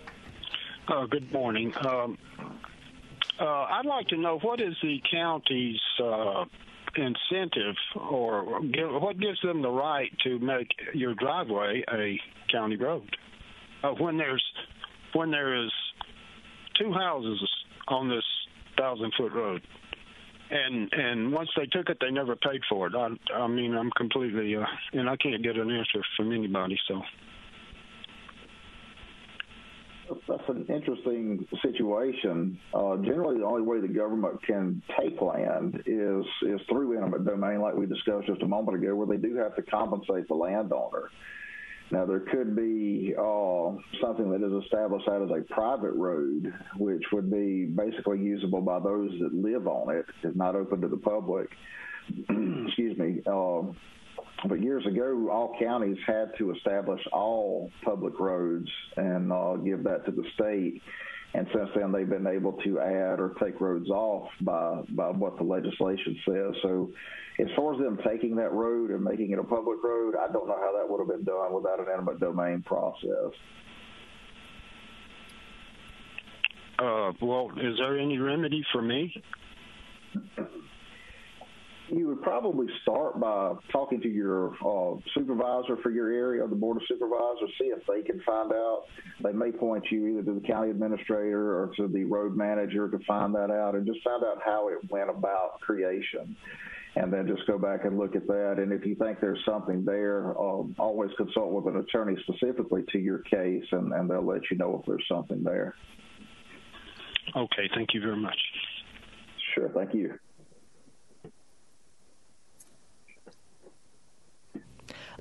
Uh, 0.89 1.07
good 1.07 1.31
morning. 1.33 1.73
Um, 1.87 2.19
uh, 3.41 3.45
I'd 3.45 3.87
like 3.87 4.09
to 4.09 4.17
know 4.17 4.39
what 4.41 4.61
is 4.61 4.75
the 4.83 5.01
county's 5.11 5.81
uh, 6.03 6.45
incentive 6.97 7.77
or 7.97 8.61
give, 8.63 8.91
what 8.91 9.19
gives 9.21 9.41
them 9.43 9.63
the 9.63 9.71
right 9.71 10.11
to 10.25 10.41
make 10.41 10.69
your 10.93 11.15
driveway 11.15 11.85
a 11.93 12.21
county 12.51 12.77
road? 12.77 13.17
Uh, 13.85 13.91
when 13.91 14.17
there's 14.17 14.43
when 15.13 15.31
there 15.31 15.63
is 15.63 15.71
two 16.79 16.93
houses 16.93 17.41
on 17.89 18.09
this 18.09 18.25
thousand 18.77 19.13
foot 19.17 19.33
road 19.33 19.63
and 20.51 20.93
and 20.93 21.33
once 21.33 21.51
they 21.57 21.67
took 21.67 21.89
it 21.91 21.99
they 22.01 22.11
never 22.11 22.35
paid 22.37 22.61
for 22.69 22.87
it. 22.87 22.95
I 22.95 23.09
i 23.35 23.47
mean 23.47 23.75
i'm 23.75 23.91
completely 23.91 24.57
uh 24.57 24.65
and 24.93 25.09
i 25.09 25.17
can't 25.17 25.43
get 25.43 25.57
an 25.57 25.71
answer 25.71 26.03
from 26.17 26.33
anybody 26.33 26.79
so 26.89 27.03
that's 30.29 30.49
an 30.49 30.67
interesting 30.69 31.47
situation. 31.63 32.59
Uh, 32.75 32.97
generally, 32.99 33.39
the 33.39 33.45
only 33.45 33.63
way 33.63 33.81
the 33.81 33.93
government 33.93 34.43
can 34.45 34.83
take 34.99 35.21
land 35.21 35.83
is 35.87 36.25
is 36.43 36.61
through 36.69 36.99
eminent 36.99 37.27
domain, 37.27 37.61
like 37.61 37.75
we 37.75 37.87
discussed 37.87 38.27
just 38.27 38.43
a 38.43 38.47
moment 38.47 38.83
ago, 38.83 38.95
where 38.95 39.07
they 39.07 39.17
do 39.17 39.37
have 39.37 39.55
to 39.57 39.63
compensate 39.63 40.29
the 40.29 40.35
landowner. 40.35 41.11
Now, 41.93 42.07
there 42.07 42.21
could 42.21 42.57
be 42.57 43.15
uh, 43.19 43.73
something 44.01 44.31
that 44.31 44.43
is 44.43 44.65
established 44.65 45.07
out 45.09 45.23
as 45.23 45.31
a 45.31 45.43
private 45.53 45.93
road, 45.93 46.51
which 46.79 47.03
would 47.13 47.31
be 47.31 47.67
basically 47.67 48.19
usable 48.19 48.63
by 48.63 48.79
those 48.79 49.11
that 49.21 49.35
live 49.35 49.67
on 49.67 49.95
it. 49.95 50.07
it, 50.25 50.29
is 50.29 50.35
not 50.35 50.57
open 50.57 50.81
to 50.81 50.89
the 50.89 50.97
public. 50.97 51.51
Excuse 52.09 52.97
me. 52.97 53.21
Uh, 53.27 53.73
but 54.49 54.61
years 54.61 54.85
ago, 54.87 55.29
all 55.31 55.57
counties 55.59 55.99
had 56.07 56.33
to 56.39 56.53
establish 56.53 57.01
all 57.13 57.71
public 57.85 58.19
roads 58.19 58.69
and 58.97 59.33
uh, 59.33 59.55
give 59.57 59.85
that 59.85 60.05
to 60.07 60.13
the 60.13 60.25
state. 60.35 60.83
And 61.35 61.47
since 61.55 61.71
then, 61.75 61.93
they've 61.93 62.09
been 62.09 62.27
able 62.27 62.53
to 62.65 62.79
add 62.81 63.19
or 63.19 63.35
take 63.43 63.61
roads 63.61 63.89
off 63.89 64.29
by 64.43 64.83
by 64.91 65.09
what 65.09 65.39
the 65.39 65.45
legislation 65.45 66.19
says. 66.29 66.55
So, 66.63 66.91
as 67.39 67.47
far 67.57 67.75
as 67.75 67.81
them 67.81 67.99
taking 68.07 68.37
that 68.37 68.53
road 68.53 68.91
and 68.91 69.03
making 69.03 69.31
it 69.31 69.39
a 69.39 69.45
public 69.45 69.83
road, 69.83 70.15
I 70.17 70.31
don't 70.31 70.47
know 70.47 70.59
how 70.61 70.77
that 70.77 70.91
would 70.91 70.99
have 70.99 71.09
been 71.09 71.25
done 71.25 71.55
without 71.55 71.81
an 71.81 71.87
eminent 71.91 72.21
domain 72.21 72.63
process. 72.67 73.33
Uh, 76.79 77.13
well, 77.23 77.51
is 77.57 77.79
there 77.79 77.99
any 77.99 78.19
remedy 78.19 78.63
for 78.73 78.83
me? 78.83 79.15
you 81.93 82.09
would 82.09 82.23
probably 82.23 82.67
start 82.83 83.21
by 83.21 83.53
talking 83.71 84.01
to 84.01 84.09
your 84.09 84.55
uh, 84.65 84.99
supervisor 85.15 85.77
for 85.83 85.91
your 85.91 86.11
area, 86.11 86.47
the 86.49 86.57
board 86.57 86.79
of 86.79 86.83
supervisors, 86.89 87.51
see 87.61 87.67
if 87.67 87.87
they 87.87 88.03
can 88.03 88.21
find 88.23 88.51
out. 88.51 88.85
They 89.23 89.33
may 89.33 89.53
point 89.53 89.85
you 89.91 90.07
either 90.07 90.23
to 90.23 90.41
the 90.41 90.47
county 90.47 90.71
administrator 90.71 91.63
or 91.63 91.71
to 91.77 91.89
the 91.89 92.05
road 92.05 92.35
manager 92.35 92.89
to 92.89 92.99
find 93.07 93.35
that 93.35 93.51
out, 93.51 93.75
and 93.75 93.87
just 93.87 94.03
find 94.03 94.25
out 94.25 94.41
how 94.45 94.69
it 94.69 94.91
went 94.91 95.11
about 95.11 95.61
creation. 95.61 96.35
And 96.95 97.11
then 97.13 97.27
just 97.27 97.47
go 97.47 97.59
back 97.59 97.85
and 97.85 97.99
look 97.99 98.17
at 98.17 98.27
that. 98.27 98.57
And 98.59 98.71
if 98.71 98.85
you 98.85 98.95
think 98.95 99.19
there's 99.21 99.43
something 99.47 99.83
there, 99.83 100.33
uh, 100.33 100.65
always 100.79 101.11
consult 101.17 101.53
with 101.53 101.75
an 101.75 101.81
attorney 101.81 102.17
specifically 102.23 102.85
to 102.93 102.99
your 102.99 103.21
case, 103.21 103.65
and, 103.73 103.93
and 103.93 104.11
they'll 104.11 104.27
let 104.27 104.43
you 104.51 104.59
know 104.59 104.79
if 104.79 104.87
there's 104.87 105.05
something 105.09 105.43
there. 105.43 105.75
Okay, 107.35 107.71
thank 107.75 107.95
you 107.95 108.01
very 108.01 108.17
much. 108.17 108.37
Sure, 109.55 109.71
thank 109.75 109.95
you. 109.95 110.19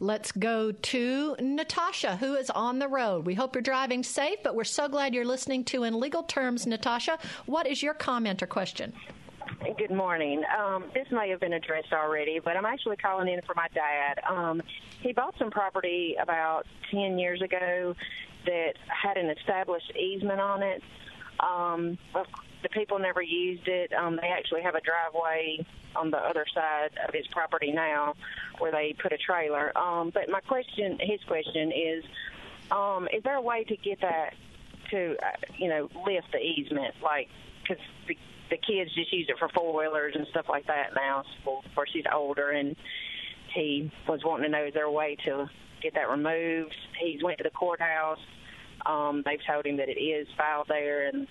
Let's 0.02 0.32
go 0.32 0.72
to 0.72 1.36
Natasha, 1.40 2.16
who 2.16 2.34
is 2.34 2.50
on 2.50 2.80
the 2.80 2.88
road. 2.88 3.24
We 3.24 3.36
hope 3.36 3.54
you're 3.54 3.62
driving 3.62 4.02
safe, 4.02 4.40
but 4.44 4.56
we're 4.56 4.64
so 4.64 4.90
glad 4.90 5.14
you're 5.14 5.24
listening 5.24 5.64
to 5.66 5.84
In 5.84 6.00
Legal 6.00 6.24
Terms. 6.24 6.66
Natasha, 6.66 7.20
what 7.46 7.68
is 7.68 7.84
your 7.84 7.94
comment 7.94 8.42
or 8.42 8.48
question? 8.48 8.94
Good 9.78 9.92
morning. 9.92 10.42
Um, 10.60 10.86
this 10.96 11.06
may 11.12 11.30
have 11.30 11.40
been 11.40 11.54
addressed 11.54 11.94
already, 11.94 12.40
but 12.40 12.58
I'm 12.58 12.66
actually 12.66 12.96
calling 12.96 13.32
in 13.32 13.42
for 13.44 13.54
my 13.54 13.68
dad. 13.76 14.20
Um, 14.28 14.64
he 15.02 15.14
bought 15.14 15.36
some 15.38 15.52
property 15.52 16.16
about 16.20 16.66
10 16.90 17.20
years 17.20 17.44
ago 17.44 17.96
that 18.48 18.74
had 18.88 19.18
an 19.18 19.30
established 19.30 19.92
easement 19.96 20.40
on 20.40 20.64
it. 20.64 20.82
Um, 21.40 22.00
the 22.64 22.70
people 22.70 23.00
never 23.00 23.22
used 23.22 23.68
it. 23.68 23.94
Um, 23.94 24.18
they 24.22 24.28
actually 24.28 24.62
have 24.62 24.76
a 24.76 24.82
driveway 24.82 25.66
on 25.96 26.12
the 26.12 26.18
other 26.18 26.46
side 26.54 26.92
of 27.08 27.14
his 27.14 27.28
property 27.28 27.72
now 27.72 28.16
where 28.60 28.72
they 28.72 28.96
put 29.02 29.12
a 29.12 29.18
trailer. 29.18 29.78
Um, 29.78 30.12
but 30.14 30.30
my 30.30 30.40
question, 30.42 30.98
his 31.00 31.22
question 31.24 31.72
is, 31.72 32.04
um, 32.72 33.08
is 33.14 33.24
there 33.24 33.36
a 33.36 33.42
way 33.42 33.64
to 33.66 33.76
get 33.76 34.02
that 34.02 34.34
to, 34.92 35.16
uh, 35.22 35.38
you 35.58 35.68
know, 35.68 35.90
lift 36.06 36.32
the 36.32 36.40
easement? 36.40 36.96
Like, 37.04 37.28
because 37.62 37.84
the, 38.08 38.18
the 38.50 38.58
kids 38.58 38.94
just 38.94 39.12
use 39.12 39.28
it 39.30 39.38
for 39.40 39.50
four 39.50 39.78
wheelers 39.78 40.16
and 40.16 40.28
stuff 40.28 40.48
like 40.48 40.68
that 40.68 40.96
now. 40.96 41.24
Of 41.46 41.64
course, 41.76 41.90
he's 41.92 42.06
older 42.12 42.52
and 42.52 42.76
he 43.54 43.92
was 44.08 44.24
wanting 44.24 44.46
to 44.46 44.58
know 44.58 44.66
is 44.66 44.74
there 44.74 44.86
a 44.86 44.92
way 44.92 45.18
to 45.26 45.50
get 45.82 45.96
that 45.96 46.10
removed. 46.10 46.76
He's 47.02 47.22
went 47.24 47.38
to 47.40 47.44
the 47.44 47.50
courthouse 47.50 48.20
Um, 48.86 49.24
they've 49.26 49.40
told 49.46 49.66
him 49.66 49.78
that 49.78 49.90
it 49.90 50.00
is 50.00 50.28
filed 50.38 50.68
there, 50.68 51.08
and 51.08 51.28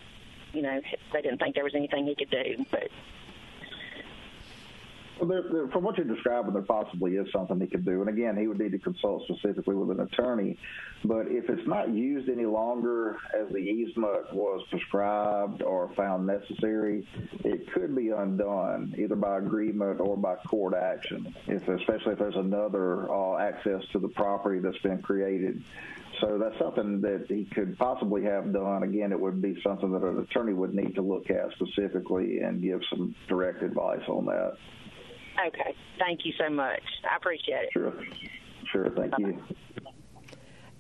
you 0.53 0.63
know 0.63 0.81
they 1.13 1.23
didn't 1.23 1.39
think 1.39 1.55
there 1.55 1.65
was 1.65 1.75
anything 1.75 2.07
he 2.07 2.15
could 2.15 2.31
do. 2.31 2.65
But 2.71 2.91
well, 5.21 5.29
there, 5.29 5.43
there, 5.53 5.69
from 5.69 5.85
what 5.85 5.99
you're 5.99 6.07
describing, 6.07 6.55
there 6.55 6.63
possibly 6.63 7.17
is 7.17 7.31
something 7.31 7.61
he 7.61 7.67
could 7.67 7.85
do. 7.85 8.01
And 8.01 8.09
again, 8.09 8.39
he 8.39 8.47
would 8.47 8.59
need 8.59 8.73
to 8.73 8.79
consult 8.79 9.25
specifically 9.25 9.75
with 9.75 9.91
an 9.91 10.01
attorney. 10.01 10.57
But 11.05 11.27
if 11.29 11.51
it's 11.51 11.67
not 11.67 11.91
used 11.91 12.31
any 12.31 12.47
longer 12.47 13.19
as 13.39 13.51
the 13.51 13.59
easement 13.59 14.33
was 14.33 14.63
prescribed 14.71 15.63
or 15.63 15.91
found 15.95 16.27
necessary, 16.27 17.07
it 17.45 17.71
could 17.73 17.95
be 17.95 18.11
undone 18.11 18.95
either 18.97 19.17
by 19.17 19.39
agreement 19.39 20.01
or 20.01 20.17
by 20.17 20.37
court 20.37 20.75
action, 20.75 21.35
if, 21.47 21.69
especially 21.69 22.13
if 22.13 22.19
there's 22.19 22.37
another 22.37 23.11
uh, 23.13 23.37
access 23.39 23.83
to 23.93 23.99
the 23.99 24.09
property 24.09 24.59
that's 24.61 24.79
been 24.79 25.03
created. 25.03 25.63
So 26.21 26.39
that's 26.39 26.59
something 26.59 27.01
that 27.01 27.27
he 27.29 27.49
could 27.55 27.79
possibly 27.79 28.23
have 28.25 28.53
done. 28.53 28.83
Again, 28.83 29.13
it 29.13 29.21
would 29.21 29.41
be 29.41 29.57
something 29.65 29.91
that 29.93 30.03
an 30.03 30.19
attorney 30.19 30.53
would 30.53 30.75
need 30.75 30.95
to 30.95 31.03
look 31.03 31.31
at 31.31 31.51
specifically 31.53 32.41
and 32.41 32.63
give 32.63 32.81
some 32.91 33.15
direct 33.29 33.63
advice 33.63 34.03
on 34.09 34.27
that. 34.27 34.53
Okay. 35.47 35.75
Thank 35.99 36.21
you 36.25 36.33
so 36.39 36.51
much. 36.51 36.83
I 37.11 37.17
appreciate 37.17 37.65
it. 37.65 37.71
Sure. 37.73 37.93
Sure. 38.73 38.91
Thank 38.91 39.13
Bye-bye. 39.13 39.29
you. 39.29 39.43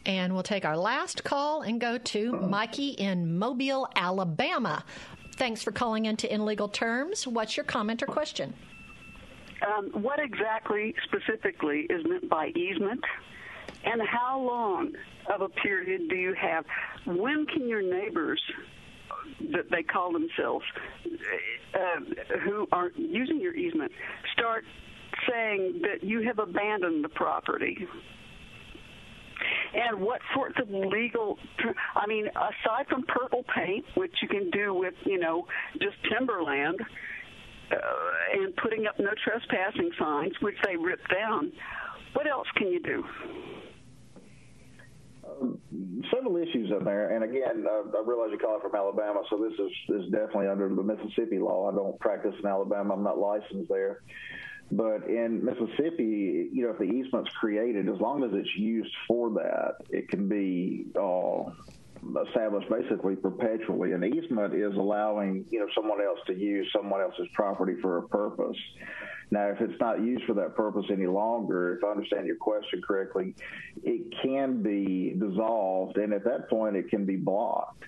And 0.07 0.33
we'll 0.35 0.43
take 0.43 0.65
our 0.65 0.77
last 0.77 1.25
call 1.25 1.63
and 1.63 1.81
go 1.81 1.99
to 1.99 2.33
Mikey 2.33 2.91
in 2.91 3.39
Mobile, 3.39 3.89
Alabama. 3.97 4.85
Thanks 5.37 5.63
for 5.63 5.73
calling 5.73 6.07
into 6.07 6.33
In 6.33 6.45
Legal 6.45 6.69
Terms. 6.69 7.27
What's 7.27 7.57
your 7.57 7.65
comment 7.65 8.03
or 8.03 8.07
question? 8.07 8.55
Um, 9.67 9.91
what 10.03 10.19
exactly, 10.19 10.95
specifically, 11.05 11.87
is 11.91 12.05
meant 12.07 12.29
by 12.29 12.49
easement? 12.49 13.01
And 13.85 14.03
how 14.03 14.41
long 14.41 14.93
of 15.33 15.41
a 15.41 15.49
period 15.49 16.09
do 16.09 16.17
you 16.17 16.35
have? 16.35 16.65
When 17.07 17.47
can 17.47 17.69
your 17.69 17.83
neighbors 17.83 18.41
that 19.53 19.71
they 19.71 19.83
call 19.83 20.13
themselves, 20.13 20.65
uh, 21.75 22.39
who 22.45 22.67
are 22.73 22.91
using 22.97 23.41
your 23.41 23.55
easement, 23.55 23.91
start 24.33 24.65
saying 25.29 25.83
that 25.83 26.07
you 26.07 26.23
have 26.23 26.39
abandoned 26.39 27.05
the 27.05 27.09
property. 27.09 27.77
And 29.75 30.01
what 30.01 30.21
sorts 30.35 30.57
of 30.61 30.69
legal, 30.71 31.39
I 31.95 32.07
mean, 32.07 32.27
aside 32.29 32.87
from 32.89 33.05
purple 33.05 33.45
paint, 33.55 33.85
which 33.95 34.13
you 34.21 34.29
can 34.29 34.51
do 34.51 34.75
with, 34.75 34.95
you 35.05 35.19
know, 35.19 35.47
just 35.81 35.97
timberland, 36.11 36.81
uh, 37.71 37.77
and 38.35 38.55
putting 38.57 38.87
up 38.87 38.99
no 38.99 39.11
trespassing 39.25 39.91
signs, 39.99 40.33
which 40.41 40.57
they 40.67 40.77
rip 40.77 41.01
down, 41.09 41.53
what 42.15 42.27
else 42.27 42.49
can 42.57 42.69
you 42.69 42.81
do? 42.81 43.05
Several 46.15 46.37
issues 46.37 46.71
in 46.71 46.85
there. 46.85 47.11
And 47.15 47.25
again, 47.25 47.67
uh, 47.69 47.99
I 47.99 48.03
realize 48.05 48.29
you're 48.31 48.39
calling 48.39 48.61
from 48.61 48.75
Alabama, 48.75 49.23
so 49.31 49.37
this 49.37 49.53
is, 49.53 50.05
is 50.05 50.11
definitely 50.11 50.49
under 50.49 50.69
the 50.69 50.83
Mississippi 50.83 51.39
law. 51.39 51.71
I 51.71 51.75
don't 51.75 51.99
practice 52.01 52.35
in 52.39 52.47
Alabama. 52.47 52.95
I'm 52.95 53.03
not 53.03 53.19
licensed 53.19 53.69
there. 53.69 54.03
But 54.73 55.09
in 55.09 55.45
Mississippi, 55.45 56.49
you 56.53 56.63
know, 56.63 56.71
if 56.71 56.79
the 56.79 56.85
easement's 56.85 57.31
created, 57.41 57.89
as 57.89 58.01
long 58.01 58.23
as 58.23 58.31
it's 58.33 58.57
used 58.57 58.95
for 59.09 59.31
that, 59.31 59.77
it 59.91 60.09
can 60.09 60.29
be 60.29 60.87
uh, 60.95 61.51
established 62.29 62.69
basically 62.71 63.17
perpetually. 63.17 63.93
An 63.93 64.05
easement 64.05 64.55
is 64.55 64.75
allowing, 64.75 65.45
you 65.51 65.61
know, 65.61 65.67
someone 65.75 66.01
else 66.01 66.19
to 66.27 66.35
use 66.35 66.71
someone 66.75 67.01
else's 67.01 67.29
property 67.35 67.75
for 67.81 67.99
a 67.99 68.09
purpose. 68.09 68.57
Now, 69.31 69.49
if 69.49 69.61
it's 69.61 69.79
not 69.81 70.01
used 70.01 70.25
for 70.25 70.35
that 70.35 70.57
purpose 70.57 70.87
any 70.91 71.07
longer, 71.07 71.77
if 71.77 71.85
I 71.85 71.89
understand 71.89 72.27
your 72.27 72.37
question 72.37 72.83
correctly, 72.83 73.35
it 73.85 74.13
can 74.23 74.63
be 74.63 75.15
dissolved, 75.19 75.99
and 75.99 76.13
at 76.13 76.25
that 76.25 76.51
point, 76.51 76.77
it 76.77 76.89
can 76.89 77.05
be 77.05 77.17
blocked. 77.17 77.85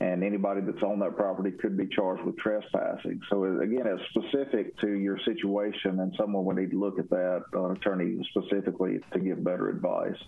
And 0.00 0.22
anybody 0.22 0.60
that's 0.60 0.82
on 0.82 0.98
that 1.00 1.16
property 1.16 1.52
could 1.52 1.76
be 1.76 1.86
charged 1.86 2.22
with 2.24 2.36
trespassing. 2.36 3.20
So 3.30 3.44
again, 3.60 3.86
it's 3.86 4.02
specific 4.10 4.76
to 4.80 4.90
your 4.90 5.18
situation, 5.24 6.00
and 6.00 6.12
someone 6.18 6.44
would 6.44 6.56
need 6.56 6.72
to 6.72 6.78
look 6.78 6.98
at 6.98 7.08
that, 7.10 7.44
an 7.52 7.72
attorney 7.72 8.18
specifically, 8.30 9.00
to 9.12 9.18
give 9.18 9.42
better 9.42 9.70
advice. 9.70 10.18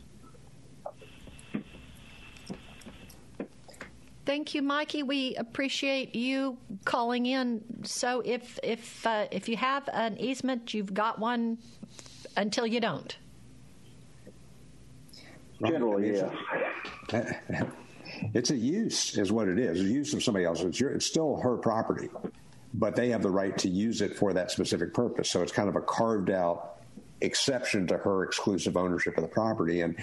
Thank 4.27 4.55
you, 4.55 4.63
Mikey. 4.63 5.05
We 5.05 5.37
appreciate 5.37 6.17
you 6.17 6.59
calling 6.85 7.27
in. 7.27 7.63
So 7.85 8.23
if 8.25 8.59
if 8.63 9.07
uh, 9.07 9.27
if 9.31 9.49
you 9.49 9.57
have 9.57 9.89
an 9.93 10.19
easement, 10.19 10.75
you've 10.75 10.93
got 10.93 11.21
one 11.21 11.59
until 12.37 12.67
you 12.67 12.81
don't. 12.81 13.17
Generally, 15.65 16.17
yeah. 16.17 17.33
It's 18.33 18.51
a 18.51 18.57
use, 18.57 19.19
is 19.19 19.31
what 19.31 19.49
it 19.49 19.59
is. 19.59 19.81
A 19.81 19.85
use 19.85 20.15
of 20.15 20.23
somebody 20.23 20.47
else. 20.47 20.63
It's, 20.63 20.81
your, 20.81 20.91
it's 20.91 21.05
still 21.05 21.37
her 21.37 21.57
property, 21.57 22.09
but 22.73 22.97
they 22.97 23.11
have 23.11 23.21
the 23.23 23.31
right 23.31 23.57
to 23.59 23.69
use 23.69 24.01
it 24.01 24.17
for 24.17 24.33
that 24.33 24.51
specific 24.51 24.95
purpose. 24.95 25.29
So 25.29 25.43
it's 25.43 25.53
kind 25.53 25.69
of 25.69 25.77
a 25.77 25.83
carved 25.83 26.31
out 26.31 26.76
exception 27.21 27.87
to 27.87 27.97
her 27.97 28.25
exclusive 28.25 28.77
ownership 28.77 29.17
of 29.17 29.23
the 29.23 29.29
property. 29.29 29.81
And 29.81 29.97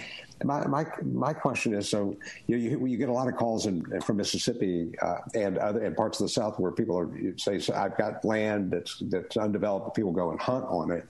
my 0.43 0.65
my, 0.67 0.85
my 1.03 1.33
question 1.33 1.73
is: 1.73 1.89
so 1.89 2.17
you, 2.47 2.57
you, 2.57 2.85
you 2.85 2.97
get 2.97 3.09
a 3.09 3.13
lot 3.13 3.27
of 3.27 3.35
calls 3.35 3.65
in, 3.65 4.01
from 4.01 4.17
Mississippi 4.17 4.91
uh, 5.01 5.17
and 5.35 5.57
other 5.57 5.83
and 5.83 5.95
parts 5.95 6.19
of 6.19 6.25
the 6.25 6.29
South 6.29 6.59
where 6.59 6.71
people 6.71 6.97
are 6.97 7.09
say, 7.37 7.59
so 7.59 7.73
"I've 7.73 7.97
got 7.97 8.23
land 8.25 8.71
that's 8.71 8.97
that's 9.07 9.37
undeveloped. 9.37 9.95
People 9.95 10.11
go 10.11 10.31
and 10.31 10.39
hunt 10.39 10.65
on 10.65 10.91
it, 10.91 11.07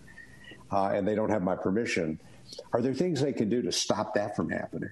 uh, 0.71 0.91
and 0.93 1.07
they 1.07 1.15
don't 1.15 1.29
have 1.29 1.43
my 1.43 1.55
permission." 1.55 2.19
Are 2.71 2.81
there 2.81 2.93
things 2.93 3.19
they 3.21 3.33
can 3.33 3.49
do 3.49 3.61
to 3.63 3.71
stop 3.71 4.13
that 4.13 4.35
from 4.35 4.49
happening? 4.49 4.91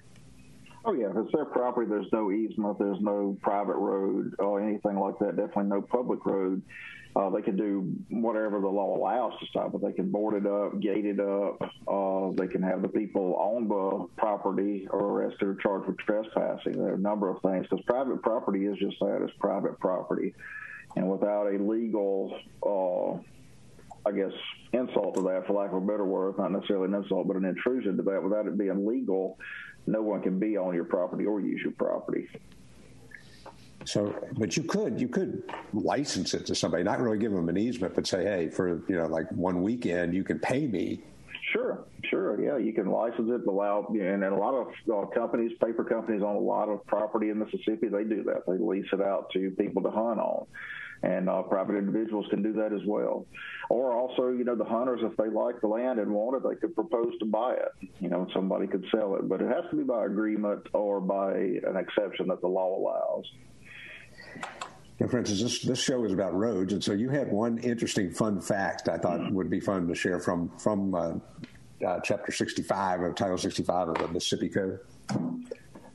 Oh 0.84 0.92
yeah, 0.92 1.10
if 1.10 1.16
it's 1.16 1.32
their 1.32 1.44
property, 1.44 1.88
there's 1.88 2.10
no 2.12 2.32
easement, 2.32 2.78
there's 2.78 3.00
no 3.00 3.36
private 3.40 3.76
road 3.76 4.34
or 4.40 4.60
anything 4.60 4.98
like 4.98 5.18
that. 5.20 5.36
Definitely 5.36 5.64
no 5.64 5.82
public 5.82 6.26
road. 6.26 6.62
Uh, 7.14 7.28
they 7.28 7.42
can 7.42 7.56
do 7.56 7.94
whatever 8.08 8.58
the 8.58 8.68
law 8.68 8.96
allows 8.96 9.38
to 9.38 9.46
stop 9.46 9.74
it. 9.74 9.82
They 9.82 9.92
can 9.92 10.10
board 10.10 10.34
it 10.34 10.46
up, 10.50 10.80
gate 10.80 11.04
it 11.04 11.20
up. 11.20 11.60
Uh, 11.86 12.30
they 12.34 12.46
can 12.46 12.62
have 12.62 12.80
the 12.80 12.88
people 12.88 13.34
on 13.36 13.68
the 13.68 14.06
property 14.16 14.88
arrested 14.90 15.46
or 15.46 15.54
charged 15.56 15.88
with 15.88 15.98
trespassing. 15.98 16.72
There 16.72 16.92
are 16.92 16.94
a 16.94 16.98
number 16.98 17.28
of 17.28 17.42
things 17.42 17.66
because 17.68 17.84
private 17.84 18.22
property 18.22 18.64
is 18.64 18.78
just 18.78 18.96
that, 19.00 19.20
it's 19.22 19.32
private 19.38 19.78
property. 19.78 20.34
And 20.96 21.10
without 21.10 21.48
a 21.48 21.58
legal, 21.62 22.34
uh, 22.64 24.08
I 24.08 24.12
guess, 24.12 24.32
insult 24.72 25.14
to 25.16 25.22
that, 25.22 25.46
for 25.46 25.52
lack 25.52 25.72
of 25.72 25.82
a 25.82 25.86
better 25.86 26.06
word, 26.06 26.38
not 26.38 26.50
necessarily 26.50 26.88
an 26.88 26.94
insult, 26.94 27.28
but 27.28 27.36
an 27.36 27.44
intrusion 27.44 27.98
to 27.98 28.02
that, 28.04 28.22
without 28.22 28.46
it 28.46 28.56
being 28.56 28.86
legal, 28.86 29.38
no 29.86 30.00
one 30.00 30.22
can 30.22 30.38
be 30.38 30.56
on 30.56 30.74
your 30.74 30.84
property 30.84 31.26
or 31.26 31.40
use 31.40 31.60
your 31.62 31.72
property. 31.72 32.26
So, 33.84 34.14
but 34.38 34.56
you 34.56 34.62
could 34.62 35.00
you 35.00 35.08
could 35.08 35.42
license 35.72 36.34
it 36.34 36.46
to 36.46 36.54
somebody, 36.54 36.82
not 36.82 37.00
really 37.00 37.18
give 37.18 37.32
them 37.32 37.48
an 37.48 37.56
easement, 37.56 37.94
but 37.94 38.06
say, 38.06 38.24
hey, 38.24 38.48
for 38.48 38.82
you 38.88 38.96
know, 38.96 39.06
like 39.06 39.30
one 39.32 39.62
weekend, 39.62 40.14
you 40.14 40.24
can 40.24 40.38
pay 40.38 40.66
me. 40.66 41.02
Sure, 41.52 41.84
sure, 42.08 42.40
yeah, 42.42 42.56
you 42.56 42.72
can 42.72 42.90
license 42.90 43.30
it, 43.30 43.46
allow, 43.46 43.86
and, 43.88 44.24
a 44.24 44.34
lot 44.34 44.54
of 44.54 44.68
uh, 44.90 45.06
companies, 45.08 45.52
paper 45.62 45.84
companies, 45.84 46.22
on 46.22 46.34
a 46.34 46.38
lot 46.38 46.70
of 46.70 46.86
property 46.86 47.28
in 47.28 47.38
Mississippi, 47.38 47.88
they 47.88 48.04
do 48.04 48.22
that. 48.24 48.44
They 48.46 48.56
lease 48.56 48.86
it 48.90 49.02
out 49.02 49.30
to 49.34 49.50
people 49.50 49.82
to 49.82 49.90
hunt 49.90 50.18
on 50.18 50.46
and 51.02 51.28
uh, 51.28 51.42
private 51.42 51.76
individuals 51.76 52.26
can 52.30 52.42
do 52.42 52.52
that 52.52 52.72
as 52.72 52.80
well. 52.86 53.26
Or 53.70 53.92
also, 53.92 54.28
you 54.28 54.44
know, 54.44 54.54
the 54.54 54.64
hunters, 54.64 55.00
if 55.02 55.16
they 55.16 55.28
like 55.28 55.60
the 55.60 55.66
land 55.66 55.98
and 55.98 56.10
want 56.10 56.36
it, 56.36 56.48
they 56.48 56.56
could 56.56 56.74
propose 56.74 57.12
to 57.18 57.24
buy 57.24 57.54
it. 57.54 57.88
You 58.00 58.08
know, 58.08 58.26
somebody 58.32 58.66
could 58.66 58.84
sell 58.94 59.16
it, 59.16 59.28
but 59.28 59.40
it 59.40 59.48
has 59.48 59.64
to 59.70 59.76
be 59.76 59.82
by 59.82 60.06
agreement 60.06 60.66
or 60.72 61.00
by 61.00 61.32
an 61.32 61.76
exception 61.76 62.28
that 62.28 62.40
the 62.40 62.48
law 62.48 62.78
allows. 62.78 63.24
And 65.02 65.10
for 65.10 65.18
instance, 65.18 65.42
this, 65.42 65.58
this 65.62 65.82
show 65.82 66.04
is 66.04 66.12
about 66.12 66.32
roads, 66.32 66.72
and 66.72 66.82
so 66.82 66.92
you 66.92 67.10
had 67.10 67.32
one 67.32 67.58
interesting 67.58 68.12
fun 68.12 68.40
fact 68.40 68.88
I 68.88 68.98
thought 68.98 69.18
mm-hmm. 69.18 69.34
would 69.34 69.50
be 69.50 69.58
fun 69.58 69.88
to 69.88 69.96
share 69.96 70.20
from 70.20 70.48
from 70.58 70.94
uh, 70.94 71.14
uh, 71.84 71.98
Chapter 72.04 72.30
65 72.30 73.02
of 73.02 73.16
Title 73.16 73.36
65 73.36 73.88
of 73.88 73.94
the 73.98 74.06
Mississippi 74.06 74.48
Code. 74.48 74.78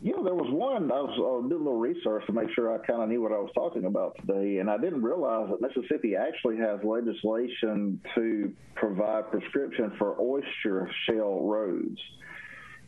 Yeah, 0.04 0.18
there 0.22 0.36
was 0.36 0.52
one. 0.52 0.92
I 0.92 1.00
was 1.00 1.14
uh, 1.16 1.48
doing 1.48 1.62
a 1.62 1.64
little 1.64 1.80
research 1.80 2.26
to 2.26 2.34
make 2.34 2.50
sure 2.54 2.74
I 2.74 2.86
kind 2.86 3.02
of 3.02 3.08
knew 3.08 3.22
what 3.22 3.32
I 3.32 3.38
was 3.38 3.50
talking 3.56 3.86
about 3.86 4.18
today, 4.20 4.58
and 4.58 4.70
I 4.70 4.78
didn't 4.78 5.02
realize 5.02 5.52
that 5.52 5.62
Mississippi 5.62 6.18
actually 6.18 6.58
has 6.58 6.82
legislation 6.84 8.02
to 8.14 8.52
provide 8.76 9.32
prescription 9.32 9.94
for 9.98 10.20
oyster 10.20 10.92
shell 11.06 11.44
roads 11.44 12.02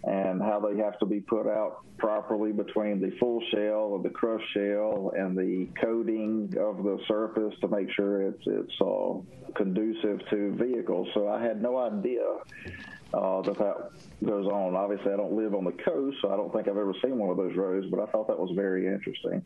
and 0.04 0.42
how 0.42 0.60
they 0.60 0.78
have 0.78 0.98
to 1.00 1.06
be 1.06 1.20
put 1.20 1.48
out 1.48 1.84
properly 1.98 2.52
between 2.52 3.02
the 3.02 3.12
full 3.20 3.42
shell 3.52 3.94
of 3.96 4.04
the 4.04 4.10
crushed 4.10 4.46
shell 4.54 5.12
and 5.18 5.38
the 5.38 5.68
coating 5.82 6.54
of 6.58 6.84
the 6.84 6.98
surface 7.08 7.54
to 7.60 7.68
make 7.68 7.92
sure 7.92 8.22
it's 8.22 8.44
it's 8.46 8.74
conducive 9.56 10.22
to 10.30 10.54
vehicles. 10.54 11.08
So 11.14 11.28
I 11.28 11.42
had 11.42 11.62
no 11.62 11.78
idea 11.78 12.24
uh, 13.14 13.42
that 13.42 13.58
that 13.58 13.92
goes 14.26 14.48
on. 14.48 14.76
Obviously, 14.76 15.12
I 15.12 15.18
don't 15.18 15.34
live 15.34 15.54
on 15.54 15.66
the 15.66 15.72
coast, 15.72 16.18
so 16.22 16.32
I 16.32 16.38
don't 16.38 16.54
think 16.54 16.68
I've 16.68 16.78
ever 16.78 16.94
seen 17.04 17.18
one 17.18 17.30
of 17.30 17.38
those 17.38 17.56
roads. 17.56 17.88
But 17.90 18.00
I 18.00 18.06
thought 18.06 18.28
that 18.28 18.40
was 18.40 18.52
very 18.56 18.88
interesting. 18.88 19.44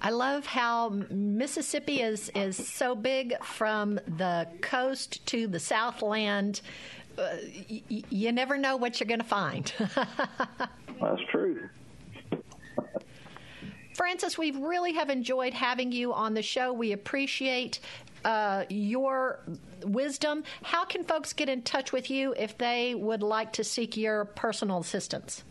I 0.00 0.10
love 0.10 0.46
how 0.46 0.90
Mississippi 1.10 2.00
is 2.00 2.30
is 2.34 2.56
so 2.56 2.94
big 2.94 3.34
from 3.42 4.00
the 4.16 4.46
coast 4.60 5.24
to 5.26 5.46
the 5.46 5.58
Southland 5.58 6.60
uh, 7.18 7.36
y- 7.70 8.02
you 8.10 8.32
never 8.32 8.58
know 8.58 8.76
what 8.76 9.00
you're 9.00 9.08
going 9.08 9.20
to 9.20 9.26
find. 9.26 9.72
That's 11.00 11.22
true. 11.30 11.68
Francis, 13.94 14.36
we 14.36 14.50
really 14.50 14.92
have 14.92 15.08
enjoyed 15.08 15.54
having 15.54 15.90
you 15.90 16.12
on 16.12 16.34
the 16.34 16.42
show. 16.42 16.72
We 16.72 16.92
appreciate 16.92 17.80
uh, 18.26 18.64
your 18.68 19.40
wisdom. 19.82 20.44
How 20.62 20.84
can 20.84 21.02
folks 21.04 21.32
get 21.32 21.48
in 21.48 21.62
touch 21.62 21.92
with 21.92 22.10
you 22.10 22.34
if 22.36 22.58
they 22.58 22.94
would 22.94 23.22
like 23.22 23.54
to 23.54 23.64
seek 23.64 23.96
your 23.96 24.26
personal 24.26 24.80
assistance? 24.80 25.44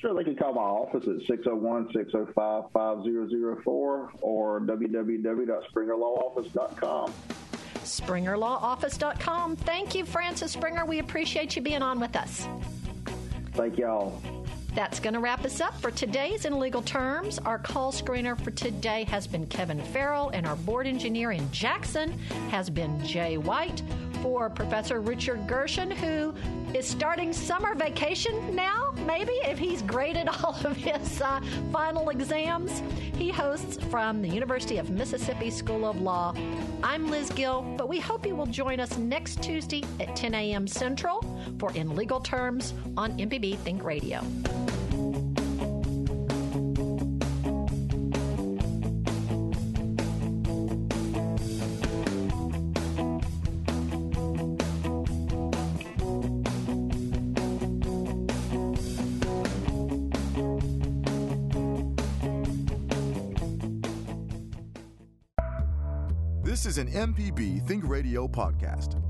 Sure, 0.00 0.12
they 0.14 0.24
can 0.24 0.34
call 0.36 0.52
my 0.54 0.60
office 0.60 1.06
at 1.08 1.20
601 1.26 1.92
605 1.92 2.64
5004 2.72 4.10
or 4.20 4.60
www.springerlawoffice.com. 4.60 7.12
SpringerLawOffice.com. 7.86 9.56
Thank 9.56 9.94
you, 9.94 10.04
Francis 10.04 10.52
Springer. 10.52 10.84
We 10.84 10.98
appreciate 10.98 11.56
you 11.56 11.62
being 11.62 11.82
on 11.82 12.00
with 12.00 12.16
us. 12.16 12.46
Thank 13.52 13.78
y'all. 13.78 14.20
That's 14.74 15.00
going 15.00 15.14
to 15.14 15.20
wrap 15.20 15.42
us 15.44 15.62
up 15.62 15.80
for 15.80 15.90
today's 15.90 16.44
In 16.44 16.58
Legal 16.58 16.82
Terms. 16.82 17.38
Our 17.38 17.58
call 17.58 17.92
screener 17.92 18.38
for 18.38 18.50
today 18.50 19.04
has 19.04 19.26
been 19.26 19.46
Kevin 19.46 19.80
Farrell, 19.80 20.28
and 20.28 20.46
our 20.46 20.56
board 20.56 20.86
engineer 20.86 21.30
in 21.32 21.50
Jackson 21.50 22.12
has 22.50 22.68
been 22.68 23.02
Jay 23.02 23.38
White. 23.38 23.82
For 24.26 24.50
Professor 24.50 25.00
Richard 25.00 25.46
Gershon, 25.46 25.88
who 25.88 26.34
is 26.74 26.84
starting 26.84 27.32
summer 27.32 27.76
vacation 27.76 28.56
now, 28.56 28.92
maybe, 29.06 29.30
if 29.44 29.56
he's 29.56 29.82
graded 29.82 30.28
all 30.42 30.56
of 30.64 30.76
his 30.76 31.22
uh, 31.22 31.40
final 31.72 32.10
exams. 32.10 32.82
He 33.16 33.30
hosts 33.30 33.76
from 33.84 34.22
the 34.22 34.28
University 34.28 34.78
of 34.78 34.90
Mississippi 34.90 35.48
School 35.48 35.86
of 35.86 36.00
Law. 36.00 36.34
I'm 36.82 37.08
Liz 37.08 37.30
Gill, 37.30 37.62
but 37.78 37.88
we 37.88 38.00
hope 38.00 38.26
you 38.26 38.34
will 38.34 38.46
join 38.46 38.80
us 38.80 38.98
next 38.98 39.44
Tuesday 39.44 39.84
at 40.00 40.16
10 40.16 40.34
a.m. 40.34 40.66
Central 40.66 41.24
for 41.60 41.70
In 41.74 41.94
Legal 41.94 42.18
Terms 42.18 42.74
on 42.96 43.16
MPB 43.18 43.56
Think 43.58 43.84
Radio. 43.84 44.22
An 66.78 66.88
MPB 66.88 67.66
Think 67.66 67.84
Radio 67.86 68.28
podcast. 68.28 69.00